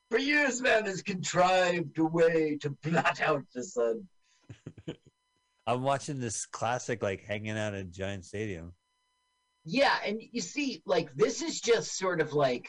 [0.09, 4.07] For years, man has contrived a way to blot out the sun.
[5.67, 8.71] I'm watching this classic, like hanging out at Giant Stadium.
[9.63, 12.67] Yeah, and you see, like, this is just sort of like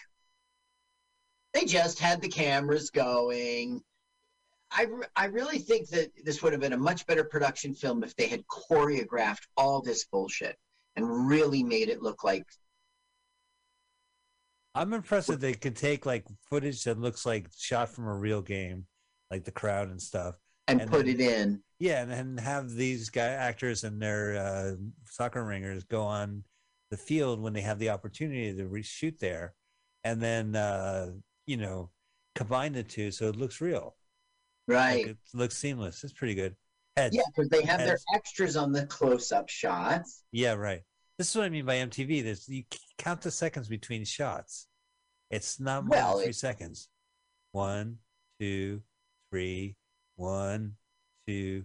[1.54, 3.82] they just had the cameras going.
[4.74, 8.02] I, re- I really think that this would have been a much better production film
[8.02, 10.56] if they had choreographed all this bullshit
[10.96, 12.46] and really made it look like
[14.74, 18.40] I'm impressed that they could take like footage that looks like shot from a real
[18.40, 18.86] game,
[19.30, 20.36] like the crowd and stuff.
[20.68, 21.62] and, And put then- it in.
[21.78, 24.72] Yeah, and then have these guy actors and their uh,
[25.10, 26.44] soccer ringers go on
[26.92, 29.54] the field when they have the opportunity to reshoot there,
[30.04, 31.10] and then uh,
[31.46, 31.90] you know
[32.34, 33.96] combine the two so it looks real.
[34.68, 34.98] Right.
[34.98, 36.04] Like it looks seamless.
[36.04, 36.54] It's pretty good.
[36.96, 37.16] Heads.
[37.16, 40.22] Yeah, because they have their extras on the close-up shots.
[40.30, 40.82] Yeah, right.
[41.16, 42.22] This is what I mean by MTV.
[42.22, 42.64] This you
[42.98, 44.66] count the seconds between shots.
[45.30, 46.88] It's not more Well, than three it- seconds.
[47.52, 47.98] One,
[48.38, 48.82] two,
[49.30, 49.76] three,
[50.16, 50.74] one,
[51.26, 51.64] two,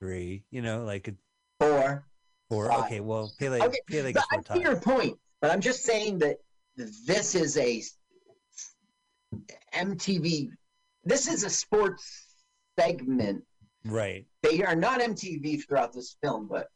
[0.00, 0.44] three.
[0.52, 1.16] You know, like it-
[1.58, 2.06] Four.
[2.50, 2.84] Five.
[2.86, 6.36] Okay, well, Pele, Okay, Pele gets more see your point, but I'm just saying that
[6.76, 7.82] this is a
[9.74, 10.48] MTV.
[11.04, 12.34] This is a sports
[12.78, 13.44] segment.
[13.84, 14.26] Right.
[14.42, 16.66] They are not MTV throughout this film, but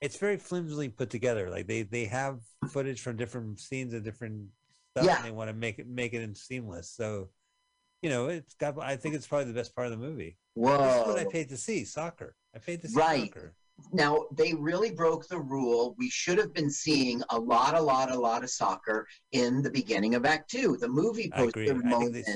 [0.00, 1.50] It's very flimsily put together.
[1.50, 4.46] Like they they have footage from different scenes and different
[4.92, 5.16] stuff, Yeah.
[5.16, 6.90] and they want to make it make it in seamless.
[6.90, 7.28] So,
[8.00, 8.78] you know, it's got.
[8.80, 10.38] I think it's probably the best part of the movie.
[10.54, 10.78] Whoa!
[10.78, 12.34] This is what I paid to see soccer.
[12.54, 13.28] I paid to see Right.
[13.28, 13.54] soccer.
[13.92, 15.94] Now they really broke the rule.
[15.98, 19.70] We should have been seeing a lot, a lot, a lot of soccer in the
[19.70, 20.76] beginning of Act Two.
[20.76, 22.26] The movie poster moment.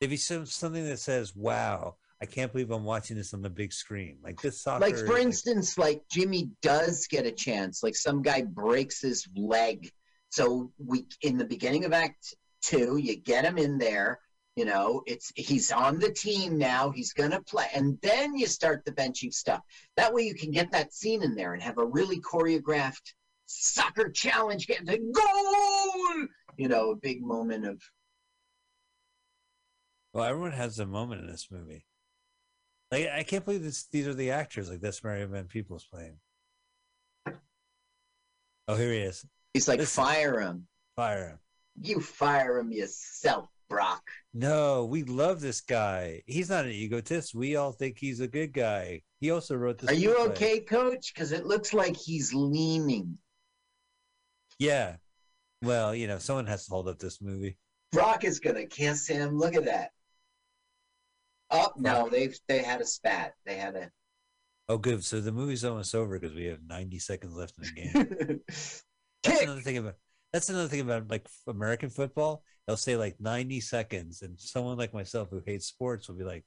[0.00, 3.50] If you some something that says, "Wow, I can't believe I'm watching this on the
[3.50, 4.84] big screen," like this soccer.
[4.84, 9.90] like for instance like jimmy does get a chance like some guy breaks his leg
[10.30, 14.20] so we in the beginning of act two you get him in there
[14.56, 18.84] you know it's he's on the team now he's gonna play and then you start
[18.84, 19.60] the benching stuff
[19.96, 23.12] that way you can get that scene in there and have a really choreographed
[23.46, 26.26] soccer challenge get the goal
[26.56, 27.80] you know a big moment of
[30.14, 31.84] Well, everyone has a moment in this movie.
[32.90, 33.84] Like I can't believe this.
[33.92, 34.70] These are the actors.
[34.70, 36.16] Like that's Mario Van Peebles playing.
[38.68, 39.26] Oh, here he is.
[39.52, 40.04] he's like Listen.
[40.04, 40.66] fire him
[40.96, 41.38] Fire him.
[41.82, 44.02] you fire him yourself brock
[44.34, 46.22] No, we love this guy.
[46.26, 47.34] He's not an egotist.
[47.34, 49.02] We all think he's a good guy.
[49.20, 49.90] He also wrote this.
[49.90, 50.28] Are you screenplay.
[50.30, 51.12] okay, coach?
[51.14, 53.18] Because it looks like he's leaning.
[54.58, 54.96] Yeah.
[55.62, 57.56] Well, you know, someone has to hold up this movie.
[57.92, 59.36] Brock is gonna kiss him.
[59.38, 59.90] Look at that.
[61.50, 63.34] Oh no, they've they had a spat.
[63.44, 63.90] They had a
[64.68, 65.04] Oh, good.
[65.04, 68.40] So the movie's almost over because we have 90 seconds left in the game.
[69.22, 69.94] That's another thing about
[70.32, 72.42] that's another thing about like American football.
[72.66, 76.44] They'll say like 90 seconds, and someone like myself who hates sports will be like,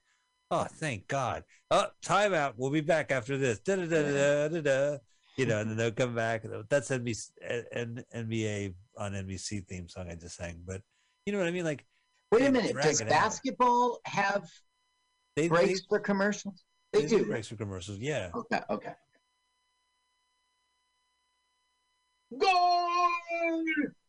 [0.51, 1.43] "Oh, thank God!
[1.71, 2.53] Oh, timeout.
[2.57, 4.97] We'll be back after this." Da da da da da da.
[5.37, 6.43] You know, and then they'll come back.
[6.69, 7.29] That's NBC,
[7.71, 10.61] N- NBA on NBC theme song I just sang.
[10.65, 10.81] But
[11.25, 11.65] you know what I mean?
[11.65, 11.85] Like
[12.31, 12.75] Wait a minute.
[12.75, 13.09] Does it out.
[13.09, 14.47] basketball have
[15.35, 16.63] they breaks they, for commercials?
[16.93, 17.25] They, they do.
[17.25, 17.97] breaks for commercials.
[17.99, 18.29] Yeah.
[18.35, 18.59] Okay.
[18.69, 18.93] Okay.
[22.37, 23.63] Goal!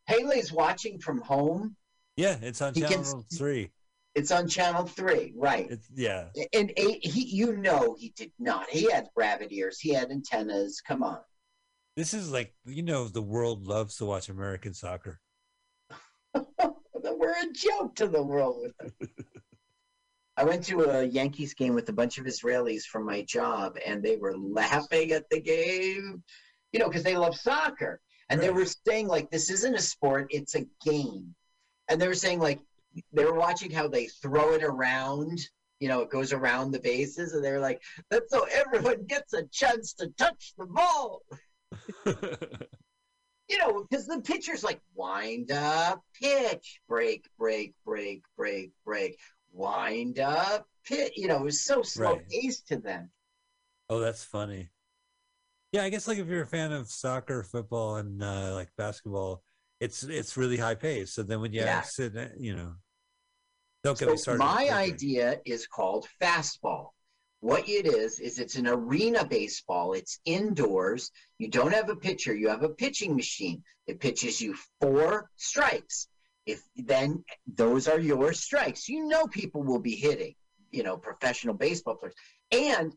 [0.07, 1.77] Haley's watching from home.
[2.17, 3.71] Yeah, it's on He channel can- three.
[4.17, 5.71] It's on channel three, right?
[5.71, 6.31] It's yeah.
[6.53, 8.69] And eight, he, you know, he did not.
[8.69, 9.79] He had rabbit ears.
[9.79, 10.81] He had antennas.
[10.81, 11.21] Come on.
[11.97, 15.21] This is like you know the world loves to watch American soccer.
[16.35, 18.67] We're a joke to the world.
[20.37, 24.03] I went to a Yankees game with a bunch of Israelis from my job, and
[24.03, 26.23] they were laughing at the game,
[26.73, 28.01] you know, because they love soccer.
[28.31, 31.35] And they were saying, like, this isn't a sport, it's a game.
[31.91, 32.61] And they were saying, like,
[33.13, 35.41] they were watching how they throw it around,
[35.81, 39.33] you know, it goes around the bases, and they were like, that's so everyone gets
[39.35, 41.23] a chance to touch the ball.
[42.07, 49.19] you know, because the pitcher's like wind up, pitch, break, break, break, break, break,
[49.53, 51.13] wind up, pitch.
[51.17, 52.29] You know, it was so slow Right.
[52.29, 53.11] paced to them.
[53.89, 54.71] oh, that's funny.
[55.73, 59.43] Yeah, I guess like if you're a fan of soccer, football, and uh, like basketball,
[59.81, 61.15] it's it's really high paced.
[61.15, 61.81] So then when you Yeah.
[61.83, 62.75] sit, you know,
[63.83, 64.39] don't get me started.
[64.39, 66.91] my idea is called fastball.
[67.41, 69.95] What it is is it's an arena baseball.
[69.95, 71.11] It's indoors.
[71.39, 72.35] You don't have a pitcher.
[72.35, 73.63] You have a pitching machine.
[73.87, 76.09] It pitches you four strikes.
[76.45, 80.35] If then those are your strikes, you know people will be hitting.
[80.71, 82.15] You know, professional baseball players.
[82.53, 82.95] And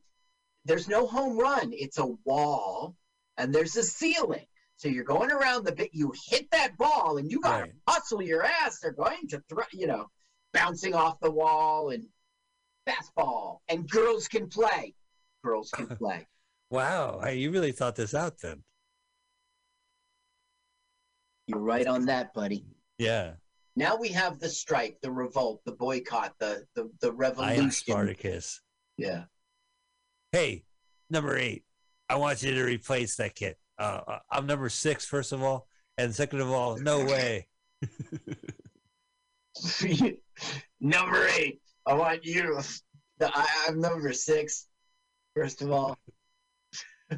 [0.66, 1.72] there's no home run.
[1.74, 2.96] It's a wall,
[3.38, 4.46] and there's a ceiling.
[4.78, 5.92] So you're going around the bit.
[5.94, 7.74] You hit that ball, and you got to Right.
[7.88, 8.80] hustle your ass.
[8.80, 9.64] They're going to throw.
[9.72, 10.08] You know,
[10.54, 12.06] bouncing off the wall and
[12.88, 13.60] fastball.
[13.70, 14.94] And girls can play.
[15.44, 16.28] Girls can play.
[16.70, 18.64] Wow, hey, you really thought this out then.
[21.48, 22.66] You're right on that, buddy.
[22.98, 23.34] Yeah,
[23.76, 27.60] Now we have the strike, the revolt, the boycott, the the, the revolution.
[27.62, 27.72] I am.
[27.72, 28.62] Spartacus.
[28.98, 29.26] Yeah.
[30.32, 30.64] Hey,
[31.10, 31.64] number eight,
[32.10, 33.56] I want you to replace that kid.
[33.80, 35.68] Uh, uh, I'm number six, first of all,
[35.98, 37.48] and second of all, no way.
[40.80, 41.60] number eight.
[41.86, 42.60] I want you.
[43.20, 44.68] The, I, I'm number six,
[45.36, 45.98] first of all,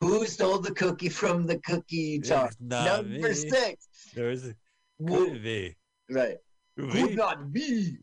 [0.00, 2.50] who stole the cookie from the cookie jar?
[2.60, 3.34] Number me.
[3.34, 3.86] six.
[4.14, 4.54] There is a,
[4.98, 5.76] Who- could be.
[6.10, 6.36] right.
[6.78, 7.14] Could be.
[7.14, 7.96] not be.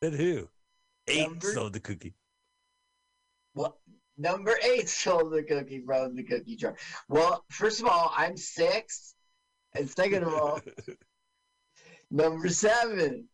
[0.00, 0.48] Then who?
[1.08, 2.14] Eight Number- stole the cookie.
[4.18, 6.76] Number eight stole the cookie from the cookie jar.
[7.08, 9.14] Well, first of all, I'm six.
[9.74, 10.60] And second of all,
[12.10, 13.28] number seven.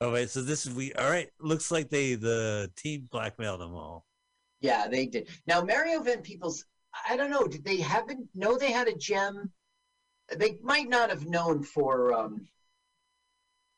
[0.00, 1.28] Oh wait, so this is we all right.
[1.40, 4.06] Looks like they the team blackmailed them all.
[4.60, 5.28] Yeah, they did.
[5.46, 6.64] Now, Mario Van Peebles,
[7.08, 9.52] I don't know, did they haven't know they had a gem
[10.36, 12.46] they might not have known for um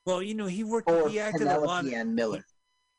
[0.05, 0.91] Well, you know, he worked.
[1.11, 1.85] He acted a lot.
[1.85, 2.45] Penelope Ann Miller.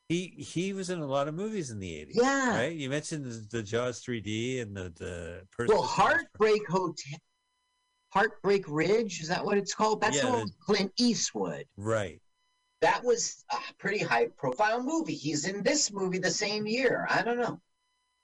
[0.10, 2.16] He he was in a lot of movies in the eighties.
[2.16, 2.52] Yeah.
[2.52, 2.76] Right.
[2.76, 5.66] You mentioned the, the Jaws 3D and the the.
[5.68, 7.20] Well, Heartbreak Hotel,
[8.14, 10.02] Heartbreak Ridge, is that what it's called?
[10.02, 11.66] That's the Yeah, one the- with Clint Eastwood.
[11.76, 12.22] Right.
[12.82, 15.16] That was a pretty high profile movie.
[15.16, 17.08] He's in this movie the same year.
[17.10, 17.60] I don't know.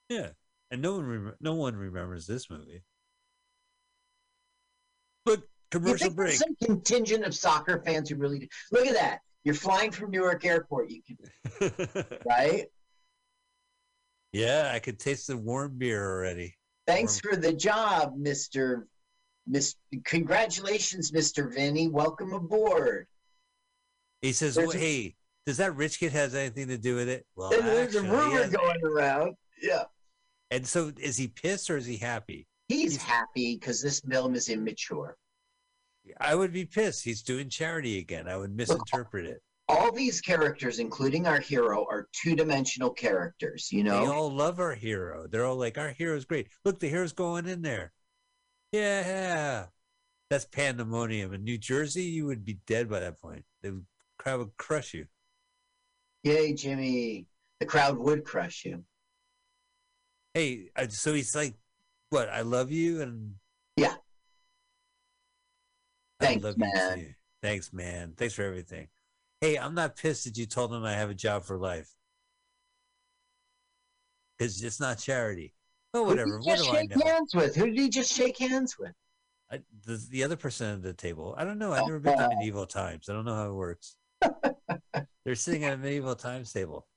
[0.07, 0.29] Yeah.
[0.69, 2.83] And no one rem- no one remembers this movie.
[5.25, 5.37] You
[5.71, 6.37] commercial break.
[6.37, 8.47] there's some contingent of soccer fans who really do?
[8.71, 9.21] Look at that.
[9.43, 10.89] You're flying from Newark Airport.
[10.91, 11.73] You can,
[12.26, 12.65] right?
[14.34, 16.55] yeah, I could taste the warm beer already.
[16.88, 18.88] Thanks for the job, Mister.
[19.47, 21.88] Miss, congratulations, Mister Vinny.
[21.88, 23.07] Welcome aboard.
[24.22, 25.15] He says, well, a- "Hey,
[25.45, 28.84] does that rich kid has anything to do with it?" Well, There's a rumor going
[28.84, 29.35] around.
[29.61, 29.84] Yeah.
[30.51, 32.47] And so, is he pissed or is he happy?
[32.68, 35.18] He's He's- happy because this film is immature.
[36.19, 37.03] I would be pissed.
[37.03, 38.28] He's doing charity again.
[38.28, 39.41] I would misinterpret it.
[39.69, 43.72] All these characters, including our hero, are two-dimensional characters.
[43.72, 44.02] You know?
[44.02, 45.28] They all love our hero.
[45.28, 46.48] They're all like, "Our hero's great.
[46.65, 47.94] Look, the hero's going in there."
[48.72, 49.68] Yeah,
[50.30, 51.34] that's pandemonium.
[51.34, 53.45] In New Jersey, you would be dead by that point.
[53.61, 53.84] The
[54.18, 55.07] crowd would crush you.
[56.23, 57.28] yay, Jimmy!
[57.60, 58.84] The crowd would crush you.
[60.34, 61.56] Hey, uh, so he's like,
[62.10, 62.30] "What?
[62.30, 63.36] I love you," and
[63.78, 63.95] Yeah.
[66.22, 66.98] I Thanks, love you man.
[66.99, 67.06] too.
[67.41, 68.14] Thanks, man.
[68.18, 68.88] Thanks for everything.
[69.41, 71.89] Hey, I'm not pissed that you told him I have a job for life.
[74.38, 75.53] Because it's not charity.
[75.93, 76.39] Oh, Who did whatever.
[76.39, 77.06] he What just do I shake know?
[77.06, 77.56] hands with?
[77.56, 78.93] Who did he just shake hands with?
[79.52, 81.35] I, the, the other person at the table.
[81.38, 81.73] I don't know.
[81.73, 83.10] I've never been to medieval times.
[83.10, 83.98] I don't know how it works.
[85.26, 86.88] They're sitting at a medieval times table.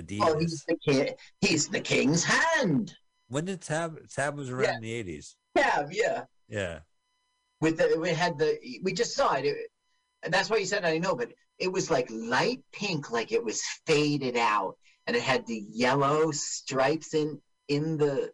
[0.00, 0.18] Adidas.
[0.22, 1.08] Oh, he's the king.
[1.40, 2.94] He's the king's hand.
[3.28, 4.76] when did Tab Tab was around Yeah.
[4.76, 5.36] in the eighties?
[5.56, 6.24] Tab, yeah.
[6.48, 6.80] Yeah.
[7.60, 9.44] With the we had the we just saw it.
[9.46, 9.70] it
[10.22, 13.44] and that's why you said I know, but it was like light pink, like it
[13.44, 14.76] was faded out,
[15.06, 18.32] and it had the yellow stripes in in the.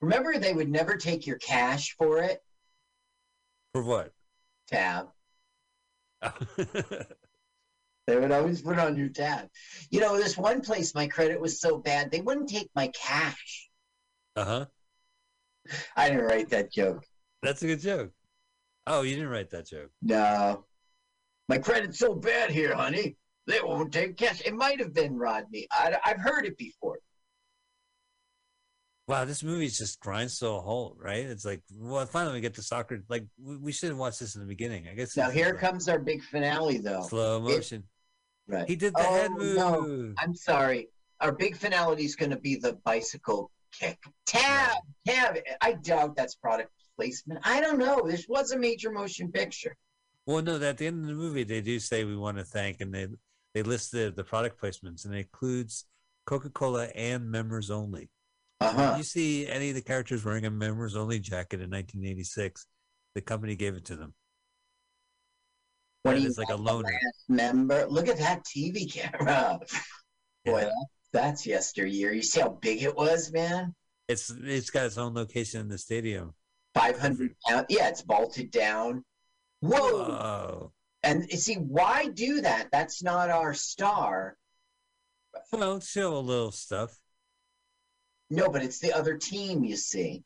[0.00, 2.42] Remember, they would never take your cash for it,
[3.72, 4.12] For what?
[4.66, 5.08] tab.
[8.06, 9.48] They would always put on your tab.
[9.90, 13.68] You know, this one place, my credit was so bad, they wouldn't take my cash.
[14.36, 14.66] Uh huh.
[15.96, 17.04] I didn't write that joke.
[17.42, 18.12] That's a good joke.
[18.86, 19.90] Oh, you didn't write that joke.
[20.02, 20.64] No.
[21.48, 23.16] My credit's so bad here, honey.
[23.46, 24.42] They won't take cash.
[24.44, 25.66] It might have been Rodney.
[25.72, 26.98] I, have heard it before.
[29.08, 31.24] Wow, this movie just grinds so a halt, right?
[31.24, 33.04] It's like, well, finally we get to soccer.
[33.08, 34.88] Like, we, we should have watched this in the beginning.
[34.90, 35.16] I guess.
[35.16, 37.02] Now, here like comes our big finale, though.
[37.02, 37.84] slow motion.
[38.48, 38.68] Right.
[38.68, 39.56] He did the Oh, head move.
[39.56, 40.14] no.
[40.18, 40.88] I'm sorry.
[41.20, 43.98] Our big finale is going to be the bicycle kick.
[44.26, 44.76] Tab,
[45.06, 45.36] tab.
[45.60, 47.40] I doubt that's product placement.
[47.44, 48.02] I don't know.
[48.06, 49.76] This was a major motion picture.
[50.26, 52.80] Well, no, at the end of the movie, they do say we want to thank,
[52.80, 53.06] and they
[53.54, 55.86] they list the, the product placements, and it includes
[56.26, 58.10] Coca Cola and members only.
[58.60, 58.94] Uh huh.
[58.98, 62.66] You see any of the characters wearing a members only jacket in 1986?
[63.14, 64.14] The company gave it to them.
[66.02, 66.84] What do you is like a loaner.
[67.28, 67.86] member?
[67.88, 69.58] Look at that TV camera.
[70.44, 70.70] Boy, Yeah.
[71.12, 72.12] That, that's yesteryear.
[72.12, 73.74] You see how big it was, man?
[74.08, 76.34] It's it's got its own location in the stadium.
[76.74, 77.66] 500 pounds.
[77.68, 79.04] Yeah, it's bolted down.
[79.60, 80.04] Whoa.
[80.04, 80.72] Whoa!
[81.02, 82.68] And you see, why do that?
[82.70, 84.36] That's not our star.
[85.52, 86.98] Well, show a little stuff.
[88.30, 90.24] No, but it's the other team, you see.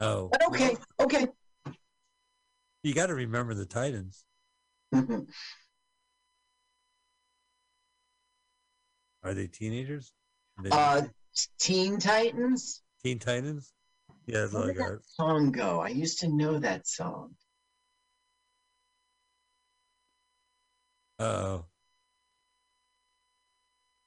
[0.00, 1.26] Oh, But okay, okay.
[2.82, 4.24] you got to remember the Titans.
[4.94, 5.20] Mm-hmm.
[9.26, 10.12] Are they teenagers?
[10.62, 11.02] They- uh,
[11.58, 12.82] Teen Titans?
[13.02, 13.72] Teen Titans?
[14.26, 14.88] Yeah, that's all I got.
[14.92, 15.80] that song go?
[15.80, 17.34] I used to know that song.
[21.18, 21.64] Oh.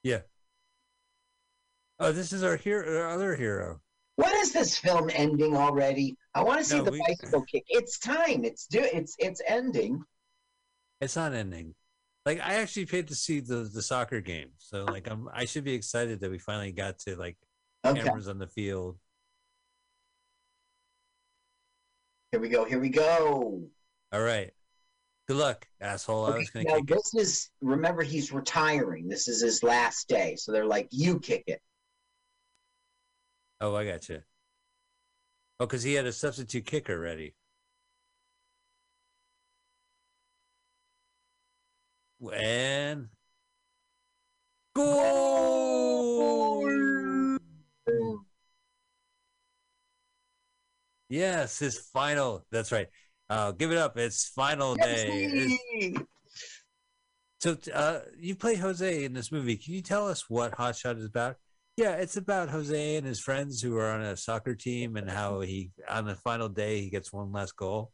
[0.02, 0.20] Yeah.
[1.98, 3.80] Oh, this is our hero, our other hero.
[4.16, 6.16] What is this film ending already?
[6.34, 7.64] I want to see No, the we- bicycle kick.
[7.68, 8.44] It's time.
[8.44, 8.80] It's do.
[8.80, 10.02] It's it's ending.
[11.00, 11.74] It's not ending.
[12.30, 15.64] Like I actually paid to see the the soccer game, so like I'm I should
[15.64, 17.36] be excited that we finally got to like
[17.84, 18.00] Okay.
[18.00, 18.98] cameras on the field.
[22.30, 22.64] Here we go.
[22.64, 23.64] Here we go.
[24.12, 24.52] All right.
[25.26, 26.26] Good luck, asshole.
[26.26, 29.08] I was gonna now kick this is remember he's retiring.
[29.08, 31.60] This is his last day, so they're like, "You kick it."
[33.60, 34.22] Oh, I got you.
[35.58, 37.34] Oh, because he had a substitute kicker ready.
[42.28, 43.08] And
[44.74, 46.68] goal!
[51.08, 52.44] Yes, his final.
[52.52, 52.88] That's right.
[53.28, 53.96] Uh, give it up.
[53.96, 55.08] It's final day.
[55.32, 56.02] It's,
[57.40, 59.56] so uh, you play Jose in this movie.
[59.56, 61.36] Can you tell us what Hot Shot is about?
[61.76, 65.40] Yeah, it's about Jose and his friends who are on a soccer team and how
[65.40, 67.92] he, on the final day, he gets one last goal.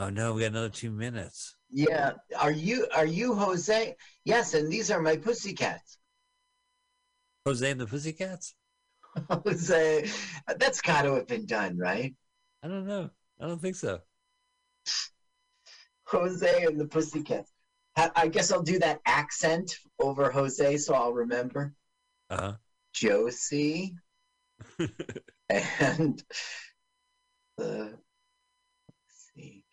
[0.00, 1.56] Oh no, we got another two minutes.
[1.70, 2.12] Yeah.
[2.38, 3.94] Are you are you Jose?
[4.24, 5.98] Yes, and these are my pussycats.
[7.44, 8.54] Jose and the Pussycats?
[9.30, 10.10] Jose.
[10.56, 12.14] That's got to have been done, right?
[12.62, 13.10] I don't know.
[13.38, 14.00] I don't think so.
[16.04, 17.52] Jose and the Pussycats.
[17.94, 21.74] I I guess I'll do that accent over Jose so I'll remember.
[22.30, 22.52] Uh huh.
[22.92, 23.96] Josie
[25.48, 26.22] and
[27.58, 27.98] the
[28.88, 29.64] let's see.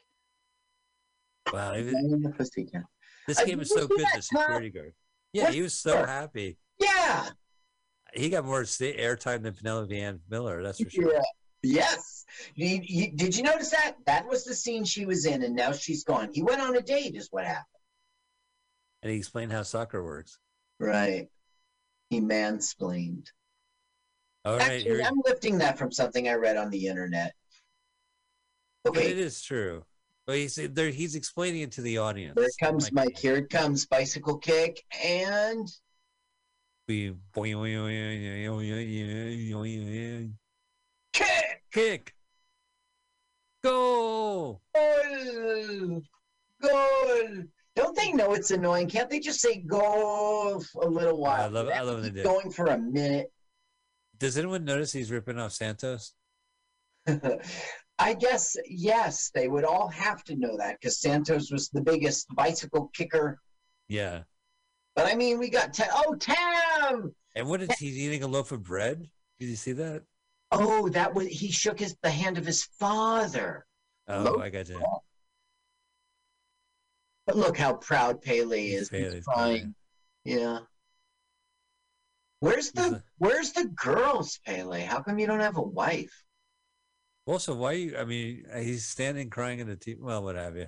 [1.54, 2.84] Wow, it- Jose and the Pussycat.
[3.28, 4.06] this game is so good.
[4.16, 4.94] The security guard.
[5.34, 6.58] Yeah, he was so happy.
[6.80, 7.30] Yeah.
[8.14, 10.64] He got more airtime than Penelope Ann Miller.
[10.64, 11.14] That's for sure.
[11.14, 11.22] Yeah.
[11.64, 12.26] Yes.
[12.56, 13.96] You, you, did you notice that?
[14.06, 16.30] That was the scene she was in, and now she's gone.
[16.34, 17.66] He went on a date, is what happened.
[19.04, 20.40] And he explained how soccer works.
[20.80, 21.28] Right.
[22.10, 23.28] He mansplained.
[24.46, 27.34] All right, Actually, I'm lifting that from something I read on the internet.
[28.84, 29.84] but it Okay, is true.
[30.28, 30.90] But he's there.
[30.90, 32.36] He's explaining it to the audience.
[32.36, 33.18] there comes Like, Mike.
[33.18, 33.86] Here it comes.
[33.86, 35.68] Bicycle kick and
[41.14, 41.62] kick.
[41.72, 42.14] Kick.
[43.64, 44.62] Go.
[44.76, 46.02] Goal.
[46.62, 47.44] Goal.
[47.76, 48.90] Don't they know it's annoying?
[48.90, 51.42] Can't they just say goal for a little while?
[51.42, 52.24] I love- I love when they Keep do.
[52.24, 53.32] Going for a minute.
[54.18, 56.14] Does anyone notice he's ripping off Santos?
[58.00, 62.28] I guess yes, they would all have to know that because Santos was the biggest
[62.36, 63.40] bicycle kicker.
[63.88, 64.24] Yeah.
[64.96, 67.14] But I mean, we got Ta- oh Tam.
[67.36, 69.10] And what is he eating a loaf of bread?
[69.40, 70.04] Did you see that?
[70.52, 73.66] Oh, that was he shook his the hand of his father.
[74.08, 74.82] Oh, Loaf I got you.
[77.26, 78.90] But look how proud Pele is.
[78.90, 79.76] Pele's He's crying.
[80.24, 80.60] Yeah.
[82.40, 84.82] Where's the Where's the girls, Pele?
[84.84, 86.24] How come you don't have a wife?
[87.28, 87.74] Also, why?
[87.74, 90.00] You, I mean, he's standing crying in the TV.
[90.00, 90.68] Well, what have you?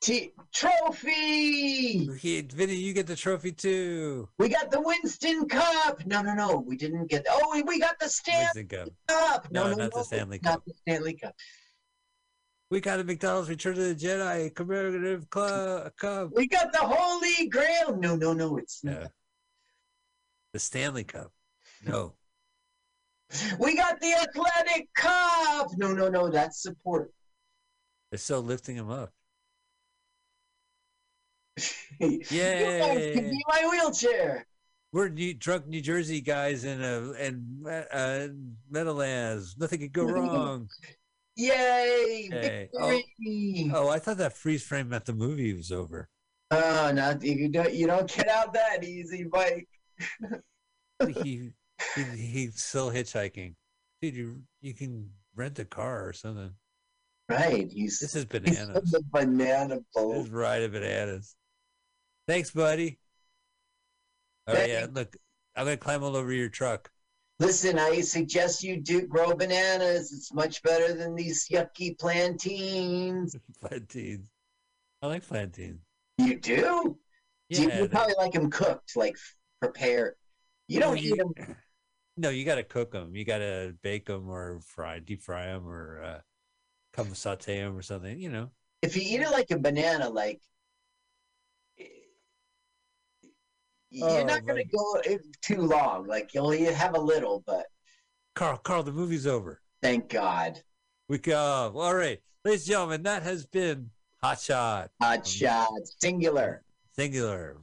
[0.00, 2.06] T- trophy.
[2.16, 4.28] He, Vinny, you get the trophy too.
[4.38, 6.04] We got the Winston Cup.
[6.06, 6.56] No, no, no.
[6.66, 7.24] We didn't get.
[7.24, 8.88] The, Oh, we- we got the Stanley Cup.
[9.06, 9.52] Cup.
[9.52, 10.64] No, No, no, not the no, Stanley Not Cup.
[10.66, 11.34] the Stanley Cup.
[12.70, 16.30] We got a McDonald's Return of the Jedi commemorative club, cup.
[16.34, 17.94] We got the Holy Grail.
[17.98, 18.56] No, no, no.
[18.56, 19.08] It's Yeah.
[20.54, 21.32] The Stanley Cup.
[21.84, 22.14] No.
[23.58, 25.68] We got the Athletic Cup.
[25.76, 26.30] No, no, no.
[26.30, 27.12] That's support.
[28.10, 29.12] They're still lifting him up.
[32.00, 33.12] You Yay.
[33.14, 34.46] can be my wheelchair.
[34.92, 38.28] We're New, drunk New Jersey guys in a in uh,
[38.70, 39.56] Meadowlands.
[39.58, 40.68] Nothing could go wrong.
[41.36, 42.28] Yay!
[42.30, 42.70] Yay.
[42.74, 42.88] Oh.
[42.88, 43.70] Victory!
[43.72, 46.08] Oh, I thought that freeze frame meant the movie was over.
[46.50, 49.68] Oh, not you don't you don't get out that easy, Mike.
[51.22, 51.52] he,
[51.94, 53.54] he he's still hitchhiking.
[54.00, 56.52] Dude, you you can rent a car or something.
[57.28, 57.70] Right.
[57.70, 58.90] He's This is he's bananas.
[58.90, 60.16] the banana This boat.
[60.16, 61.34] is right of bananas.
[62.28, 62.98] Thanks, buddy.
[64.46, 64.86] All right, yeah.
[64.92, 65.16] Look,
[65.56, 66.90] I'm gonna climb all over your truck.
[67.38, 70.12] Listen, I suggest you do grow bananas.
[70.12, 73.34] It's much better than these yucky plantains.
[73.60, 74.28] Plantains.
[75.00, 75.80] I like plantains.
[76.18, 76.98] You do?
[77.50, 77.78] do you, Yeah.
[77.82, 79.16] you probably like them cooked, like
[79.60, 80.14] prepared.
[80.68, 81.32] You don't eat them.
[82.16, 83.16] No, you got to cook them.
[83.16, 86.20] You got to bake them or fry, deep fry them, or uh,
[86.92, 88.18] come saute them or something.
[88.18, 88.50] You know.
[88.82, 90.40] If you eat it like a banana, like
[93.90, 95.00] you're Oh, not going to go
[95.42, 96.06] too long.
[96.06, 97.66] Like you'll you have a little, but
[98.34, 99.60] Carl, Carl, the movie's over.
[99.82, 100.60] thank God.
[101.08, 101.72] We go.
[101.76, 103.90] All right, ladies and gentlemen, that has been
[104.22, 105.68] Hot Shot, Hot shot,
[106.00, 106.62] singular.
[106.96, 107.58] singular,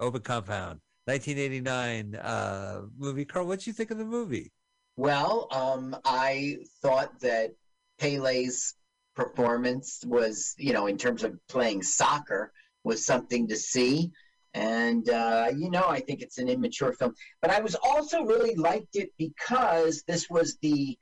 [0.00, 3.24] open compound, 1989 uh, movie.
[3.24, 4.52] Carl, what'd you think of the movie?
[4.98, 7.54] Well, um, I thought that
[7.98, 8.74] Pele's
[9.16, 12.52] performance was, you know, in terms of playing soccer,
[12.84, 14.10] was something to see.
[14.52, 17.14] And, uh, you know, I think it's an immature film.
[17.40, 20.98] But I was also really liked it because this was the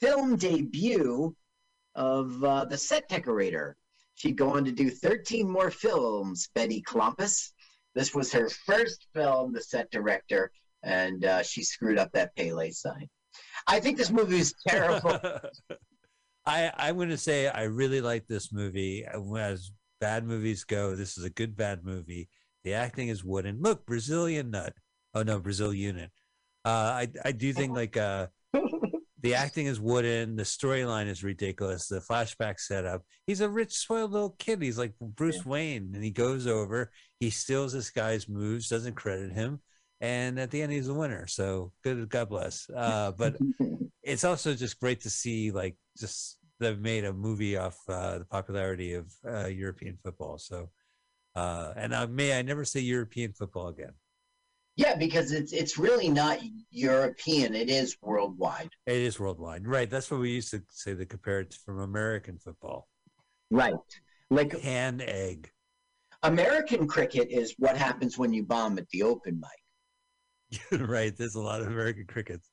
[0.00, 1.34] film debut
[1.96, 3.76] of uh, the set decorator.
[4.14, 7.50] She'd go on to do 13 more films, Betty Klompus.
[7.98, 10.52] This was her first film, the set director,
[10.84, 13.08] and uh, she screwed up that Pele sign.
[13.66, 15.18] I think this movie is terrible.
[16.46, 19.04] I I'm going to say I really like this movie.
[19.04, 22.28] As bad movies go, this is a good bad movie.
[22.62, 23.60] The acting is wooden.
[23.60, 24.74] Look, Brazilian nut.
[25.12, 26.12] Oh no, Brazil unit.
[26.64, 28.28] Uh, I I do think like uh,
[29.20, 33.02] the acting is wooden, the storyline is ridiculous, the flashback setup.
[33.26, 34.62] He's a rich, spoiled little kid.
[34.62, 35.50] He's like Bruce Yeah.
[35.50, 39.60] Wayne, and he goes over, he steals this guy's moves, doesn't credit him,
[40.00, 41.26] and at the end he's a winner.
[41.26, 42.70] So good, God bless.
[42.70, 43.36] Uh, but
[44.02, 48.24] it's also just great to see like just they've made a movie off uh, the
[48.24, 50.38] popularity of uh, European football.
[50.38, 50.70] So,
[51.34, 53.92] uh, and uh, may I never say European football again.
[54.78, 56.38] Yeah, because it's it's really not
[56.70, 57.56] European.
[57.56, 58.70] It is worldwide.
[58.86, 59.90] It is worldwide, right?
[59.90, 62.86] That's what we used to say to compare it from American football.
[63.50, 63.74] Right.
[64.30, 65.50] Like Hand egg.
[66.22, 70.80] American cricket is what happens when you bomb at the open mic.
[70.88, 71.16] right.
[71.16, 72.48] There's a lot of American crickets.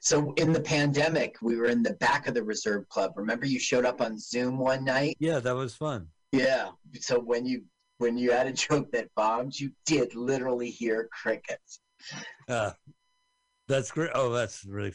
[0.00, 3.12] So in the pandemic, we were in the back of the reserve club.
[3.14, 5.16] Remember you showed up on Zoom one night?
[5.20, 6.08] Yeah, that was fun.
[6.32, 6.70] Yeah.
[7.00, 7.64] So when you
[7.98, 11.80] when you had a joke that bombed, you did literally hear crickets.
[12.48, 12.72] Uh,
[13.68, 14.10] that's great.
[14.14, 14.92] Oh, that's really.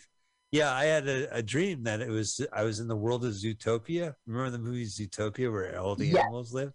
[0.52, 3.32] Yeah, I had a, a dream that it was I was in the world of
[3.34, 4.16] Zootopia.
[4.28, 6.22] Remember the movie Zootopia where all the Yeah.
[6.22, 6.74] animals live?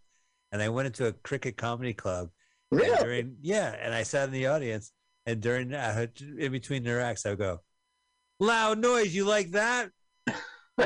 [0.53, 2.31] And I went into a cricket comedy club.
[2.70, 2.97] and Really?
[3.05, 4.93] during- yeah, and I sat in the audience,
[5.27, 6.07] and during uh,
[6.39, 7.61] in between their acts, I would go,
[8.40, 9.15] "Loud noise!
[9.15, 9.90] You like that?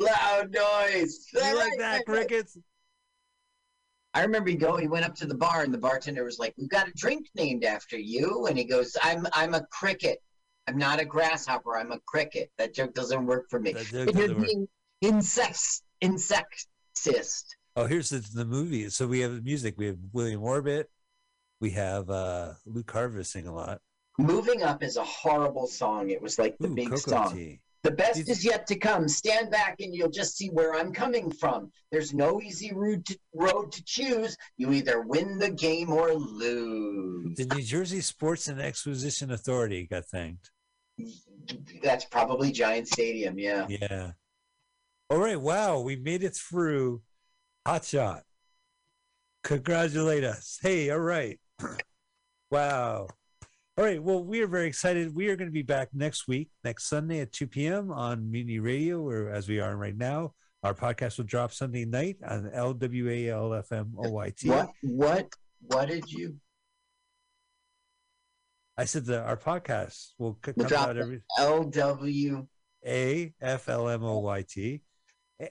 [0.00, 1.26] Loud noise.
[1.34, 2.56] You like that, crickets?"
[4.14, 4.76] I remember he go.
[4.76, 7.28] He went up to the bar, and the bartender was like, "We've got a drink
[7.34, 10.22] named after you." And he goes, "I'm I'm a cricket.
[10.66, 11.76] I'm not a grasshopper.
[11.76, 13.74] I'm a cricket." That joke doesn't work for me.
[13.76, 14.68] And you're being
[15.00, 17.56] insect insectist.
[17.76, 18.88] Oh, here's the, the movie.
[18.90, 19.74] So we have music.
[19.76, 20.90] We have William Orbit.
[21.60, 23.80] We have uh, Luke Harvey sing a lot.
[24.18, 26.10] Moving up is a horrible song.
[26.10, 27.36] It was like the Ooh, big Cocoa song.
[27.36, 27.60] Tea.
[27.84, 29.06] The best is yet to come.
[29.08, 31.70] Stand back and you'll just see where I'm coming from.
[31.92, 34.36] There's no easy road to, road to choose.
[34.56, 37.36] You either win the game or lose.
[37.36, 40.50] The New Jersey Sports and Exposition Authority got thanked.
[41.82, 43.66] That's probably Giant Stadium, yeah.
[43.68, 44.12] Yeah.
[45.08, 45.40] All right.
[45.40, 45.80] Wow.
[45.80, 47.02] We made it through
[47.64, 48.22] Hot Shot.
[49.44, 50.58] Congratulate us.
[50.60, 51.38] Hey, all right.
[52.50, 53.08] wow.
[53.78, 54.02] All right.
[54.02, 55.14] Well, we are very excited.
[55.14, 57.92] We are going to be back next week, next Sunday at 2 p.m.
[57.92, 60.34] on Mutiny Radio, where as we are right now.
[60.64, 64.48] Our podcast will drop Sunday night on LWALFMOYT.
[64.48, 65.28] What what
[65.60, 66.34] what did you
[68.76, 72.48] I said that our podcast will c- We'll come drop out every LW
[72.84, 74.82] A F L M O Y T.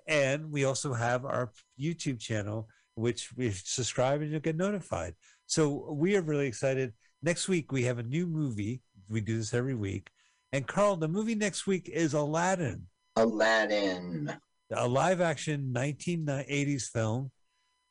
[0.05, 5.15] And we also have our YouTube channel, which we subscribe and you'll get notified.
[5.45, 6.91] So we are really excited.
[7.21, 8.81] Next week, we have a new movie.
[9.09, 10.09] We do this every week.
[10.51, 14.33] And Carl, the movie next week is Aladdin, Aladdin.
[14.71, 17.31] a live action 1980s film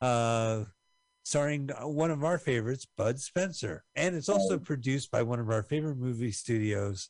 [0.01, 0.63] uh,
[1.23, 3.83] starring one of our favorites, Bud Spencer.
[3.95, 7.09] And it's also produced by one of our favorite movie studios,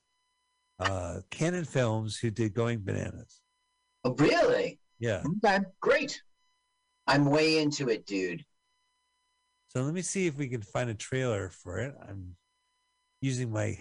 [0.80, 3.41] uh, Cannon Films, who did Going Bananas.
[4.03, 4.80] Oh, really?
[4.99, 5.23] Yeah.
[5.45, 6.22] Okay, great.
[7.06, 8.44] I'm way into it, dude.
[9.68, 11.94] So let me see if we can find a trailer for it.
[12.07, 12.35] I'm
[13.22, 13.77] using my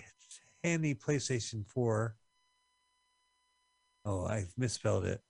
[0.65, 2.15] handy PlayStation 4.
[4.05, 5.21] Oh, I misspelled it.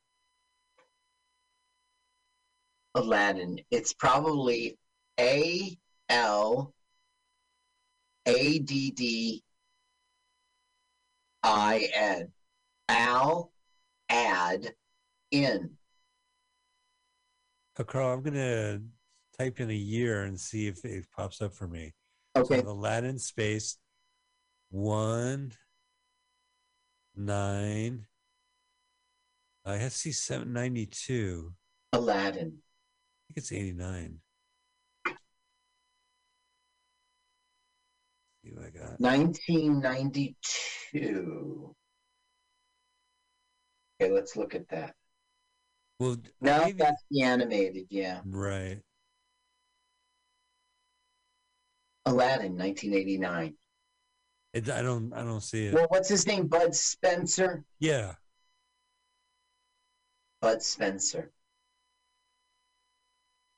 [2.95, 3.61] Aladdin.
[3.71, 4.79] It's probably
[5.21, 5.77] A
[6.09, 6.75] L
[8.25, 9.43] A D D
[11.43, 12.33] I N.
[12.89, 13.53] Al
[14.09, 14.73] add
[15.31, 15.71] in.
[17.79, 18.81] Oh, Carl, I'm gonna
[19.39, 21.95] type in a year and see if it pops up for me.
[22.37, 22.61] Okay.
[22.61, 23.79] So Aladdin space
[24.71, 25.53] one
[27.15, 28.07] nine.
[29.65, 31.53] I have to see seven ninety two.
[31.93, 32.59] Aladdin.
[32.59, 34.19] I think it's eighty nine.
[38.45, 39.01] See what I got.
[39.01, 41.75] 1992.
[44.01, 44.95] Okay, let's look at that.
[45.99, 48.21] Well, No, maybe- that's the animated, yeah.
[48.27, 48.81] right.
[52.07, 53.55] Aladdin, 1989.
[54.55, 55.13] It, I don't.
[55.13, 55.75] I don't see it.
[55.75, 56.47] Well, what's his name?
[56.47, 57.65] Bud Spencer?
[57.79, 58.15] yeah.
[60.41, 61.31] Bud Spencer.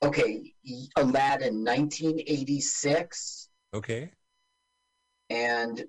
[0.02, 0.54] Okay,
[0.96, 3.48] Aladdin, 1986.
[3.74, 4.10] Okay.
[5.30, 5.84] and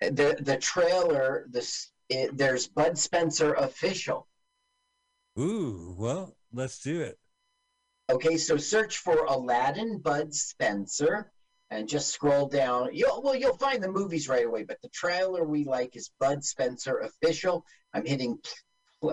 [0.00, 4.28] the the trailer this it, there's Bud Spencer official.
[5.38, 5.94] Ooh.
[5.98, 7.18] Well, let's do it.
[8.10, 11.32] Okay, so search for Aladdin Bud Spencer
[11.70, 12.90] and just scroll down.
[12.92, 16.44] You'll well you'll find the movies right away, but the trailer we like is Bud
[16.44, 17.64] Spencer official.
[17.94, 18.38] I'm hitting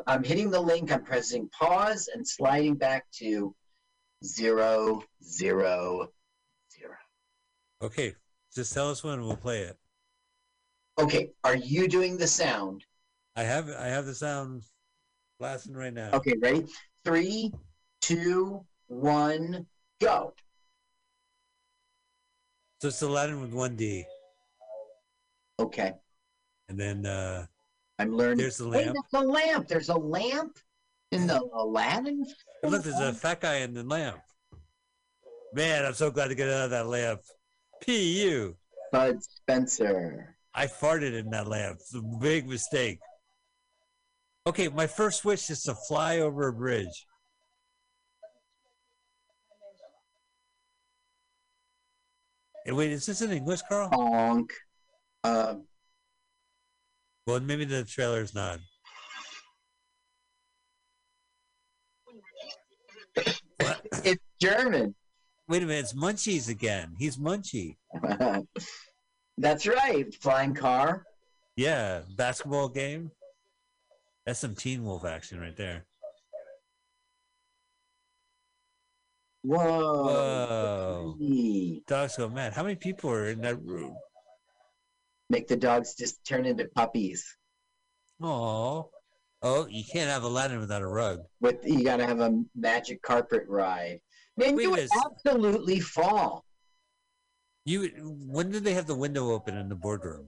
[0.08, 3.56] I'm hitting the link, I'm pressing pause and sliding back to
[4.24, 6.10] zero zero
[6.72, 6.96] zero.
[7.82, 8.16] Okay,
[8.54, 9.78] just tell us when we'll play it.
[11.00, 12.84] Okay, are you doing the sound?
[13.36, 14.64] I have I have the sound
[15.40, 16.12] blasting right now.
[16.12, 16.66] Okay, ready?
[17.06, 17.54] Three,
[18.02, 19.66] two, one,
[20.02, 20.34] go.
[22.82, 24.04] So it's Aladdin with one D,
[25.60, 25.94] Okay,
[26.70, 27.46] and then uh
[28.00, 28.38] I'm learning.
[28.40, 28.98] there's the Wait, lamp.
[29.12, 29.68] there's a lamp.
[29.68, 30.58] There's a lamp
[31.12, 32.26] in the Aladdin.
[32.64, 34.20] And look, there's a fat guy in the lamp.
[35.54, 37.22] Man, I'm so glad to get out of that lamp.
[37.86, 38.56] Pu.
[38.92, 40.36] Bud Spencer.
[40.54, 41.78] I farted in that lamp.
[41.80, 43.00] It's a big mistake.
[44.48, 47.06] Okay, my first wish is to fly over a bridge.
[52.68, 53.90] Wait, is this in English, Carl?
[53.94, 54.54] Honk.
[55.24, 55.56] Uh,
[57.28, 58.60] Well, maybe the trailer's not.
[63.60, 63.82] What?
[64.04, 64.96] it's German.
[65.48, 66.96] Wait a minute, it's Munchies again.
[66.98, 67.76] He's Munchie.
[69.38, 70.14] That's right.
[70.16, 71.04] Flying car.
[71.56, 73.12] Yeah, basketball game.
[74.26, 75.86] That's some Teen Wolf action right there.
[79.44, 81.16] Whoa.
[81.18, 81.82] Whoa.
[81.88, 82.54] Dogs go mad.
[82.54, 83.96] How many people are in that room?
[85.30, 87.38] Make the dogs just turn into puppies.
[88.22, 88.90] Oh,
[89.42, 91.22] oh, you can't have Aladdin without a rug.
[91.40, 94.02] With you got to have a magic carpet ride.
[94.38, 96.46] Man, Wait you would absolutely fall.
[97.66, 97.90] You
[98.28, 100.28] when did they have the window open in the boardroom?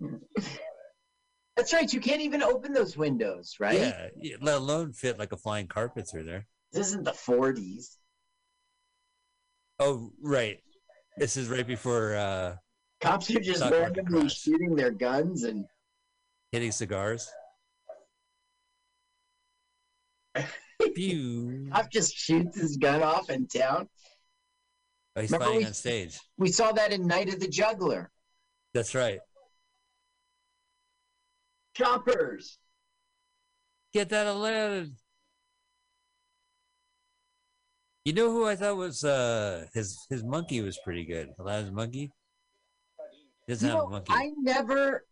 [1.57, 1.93] That's right.
[1.93, 3.79] You can't even open those windows, right?
[3.79, 6.47] Yeah, yeah, let alone fit like a flying carpet through there.
[6.73, 7.97] This isn't the 40s.
[9.79, 10.59] Oh, right.
[11.19, 12.57] This is right before uh
[13.01, 15.67] Cops are just randomly shooting their guns and
[16.53, 17.29] hitting cigars.
[20.95, 21.69] Pew.
[21.73, 23.89] cop just shoots his gun off in town.
[25.17, 26.19] Oh, he's Remember flying we- on stage.
[26.39, 28.11] We saw that in Night of the Juggler.
[28.73, 29.19] That's right.
[31.77, 32.59] Choppers.
[33.93, 34.97] Get that Aladdin.
[38.05, 41.29] You know who I thought was uh his his monkey was pretty good.
[41.39, 42.11] Aladdin's monkey.
[43.49, 44.13] Doesn't You have know, a monkey.
[44.13, 45.05] I never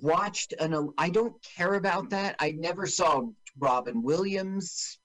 [0.00, 0.90] watched an.
[0.96, 2.36] I don't care about that.
[2.38, 3.28] I never saw
[3.58, 4.98] Robin Williams.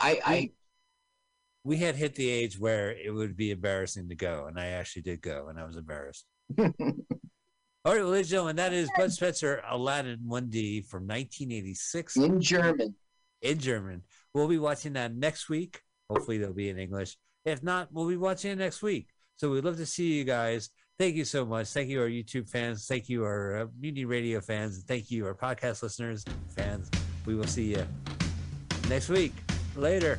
[0.00, 0.50] I, I
[1.64, 5.02] we had hit the age where it would be embarrassing to go, and I actually
[5.02, 6.26] did go, and I was embarrassed.
[6.58, 6.64] All
[7.92, 12.94] right, well, ladies and gentlemen, that is Bud Spencer Aladdin 1D from 1986 in German.
[13.42, 14.02] in German.
[14.34, 15.82] We'll be watching that next week.
[16.08, 17.16] Hopefully, they'll be in English.
[17.44, 19.08] If not, we'll be watching it next week.
[19.36, 20.70] So we'd love to see you guys.
[20.98, 21.68] Thank you so much.
[21.68, 22.86] Thank you, our YouTube fans.
[22.86, 24.82] Thank you, our uh, Mutiny Radio fans.
[24.88, 26.24] Thank you, our podcast listeners,
[26.56, 26.90] fans.
[27.26, 27.86] We will see you
[28.88, 29.34] next week.
[29.76, 30.18] Later.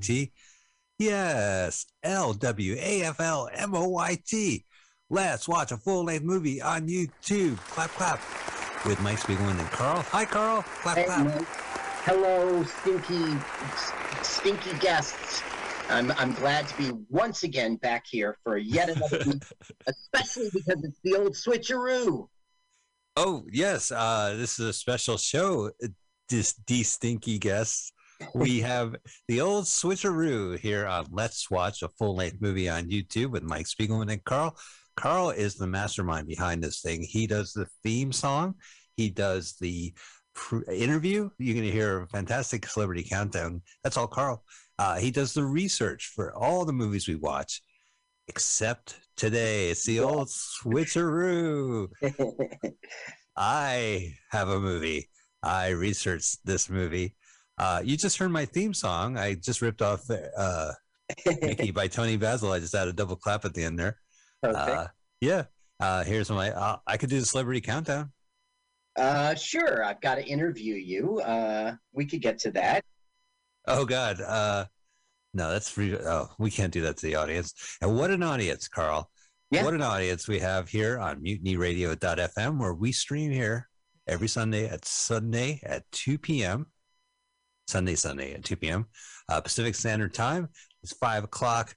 [0.00, 0.32] T.
[0.98, 4.64] Yes, L W A F L M O Y T.
[5.10, 7.58] Let's watch a full length movie on YouTube.
[7.58, 8.20] Clap, clap.
[8.86, 10.02] With Mike Spiegelman and Carl.
[10.02, 10.62] Hi, Carl.
[10.62, 11.26] Clap, Hey, clap.
[11.26, 11.46] Mike.
[12.04, 13.36] Hello, stinky,
[14.22, 15.42] stinky guests.
[15.88, 19.42] I'm, I'm glad to be once again back here for yet another week,
[19.86, 22.26] especially because it's the old switcheroo.
[23.16, 23.92] Oh, yes.
[23.92, 25.70] Uh, this is a special show.
[25.82, 25.88] uh,
[26.28, 27.92] This de stinky guests.
[28.34, 28.96] We have
[29.28, 33.66] the old switcheroo here on Let's Watch a Full Length Movie on YouTube with Mike
[33.66, 34.56] Spiegelman and Carl.
[34.96, 37.02] Carl is the mastermind behind this thing.
[37.02, 38.54] He does the theme song,
[38.96, 39.92] he does the
[40.34, 41.30] pr- interview.
[41.38, 43.62] You're going to hear a fantastic celebrity countdown.
[43.84, 44.42] That's all Carl.
[44.78, 47.62] Uh, he does the research for all the movies we watch,
[48.28, 49.70] except today.
[49.70, 51.88] It's the old switcheroo.
[53.36, 55.10] I have a movie.
[55.42, 57.14] I researched this movie.
[57.58, 59.16] Uh, you just heard my theme song.
[59.16, 60.72] I just ripped off uh,
[61.26, 62.52] Mickey by Toni Basil.
[62.52, 63.98] I just had a double clap at the end there.
[64.42, 64.68] Perfect.
[64.68, 64.86] Uh,
[65.20, 65.44] yeah.
[65.80, 66.50] Uh, here's my.
[66.50, 68.12] Uh, I could do the celebrity countdown.
[68.96, 71.20] Uh, sure, I've got to interview you.
[71.20, 72.82] Uh, we could get to that.
[73.66, 74.20] Oh God.
[74.20, 74.66] Uh,
[75.34, 75.94] no, that's free.
[75.94, 77.76] oh, we can't do that to the audience.
[77.82, 79.10] And what an audience, Carl.
[79.50, 79.64] Yeah.
[79.64, 83.68] What an audience we have here on mutinyradio.fm where we stream here
[84.06, 86.66] every Sunday at Sunday at 2 p.m.
[87.66, 88.86] Sunday, Sunday at 2 p.m.
[89.28, 90.48] Uh, Pacific Standard Time.
[90.82, 91.74] It's five o'clock.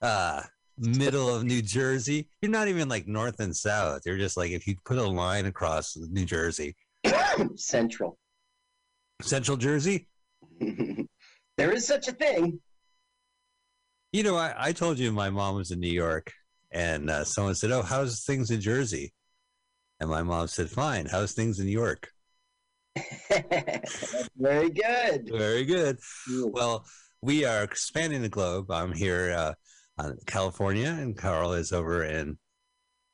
[0.00, 0.42] Uh,
[0.78, 2.28] middle of New Jersey.
[2.40, 4.02] You're not even like north and south.
[4.04, 6.76] You're just like if you put a line across New Jersey,
[7.56, 8.18] Central.
[9.22, 10.08] Central Jersey.
[10.60, 12.60] there is such a thing.
[14.12, 16.32] You know, I, I told you my mom was in New York,
[16.70, 19.12] and uh, someone said, "Oh, how's things in Jersey?"
[20.00, 21.06] And my mom said, "Fine.
[21.06, 22.10] How's things in New York?"
[24.36, 25.28] Very good.
[25.30, 25.98] Very good.
[26.30, 26.84] Well,
[27.22, 28.70] we are expanding the globe.
[28.70, 29.54] I'm here uh,
[29.98, 32.38] on California, and Carl is over in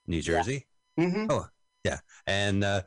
[0.06, 0.66] New Jersey.
[0.98, 1.26] Mhm.
[1.30, 1.46] Oh,
[1.84, 1.98] yeah.
[2.26, 2.82] And uh,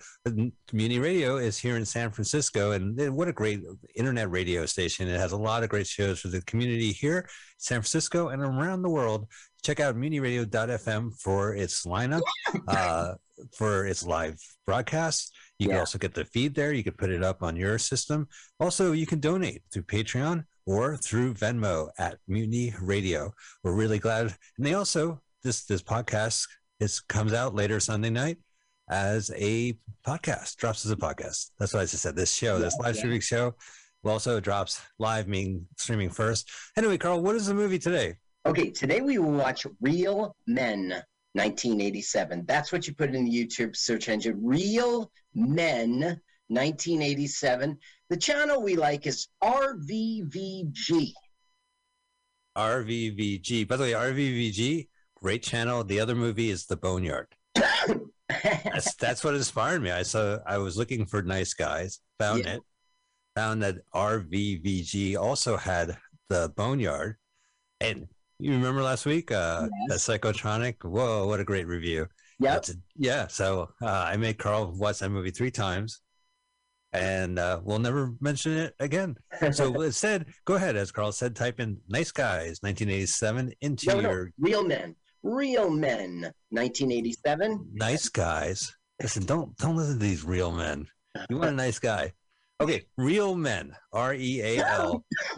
[0.68, 2.72] Community Radio is here in San Francisco.
[2.72, 3.62] And what a great
[3.96, 5.08] internet radio station.
[5.10, 7.28] It has a lot of great shows for the community here,
[7.58, 9.28] San Francisco, and around the world.
[9.64, 12.22] Check out mutinyradio.fm for its lineup,
[12.68, 13.16] uh,
[13.58, 15.32] for its live broadcasts.
[15.60, 16.74] You can also get the feed there.
[16.74, 18.28] You can put it up on your system.
[18.60, 23.34] Also, you can donate through Patreon or through Venmo at Mutiny Radio.
[23.64, 24.36] We're really glad.
[24.58, 26.48] And they also, this this podcast
[26.80, 28.38] is comes out later Sunday night
[28.90, 31.52] as a podcast, drops as a podcast.
[31.58, 32.16] That's what I just said.
[32.16, 33.00] This show, this Yeah, live yeah.
[33.00, 33.56] streaming show,
[34.04, 36.50] also drops live, meaning streaming first.
[36.78, 38.16] Anyway, Carl, what is the movie today?
[38.46, 41.02] Okay, today we will watch Real Men
[41.36, 42.46] 1987.
[42.46, 44.40] That's what you put in the YouTube search engine.
[44.42, 47.78] Real Men 1987.
[48.10, 51.12] The channel we like is RVVG.
[52.58, 53.68] RVVG.
[53.68, 55.84] By the way, RVVG, great channel.
[55.84, 57.28] The other movie is The Boneyard.
[58.30, 59.92] That's that's what inspired me.
[59.92, 62.56] I saw I was looking for nice guys, found Yeah.
[62.56, 62.62] it,
[63.36, 65.98] found that RVVG also had
[66.30, 67.18] the Boneyard,
[67.80, 68.08] and
[68.40, 70.08] you remember last week, uh, Yes.
[70.08, 70.84] Psychotronic.
[70.84, 72.08] Whoa, what a great review!
[72.70, 73.28] a- yeah.
[73.28, 76.02] So uh, I made Carl watch that movie three times,
[76.94, 79.16] and uh, we'll never mention it again.
[79.52, 84.10] So instead, go ahead, as Carl said, type in "Nice Guys" 1987 into no, no,
[84.10, 84.96] your Real Men.
[85.24, 87.70] Real Men 1987.
[87.74, 88.76] nice guys.
[89.02, 90.88] Listen, don't don't listen to these real men.
[91.30, 92.14] You want a nice guy.
[92.62, 93.76] Okay, real men.
[93.92, 95.04] R E A L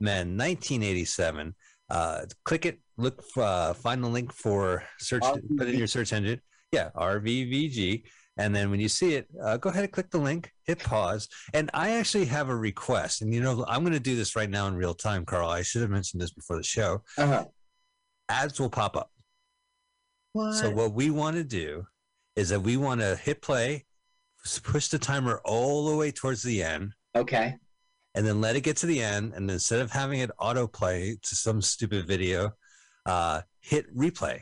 [0.00, 0.36] men.
[0.38, 1.54] 1987.
[1.90, 2.80] Uh, click it.
[2.96, 3.22] Look.
[3.36, 5.22] Uh, find the link for search.
[5.22, 6.40] Put in your search engine.
[6.72, 8.04] Yeah, RVVG.
[8.36, 10.50] And then when you see it, uh, go ahead and click the link.
[10.64, 11.28] Hit pause.
[11.52, 13.22] And I actually have a request.
[13.22, 15.48] And you know, I'm going to do this right now in real time, Carl.
[15.48, 17.02] I should have mentioned this before the show.
[17.16, 17.44] Uh-huh.
[18.28, 19.10] Ads will pop up.
[20.32, 20.54] What?
[20.54, 21.86] So what we want to do
[22.34, 23.84] is that we want to hit play,
[24.64, 27.54] push the timer all the way towards the end, okay.
[28.14, 29.32] And then let it get to the end.
[29.34, 32.52] And instead of having it autoplay to some stupid video,
[33.06, 34.40] uh, hit replay,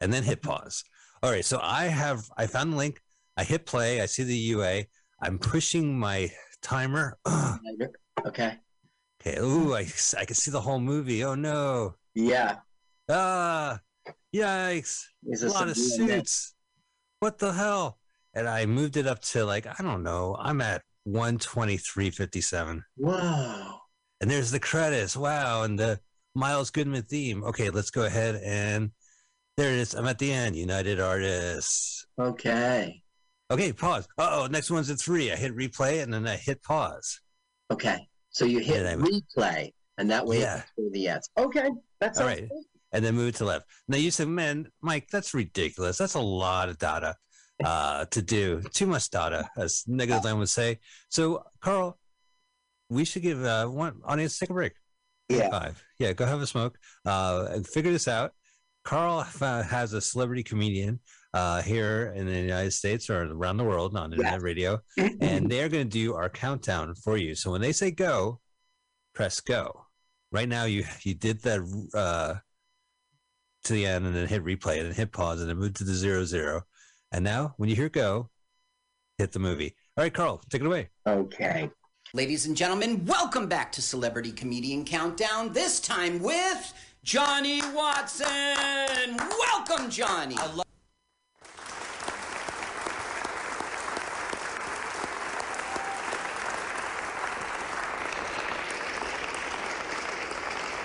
[0.00, 0.84] and then hit pause.
[1.22, 1.44] All right.
[1.44, 3.00] So I have I found the link.
[3.36, 4.00] I hit play.
[4.00, 4.84] I see the UA.
[5.20, 6.30] I'm pushing my
[6.62, 7.18] timer.
[7.24, 7.58] Ugh.
[8.26, 8.58] Okay.
[9.20, 9.38] okay.
[9.38, 9.86] Ooh, I
[10.18, 11.22] I can see the whole movie.
[11.22, 11.94] Oh no.
[12.14, 12.56] Yeah.
[13.08, 13.78] Ah.
[14.34, 15.04] Yikes.
[15.42, 16.54] A lot of suits.
[17.20, 17.98] What the hell?
[18.34, 22.82] And I moved it up to like, I don't know, I'm at 123.57.
[22.98, 23.80] Wow.
[24.20, 25.16] And there's the credits.
[25.16, 25.62] Wow.
[25.62, 26.00] And the
[26.34, 27.44] Miles Goodman theme.
[27.44, 28.90] Okay, let's go ahead and
[29.56, 29.94] there it is.
[29.94, 30.56] I'm at the end.
[30.56, 32.06] United Artists.
[32.18, 33.02] Okay.
[33.50, 34.06] Okay, pause.
[34.18, 35.32] Uh oh, next one's at three.
[35.32, 37.20] I hit replay and then I hit pause.
[37.70, 38.06] Okay.
[38.30, 39.72] So you hit And replay.
[39.98, 40.62] and that way Yeah.
[40.92, 41.30] the ads.
[41.38, 41.70] Okay,
[42.00, 42.48] that's All right.
[42.92, 43.66] and then move to left.
[43.88, 45.96] Now you said, man, Mike, that's ridiculous.
[45.96, 47.16] That's a lot of data
[47.64, 48.62] uh, to do.
[48.72, 50.78] Too much data, as Negativland would say.
[51.08, 51.98] So, Carl,
[52.88, 54.72] we should give uh, one audience take a break.
[55.28, 55.50] Yeah.
[55.50, 55.82] Five.
[55.98, 58.32] Yeah, go have a smoke uh, and figure this out.
[58.84, 61.00] Carl has a celebrity comedian
[61.34, 64.80] uh, here in the United States or around the world on internet radio,
[65.20, 67.34] and they're going to do our countdown for you.
[67.34, 68.40] So when they say go,
[69.14, 69.86] press go.
[70.32, 71.60] Right now, you you did that
[71.94, 72.34] uh,
[73.64, 75.84] to the end and then hit replay and then hit pause and then move to
[75.84, 76.62] the zero zero.
[77.12, 78.30] And now, when you hear go,
[79.18, 79.74] hit the movie.
[79.96, 80.88] All right, Carl, take it away.
[81.06, 81.70] Okay.
[82.12, 85.52] Ladies and gentlemen, welcome back to Celebrity Comedian Countdown.
[85.52, 89.16] This time with Johnny Watson.
[89.38, 90.36] Welcome, Johnny.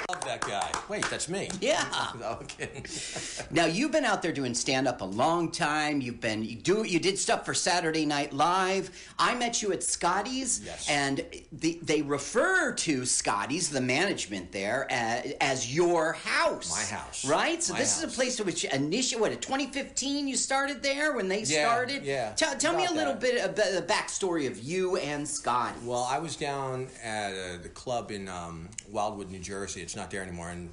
[0.09, 0.80] love that guy.
[0.91, 1.47] Wait, that's me.
[1.61, 1.85] Yeah.
[2.21, 2.83] Okay.
[3.51, 6.01] Now you've been out there doing stand up a long time.
[6.01, 8.89] You've been you do you did stuff for Saturday Night Live.
[9.17, 10.89] I met you at Scotty's, Yes.
[10.89, 16.69] and the, they refer to Scotty's, the management there, as, as your house.
[16.71, 17.25] My house.
[17.25, 17.61] right?
[17.63, 21.27] So My this is a place to which initially what, 2015 you started there when
[21.27, 22.03] they Yeah, started.
[22.03, 23.21] yeah, Tell, tell me a little that.
[23.21, 25.79] bit about the backstory of you and Scotty.
[25.85, 29.81] Well, I was down at uh, the club in um, Wildwood, New Jersey.
[29.81, 30.69] It's not there anymore, and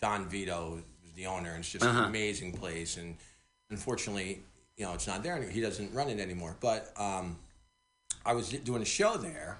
[0.00, 1.98] Don Vito was the owner, and it's just Uh-huh.
[2.00, 2.96] an amazing place.
[2.96, 3.16] And
[3.70, 4.40] unfortunately,
[4.76, 5.50] you know, it's not there anymore.
[5.52, 6.56] He doesn't run it anymore.
[6.60, 7.38] But um,
[8.24, 9.58] I was doing a show there,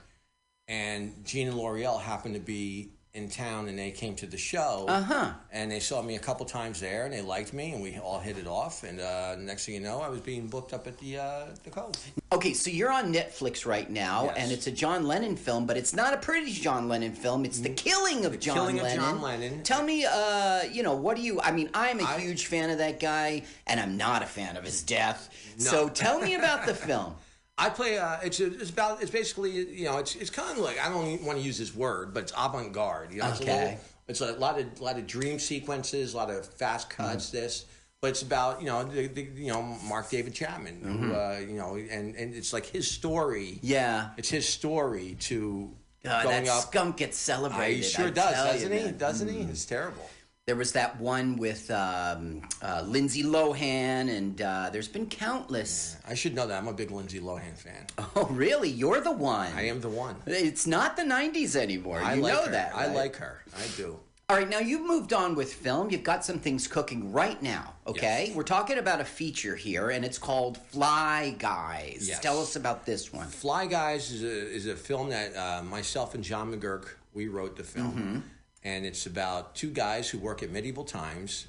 [0.68, 4.86] and Gene and L'Oreal happened to be in town, and they came to the show.
[4.88, 5.32] Uh-huh.
[5.52, 8.18] And they saw me a couple times there, and they liked me, and we all
[8.20, 8.84] hit it off.
[8.84, 11.70] And uh, next thing you know, I was being booked up at the uh, the
[11.70, 11.92] Cove.
[12.32, 14.34] Okay, so you're on Netflix right now, Yes.
[14.38, 17.44] and it's a John Lennon film, but it's not a pretty John Lennon film.
[17.44, 18.98] It's the killing of John Killing of Lennon.
[19.04, 19.62] John Lennon.
[19.64, 21.40] Tell me, uh, you know, what do you?
[21.40, 24.56] I mean, I'm a I- huge fan of that guy, and I'm not a fan
[24.56, 25.28] of his death.
[25.58, 25.64] No.
[25.64, 27.14] So tell me about the film.
[27.58, 27.98] I play.
[27.98, 29.02] Uh, it's it's about.
[29.02, 29.98] It's basically you know.
[29.98, 32.72] It's it's kind of like I don't want to use this word, but it's avant
[32.72, 33.12] garde.
[33.12, 33.60] You know, it's a, Okay.
[33.64, 33.78] little,
[34.08, 37.02] it's a lot of lot of dream sequences, a lot of fast Mm-hmm.
[37.02, 37.30] cuts.
[37.30, 37.66] This,
[38.00, 41.56] but it's about you know the, the you know Mark David Chapman, who uh, you
[41.56, 43.54] know, and and it's like his story.
[43.56, 43.66] Mm-hmm.
[43.66, 44.10] Yeah.
[44.16, 45.74] It's his story to
[46.04, 46.62] Uh, going that up.
[46.62, 47.76] skunk gets celebrated.
[47.76, 48.78] he sure I does, you, doesn't he?
[48.78, 48.88] man.
[48.88, 48.98] Mm-hmm.
[48.98, 49.40] Doesn't he?
[49.40, 50.08] It's terrible.
[50.48, 55.98] There was that one with um, uh, Lindsay Lohan, and uh, there's been countless.
[56.08, 56.56] I should know that.
[56.56, 57.84] I'm a big Lindsay Lohan fan.
[58.16, 58.70] Oh, really?
[58.70, 59.52] You're the one.
[59.54, 60.16] I am the one.
[60.24, 62.00] It's not the '90s anymore.
[62.00, 62.50] I you like know her.
[62.52, 62.74] that.
[62.74, 63.44] I like her.
[63.54, 64.00] I do.
[64.30, 65.90] All right, now you've moved on with film.
[65.90, 68.24] You've got some things cooking right now, okay?
[68.28, 68.34] Yes.
[68.36, 72.06] We're talking about a feature here, and it's called Fly Guys.
[72.08, 72.20] Yes.
[72.20, 73.26] Tell us about this one.
[73.26, 77.56] Fly Guys is a, is a film that uh, myself and John McGurk we wrote
[77.56, 78.18] the film, Mm-hmm.
[78.64, 81.46] And it's about two guys who work at medieval times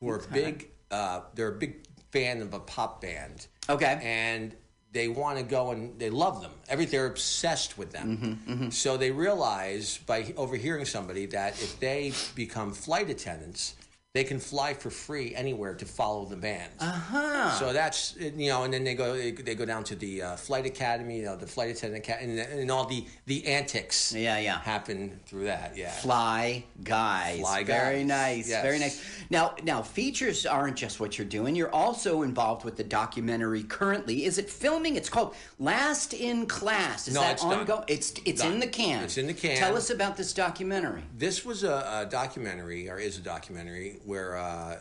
[0.00, 0.68] who are big.
[0.90, 3.98] Uh, they're a big fan of a pop band, Okay.
[4.02, 4.54] and
[4.92, 6.50] they want to go and they love them.
[6.68, 8.38] Every they're obsessed with them.
[8.46, 13.74] Mm-hmm, So they realize by overhearing somebody that if they become flight attendants.
[14.14, 16.70] They can fly for free anywhere to follow the band.
[16.78, 17.50] Uh huh.
[17.58, 20.66] So that's you know, and then they go they go down to the uh, flight
[20.66, 24.58] academy, you know, the flight attendant academy, and, and all the the antics Yeah, yeah.
[24.60, 25.78] happen through that.
[25.78, 27.40] Yeah, Fly Guys.
[27.40, 27.66] Fly guys.
[27.80, 28.50] Very nice.
[28.50, 28.62] yes.
[28.62, 29.02] Very nice.
[29.30, 31.56] Now, now features aren't just what you're doing.
[31.56, 34.26] You're also involved with the documentary currently.
[34.26, 34.96] Is it filming?
[34.96, 37.08] It's called Last in Class.
[37.08, 37.60] Is No, that it's done.
[37.60, 37.84] ongoing?
[37.88, 38.52] It's it's Done.
[38.52, 39.04] in the can.
[39.04, 39.56] It's in the can.
[39.56, 41.02] Tell us about this documentary.
[41.16, 44.78] This was a, a documentary, or is a documentary, where uh,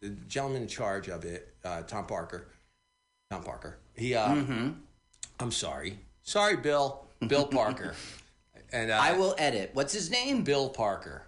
[0.00, 2.48] the gentleman in charge of it, uh, Tom Parker,
[3.30, 4.68] Tom Parker, he, uh, Mm-hmm.
[5.40, 7.94] I'm sorry, sorry, Bill, Bill Parker,
[8.72, 9.70] and uh, I will edit.
[9.74, 10.42] What's his name?
[10.44, 11.22] Bill Parker.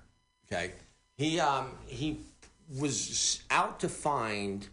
[0.51, 0.73] Okay,
[1.17, 2.21] he um, he
[2.79, 4.67] was out to find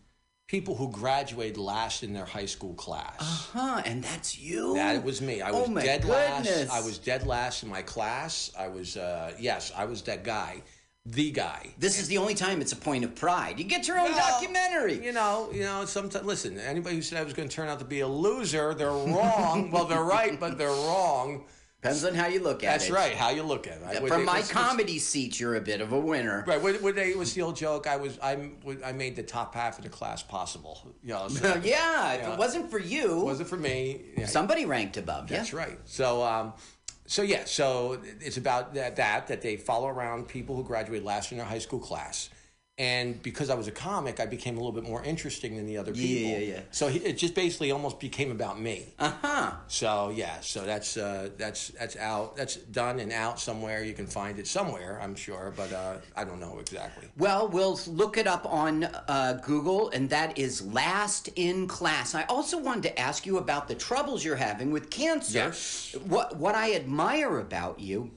[0.48, 3.16] people who graduated last in their high school class.
[3.20, 3.24] Uh
[3.60, 4.76] huh, and that's you?
[4.76, 5.42] That was me.
[5.42, 6.70] I Oh was my dead goodness.
[6.70, 6.72] last.
[6.72, 8.52] I was dead last in my class.
[8.58, 10.62] I was uh, yes, I was that guy,
[11.06, 11.69] the guy.
[11.77, 13.60] This is the only time it's a point of pride.
[13.60, 15.03] You get your own Well, documentary.
[15.03, 15.86] You know, you know.
[15.86, 16.60] Sometimes, listen.
[16.60, 19.69] Anybody who said I was going to turn out to be a loser, they're wrong.
[19.73, 21.45] well, they're right, but they're wrong.
[21.82, 22.94] Depends on how you look at That's it.
[22.94, 23.15] That's right.
[23.15, 23.84] How you look at it.
[24.03, 26.44] I- From it- my comedy seat, you're a bit of a winner.
[26.48, 26.60] Right.
[26.60, 27.86] What, what they, what's the old joke?
[27.86, 28.18] I was.
[28.23, 28.57] I'm.
[28.84, 30.91] I made the top half of the class possible.
[31.03, 31.27] You know.
[31.27, 34.02] So yeah, if it wasn't for you, it was it for me?
[34.18, 35.38] Yeah, somebody ranked above you.
[35.38, 35.77] That's right.
[35.86, 36.53] So, um,
[37.07, 41.32] so yeah, so it's about that, that that they follow around people who graduate last
[41.32, 42.30] in their high school class,
[42.77, 45.77] and because I was a comic, I became a little bit more interesting than the
[45.77, 46.31] other Yeah, people.
[46.31, 46.60] yeah, yeah.
[46.72, 48.88] So he, it just basically almost became about me.
[48.99, 49.52] Uh huh.
[49.68, 53.81] So yeah, so that's uh, that's that's out, that's done and out somewhere.
[53.84, 57.07] You can find it somewhere, I'm sure, but uh, I don't know exactly.
[57.18, 62.14] Well, we'll look it up on uh, Google, and that is Last in Class.
[62.14, 65.38] I also wanted to ask you about the troubles you're having with cancer.
[65.38, 65.95] Yes.
[66.06, 68.11] What What I admire about you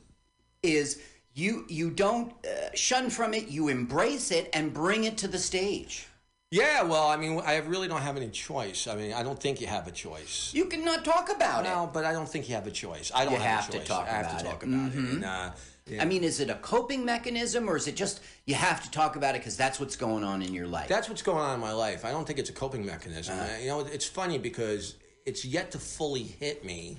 [0.64, 1.00] is
[1.38, 3.48] you you don't uh, shun from it.
[3.48, 6.06] You embrace it and bring it to the stage.
[6.50, 8.86] Yeah, well, I mean, I really don't have any choice.
[8.86, 10.50] I mean, I don't think you have a choice.
[10.54, 11.68] You cannot talk about it.
[11.68, 13.12] No, but I don't think you have a choice.
[13.14, 13.86] I don't You have, have a to choice.
[13.86, 14.48] talk I have about to it.
[14.48, 14.94] talk about it.
[14.94, 15.50] And, uh,
[15.86, 16.00] it.
[16.00, 19.16] I mean, is it a coping mechanism, or is it just you have to talk
[19.16, 20.88] about it because that's what's going on in your life?
[20.88, 22.04] That's what's going on in my life.
[22.06, 23.38] I don't think it's a coping mechanism.
[23.38, 23.56] Uh-huh.
[23.60, 24.94] you know, it's funny because
[25.26, 26.96] it's yet to fully hit me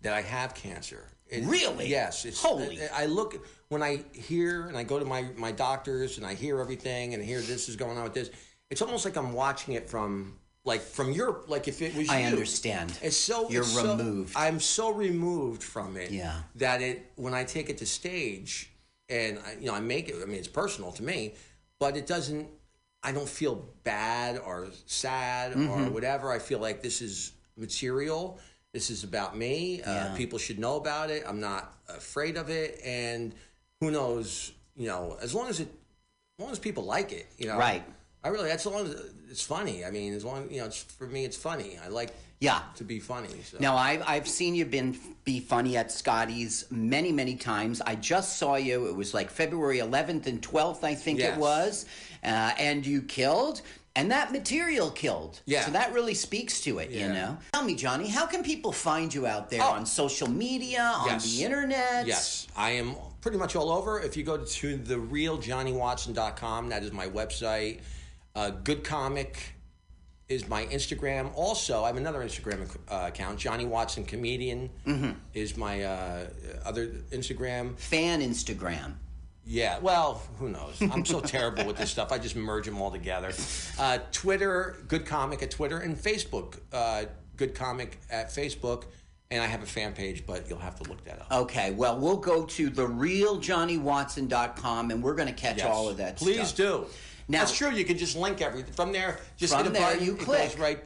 [0.00, 1.04] that I have cancer.
[1.30, 1.88] It- Really?
[1.88, 2.24] Yes.
[2.24, 2.80] It's, Holy.
[2.82, 6.34] I, I look when I hear and I go to my my doctors and I
[6.34, 8.30] hear everything and I hear this is going on with this.
[8.70, 12.20] It's almost like I'm watching it from like from your like if it was I
[12.20, 12.26] you.
[12.26, 12.92] understand.
[13.02, 14.34] It's so You're it's so- removed.
[14.36, 16.10] I'm so removed from it.
[16.10, 16.40] Yeah.
[16.56, 18.70] That it when I take it to stage
[19.08, 20.16] and I, you know I make it.
[20.22, 21.34] I mean it's personal to me,
[21.78, 22.48] but it doesn't.
[23.02, 25.70] I don't feel bad or sad Mm-hmm.
[25.70, 26.30] or whatever.
[26.30, 28.38] I feel like this is material.
[28.72, 29.82] This is about me.
[29.82, 31.24] Uh, people should know about it.
[31.26, 33.34] I'm not afraid of it, and
[33.80, 34.52] who knows?
[34.76, 35.66] You know, as long as it,
[36.38, 37.82] as long as people like it, you know, Right.
[38.22, 38.48] I really.
[38.48, 38.94] That's as long as
[39.30, 39.84] it's funny.
[39.84, 41.78] I mean, as long you know, it's for me, it's funny.
[41.84, 42.60] I like Yeah.
[42.76, 43.30] to be funny.
[43.42, 43.56] So.
[43.58, 47.80] Now I've I've seen you been be funny at Scotty's many many times.
[47.80, 48.86] I just saw you.
[48.86, 51.34] It was like February 11th and 12th, I think Yes.
[51.36, 51.86] it was,
[52.22, 53.62] uh, and you killed.
[53.96, 55.40] And that material killed.
[55.46, 55.64] Yeah.
[55.66, 57.36] So that really speaks to it, you know?
[57.52, 59.72] Tell me, Johnny, how can people find you out there Oh.
[59.72, 61.24] on social media, on Yes.
[61.36, 62.06] the internet?
[62.06, 64.00] Yes, I am pretty much all over.
[64.00, 67.80] If you go to therealjohnnyWatson.com, that is my website.
[68.34, 69.54] Uh, Good Comic
[70.28, 71.32] is my Instagram.
[71.34, 73.38] Also, I have another Instagram uh, account.
[73.40, 75.10] Johnny Watson Comedian Mm-hmm.
[75.34, 76.26] is my uh,
[76.64, 77.76] other Instagram.
[77.78, 78.94] Fan Instagram.
[79.44, 80.80] Yeah, well, who knows?
[80.92, 82.12] I'm so terrible with this stuff.
[82.12, 83.32] I just merge them all together.
[83.78, 87.04] Uh, Twitter, Good Comic at Twitter, and Facebook, uh,
[87.36, 88.84] Good Comic at Facebook.
[89.32, 91.32] And I have a fan page, but you'll have to look that up.
[91.32, 95.66] Okay, well, we'll go to therealjohnnyWatson.com and we're going to catch Yes.
[95.66, 96.56] all of that Please stuff.
[96.56, 96.86] do.
[97.28, 97.70] Now- That's true.
[97.70, 99.20] You can just link everything from there.
[99.36, 100.04] Just From hit a there, button.
[100.04, 100.58] you click.
[100.58, 100.82] right.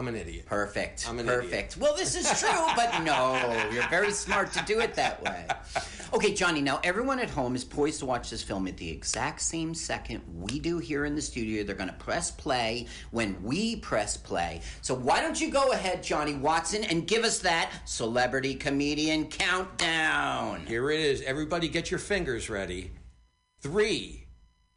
[0.00, 0.46] I'm an idiot.
[0.46, 1.06] Perfect.
[1.06, 1.76] I'm an Perfect.
[1.76, 5.46] Well, this is true, but no, you're very smart to do it that way.
[6.14, 9.42] Okay, Johnny, now everyone at home is poised to watch this film at the exact
[9.42, 11.64] same second we do here in the studio.
[11.64, 14.62] They're going to press play when we press play.
[14.80, 20.64] So why don't you go ahead, Johnny Watson, and give us that celebrity comedian countdown?
[20.64, 21.20] Here it is.
[21.20, 22.90] Everybody, get your fingers ready.
[23.60, 24.28] Three,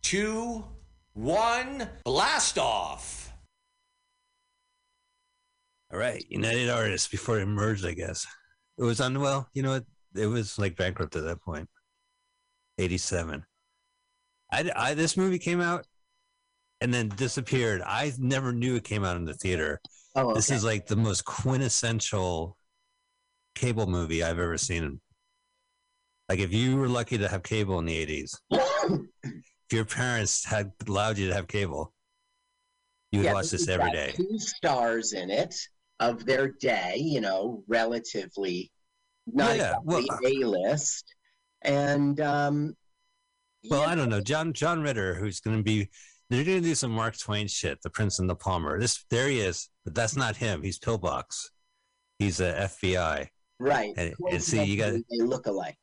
[0.01, 0.65] two,
[1.13, 1.87] one.
[2.03, 3.22] Blast off.
[5.93, 8.25] All right, United Artists before it merged, I guess.
[8.79, 9.85] It was on well, you know what?
[10.15, 11.69] It was like bankrupt at that point.
[12.79, 13.45] 87.
[14.51, 15.85] I, I this movie came out
[16.81, 17.83] and then disappeared.
[17.85, 19.79] I never knew it came out in the theater.
[20.15, 20.33] Oh, okay.
[20.33, 22.57] This is like the most quintessential
[23.53, 24.99] cable movie I've ever seen.
[26.27, 30.71] Like if you were lucky to have cable in the 80s, if your parents had
[30.87, 31.93] allowed you to have cable,
[33.11, 34.13] you would Yeah, watch this every day.
[34.15, 35.53] Two stars in it
[36.09, 38.71] of their day, you know, relatively
[39.25, 41.05] not Yeah, well, A list.
[41.61, 42.75] And um
[43.69, 44.21] Well, yeah, I don't know.
[44.21, 45.89] John John Ritter, who's going to be,
[46.29, 47.81] they're going to do some Mark Twain shit.
[47.81, 48.79] The Prince and the Pauper.
[48.79, 50.61] This there he is, but that's not him.
[50.61, 51.51] He's Pillbox.
[52.19, 53.27] He's a FBI.
[53.59, 53.93] right.
[53.97, 55.77] and- and see, you gotta- they look alike.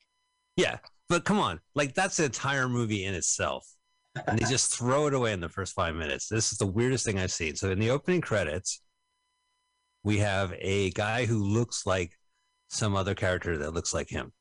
[0.57, 0.79] Yeah,
[1.09, 3.67] but come on, like that's the entire movie in itself,
[4.27, 6.29] and they just throw it away in the first five minutes.
[6.29, 7.57] This is the weirdest thing I've seen.
[7.57, 8.83] So in the opening credits,
[10.05, 12.13] we have a guy who looks like
[12.69, 14.33] some other character that looks like him,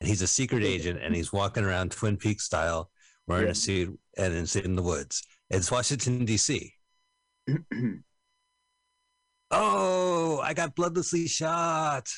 [0.00, 2.90] and he's a secret agent, and he's walking around Twin Peaks style,
[3.26, 3.52] wearing Yeah.
[3.52, 5.22] a suit, and it's in the woods.
[5.50, 6.72] It's Washington D.C.
[9.50, 12.08] Oh, I got bloodlessly shot.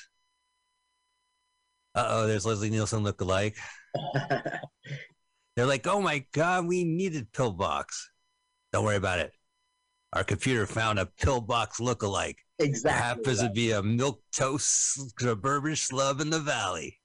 [1.94, 3.56] Uh oh, there's Leslie Nielsen look alike.
[5.56, 8.10] They're like, oh my God, we needed Pillbox.
[8.72, 9.32] Don't worry about it.
[10.12, 12.38] Our computer found a Pillbox look-alike.
[12.58, 13.02] exactly.
[13.02, 13.48] Happens right.
[13.48, 16.98] to be a milk toast suburban schlub in the valley.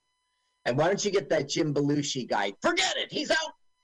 [0.64, 2.52] And why don't you get that Jim Belushi guy?
[2.62, 3.12] Forget it.
[3.12, 3.36] He's out.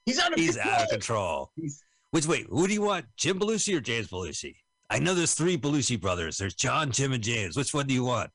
[0.06, 0.74] He's out of He's control.
[0.74, 1.50] out of control.
[1.56, 1.82] He's-
[2.12, 3.06] Which wait, who do you want?
[3.16, 4.54] Jim Belushi or James Belushi?
[4.88, 6.38] I know there's three Belushi brothers.
[6.38, 7.56] There's John, Jim, and James.
[7.56, 8.30] Which one do you want?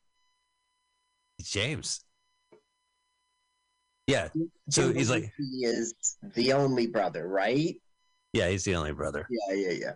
[1.39, 2.05] It's James.
[4.07, 4.27] Yeah.
[4.69, 5.95] So Jim he's like- he is
[6.35, 7.75] the only brother, right?
[8.33, 9.27] Yeah, he's the only brother.
[9.31, 9.91] Yeah, yeah, yeah.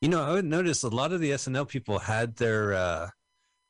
[0.00, 3.08] You know, I would notice a lot of the SNL people had their uh,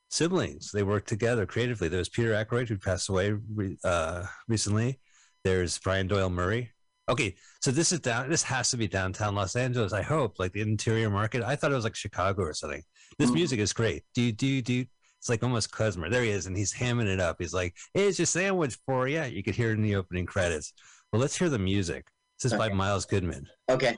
[0.09, 0.71] siblings.
[0.71, 1.87] They worked together creatively.
[1.89, 4.99] There was Peter Aykroyd who passed away re- uh, recently.
[5.43, 6.71] There's Brian Doyle Murray.
[7.09, 8.29] Okay, so this is down.
[8.29, 9.91] This has to be downtown Los Angeles.
[9.91, 11.43] I hope, like the interior market.
[11.43, 12.83] I thought it was like Chicago or something.
[13.17, 13.35] This Mhm.
[13.35, 14.03] music is great.
[14.13, 14.85] Do do do.
[15.19, 16.09] It's like almost klezmer.
[16.09, 17.37] There he is, and he's hamming it up.
[17.39, 20.25] He's like, "Hey, it's your sandwich for you." You could hear it in the opening
[20.25, 20.73] credits.
[21.11, 22.07] Well, let's hear the music.
[22.41, 23.45] This is by Miles Goodman.
[23.69, 23.95] Okay.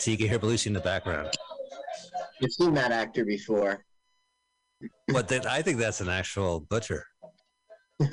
[0.00, 1.30] So you can hear Belushi in the background.
[2.40, 3.84] You've seen that actor before.
[5.08, 7.04] But then I think that's an actual butcher.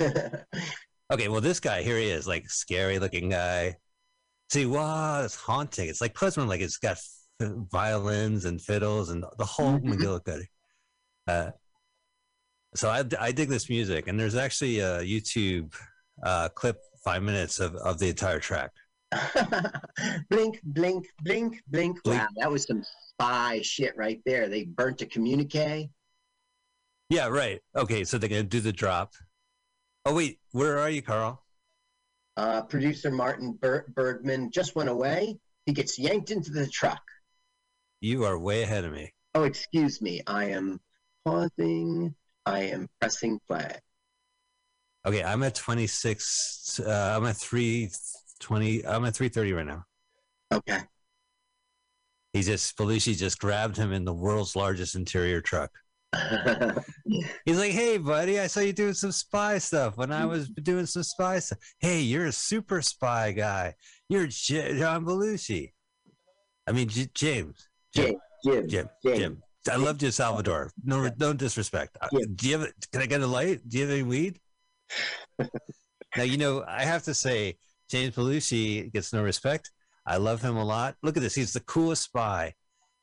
[1.10, 3.76] Okay, well, this guy here he is, like scary looking guy.
[4.50, 5.88] See, wow, it's haunting.
[5.88, 6.98] It's like klezmer, like it's got
[7.40, 9.78] violins and fiddles and the whole.
[9.78, 10.44] McGillicuddy.
[11.26, 11.50] Uh,
[12.74, 15.74] so I, I dig this music, and there's actually a YouTube
[16.22, 18.72] uh, clip, five minutes of, of the entire track.
[20.30, 21.98] blink, blink, blink, blink.
[22.04, 24.48] Wow, that was some spy shit right there.
[24.48, 25.90] They burnt a communique.
[27.10, 27.60] Yeah, right.
[27.74, 29.14] Okay, so they're gonna do the drop.
[30.04, 31.42] Oh wait, where are you, Carl?
[32.36, 35.38] Uh, producer Martin Ber- Bregman just went away.
[35.66, 37.02] He gets yanked into the truck.
[38.00, 39.12] You are way ahead of me.
[39.34, 40.22] Oh, excuse me.
[40.26, 40.80] I am
[41.24, 42.14] pausing.
[42.46, 43.76] I am pressing play.
[45.04, 46.80] Okay, I'm at 26.
[46.80, 47.36] Uh, I'm at
[48.40, 48.86] 320.
[48.86, 49.84] I'm at 330 right now.
[50.52, 50.80] Okay.
[52.32, 55.70] He just Belushi just grabbed him in the world's largest interior truck.
[57.44, 60.86] He's like, "Hey, buddy, I saw you doing some spy stuff when I was doing
[60.86, 61.58] some spy stuff.
[61.80, 63.74] Hey, you're a super spy guy.
[64.08, 65.72] You're J- John Belushi.
[66.66, 67.68] I mean, J- James.
[67.94, 68.14] Jim.
[68.44, 68.88] Jim, Jim.
[69.04, 69.18] James.
[69.18, 69.42] Jim.
[69.70, 70.70] I love you, Salvador.
[70.82, 71.96] No, no disrespect.
[72.12, 72.34] Jim.
[72.34, 72.72] Do you have?
[72.90, 73.60] Can I get a light?
[73.68, 74.38] Do you have any weed?
[76.16, 77.58] now you know I have to say
[77.88, 79.70] James Belushi gets no respect.
[80.06, 80.96] I love him a lot.
[81.02, 81.34] Look at this.
[81.34, 82.54] He's the coolest spy.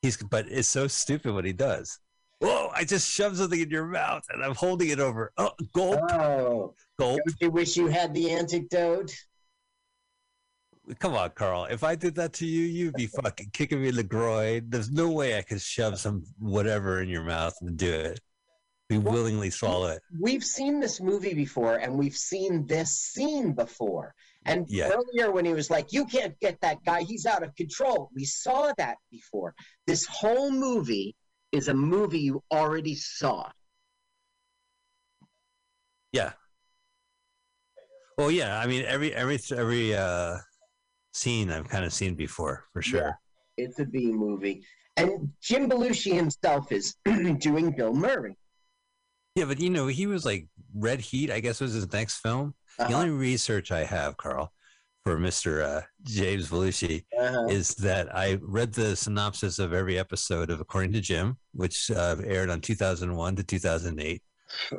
[0.01, 1.99] He's but it's so stupid what he does.
[2.39, 2.69] Whoa!
[2.75, 5.31] I just shoved something in your mouth and I'm holding it over.
[5.37, 7.19] Oh, gulp, Oh, gulp.
[7.25, 9.11] don't you wish you had the antidote?
[10.99, 11.65] Come on, Carl.
[11.65, 14.65] If I did that to you, you'd be fucking kicking me in the groin.
[14.69, 18.19] There's no way I could shove some whatever in your mouth and do it.
[18.89, 20.03] We Well, willingly swallow it.
[20.19, 24.13] We've seen this movie before, and we've seen this scene before.
[24.45, 24.91] And Yeah.
[24.91, 28.25] earlier, when he was like, "You can't get that guy; he's out of control," we
[28.25, 29.55] saw that before.
[29.87, 31.15] This whole movie
[31.51, 33.51] is a movie you already saw.
[36.11, 36.33] Yeah.
[38.19, 38.59] Well, yeah.
[38.59, 40.37] I mean, every every every uh
[41.11, 43.19] scene I've kind of seen before for sure.
[43.57, 44.63] It's a B movie,
[44.95, 46.95] and Jim Belushi himself is
[47.39, 48.37] doing Bill Murray.
[49.35, 51.29] Yeah, but you know, he was like Red Heat.
[51.29, 52.53] I guess was his next film.
[52.77, 54.51] The Uh-huh, only research I have, Carl,
[55.03, 57.47] for Mister uh, James Belushi uh-huh.
[57.49, 62.15] is that I read the synopsis of every episode of According to Jim, which uh,
[62.23, 64.23] aired on 2001 to 2008,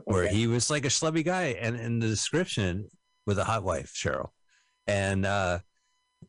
[0.04, 2.88] where he was like a schlubby guy, and in the description
[3.26, 4.30] with a hot wife, Cheryl,
[4.86, 5.58] and uh,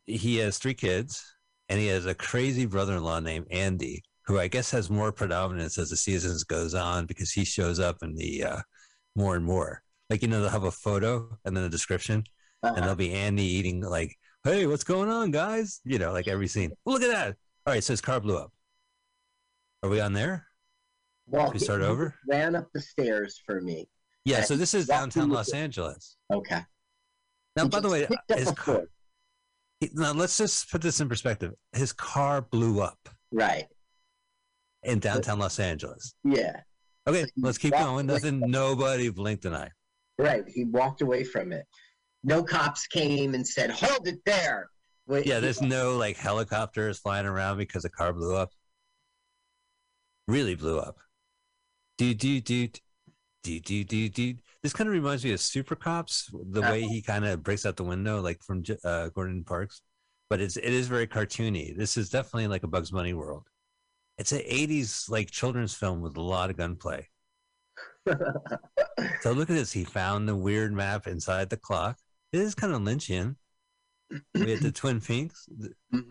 [0.05, 1.23] he has three kids,
[1.69, 5.89] and he has a crazy brother-in-law named Andy, who I guess has more predominance as
[5.89, 8.61] the seasons goes on because he shows up in the uh,
[9.15, 9.81] more and more.
[10.09, 12.23] Like you know, they'll have a photo and then a description,
[12.63, 12.79] and Uh-huh.
[12.81, 16.71] there'll be Andy eating like, "Hey, what's going on, guys?" You know, like every scene.
[16.85, 17.35] Look at that!
[17.65, 18.51] All right, so his car blew up.
[19.83, 20.45] Are we on there?
[21.27, 22.15] Well, we start over?
[22.27, 23.87] Ran up the stairs for me.
[24.23, 24.41] Yeah.
[24.41, 26.15] So this is downtown Los Angeles.
[26.33, 26.61] Okay.
[27.55, 28.83] Now, He by the way, his car.
[29.79, 31.53] he- Now let's just put this in perspective.
[31.73, 33.67] His car blew up Right.
[34.87, 36.15] In downtown Los Angeles.
[36.23, 36.61] Yeah.
[37.07, 38.07] Okay, So let's keep going.
[38.07, 38.39] Nothing.
[38.39, 39.71] Nobody blinked an eye.
[40.17, 40.43] Right.
[40.47, 41.65] He walked away from it.
[42.23, 44.69] No cops came and said, "Hold it there."
[45.05, 48.49] Wait, Yeah, there's no like helicopters flying around because the car blew up.
[50.27, 50.97] Really blew up.
[51.97, 52.67] Do do do
[53.43, 54.35] do do do do.
[54.63, 57.77] This kind of reminds me of Super Cops, the way he kind of breaks out
[57.77, 59.81] the window, like from uh, Gordon Parks.
[60.29, 61.77] But it's it is very cartoony.
[61.77, 63.47] This is definitely like a Bugs Bunny world.
[64.17, 67.07] It's an '80s like children's film with a lot of gunplay.
[69.21, 69.71] So look at this.
[69.71, 71.97] He found the weird map inside the clock.
[72.31, 73.35] It is kind of Lynchian.
[74.33, 75.47] We had the Twin Peaks.
[75.93, 76.05] Mhm.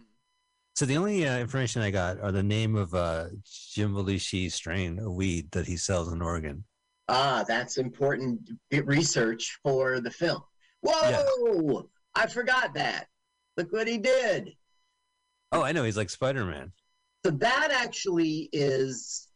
[0.76, 3.26] So the only uh, information I got are the name of uh,
[3.72, 6.64] Jim Belushi strain a weed that he sells in Oregon.
[7.08, 8.50] Ah, that's important
[8.84, 10.42] research for the film.
[10.82, 11.88] Whoa!
[12.14, 13.06] I forgot that.
[13.56, 14.52] Look what he did.
[15.50, 15.82] Oh, I know.
[15.84, 16.72] He's like Spider Man.
[17.26, 19.26] So that actually is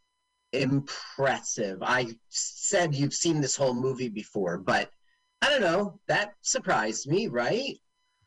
[0.53, 1.79] impressive.
[1.81, 4.89] I said you've seen this whole movie before, but
[5.41, 5.99] I don't know.
[6.07, 7.75] That surprised me, right?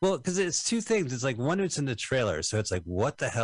[0.02, 1.14] Well, because it's two things.
[1.14, 3.42] It's like one, it's in the trailer, so it's like, what the hell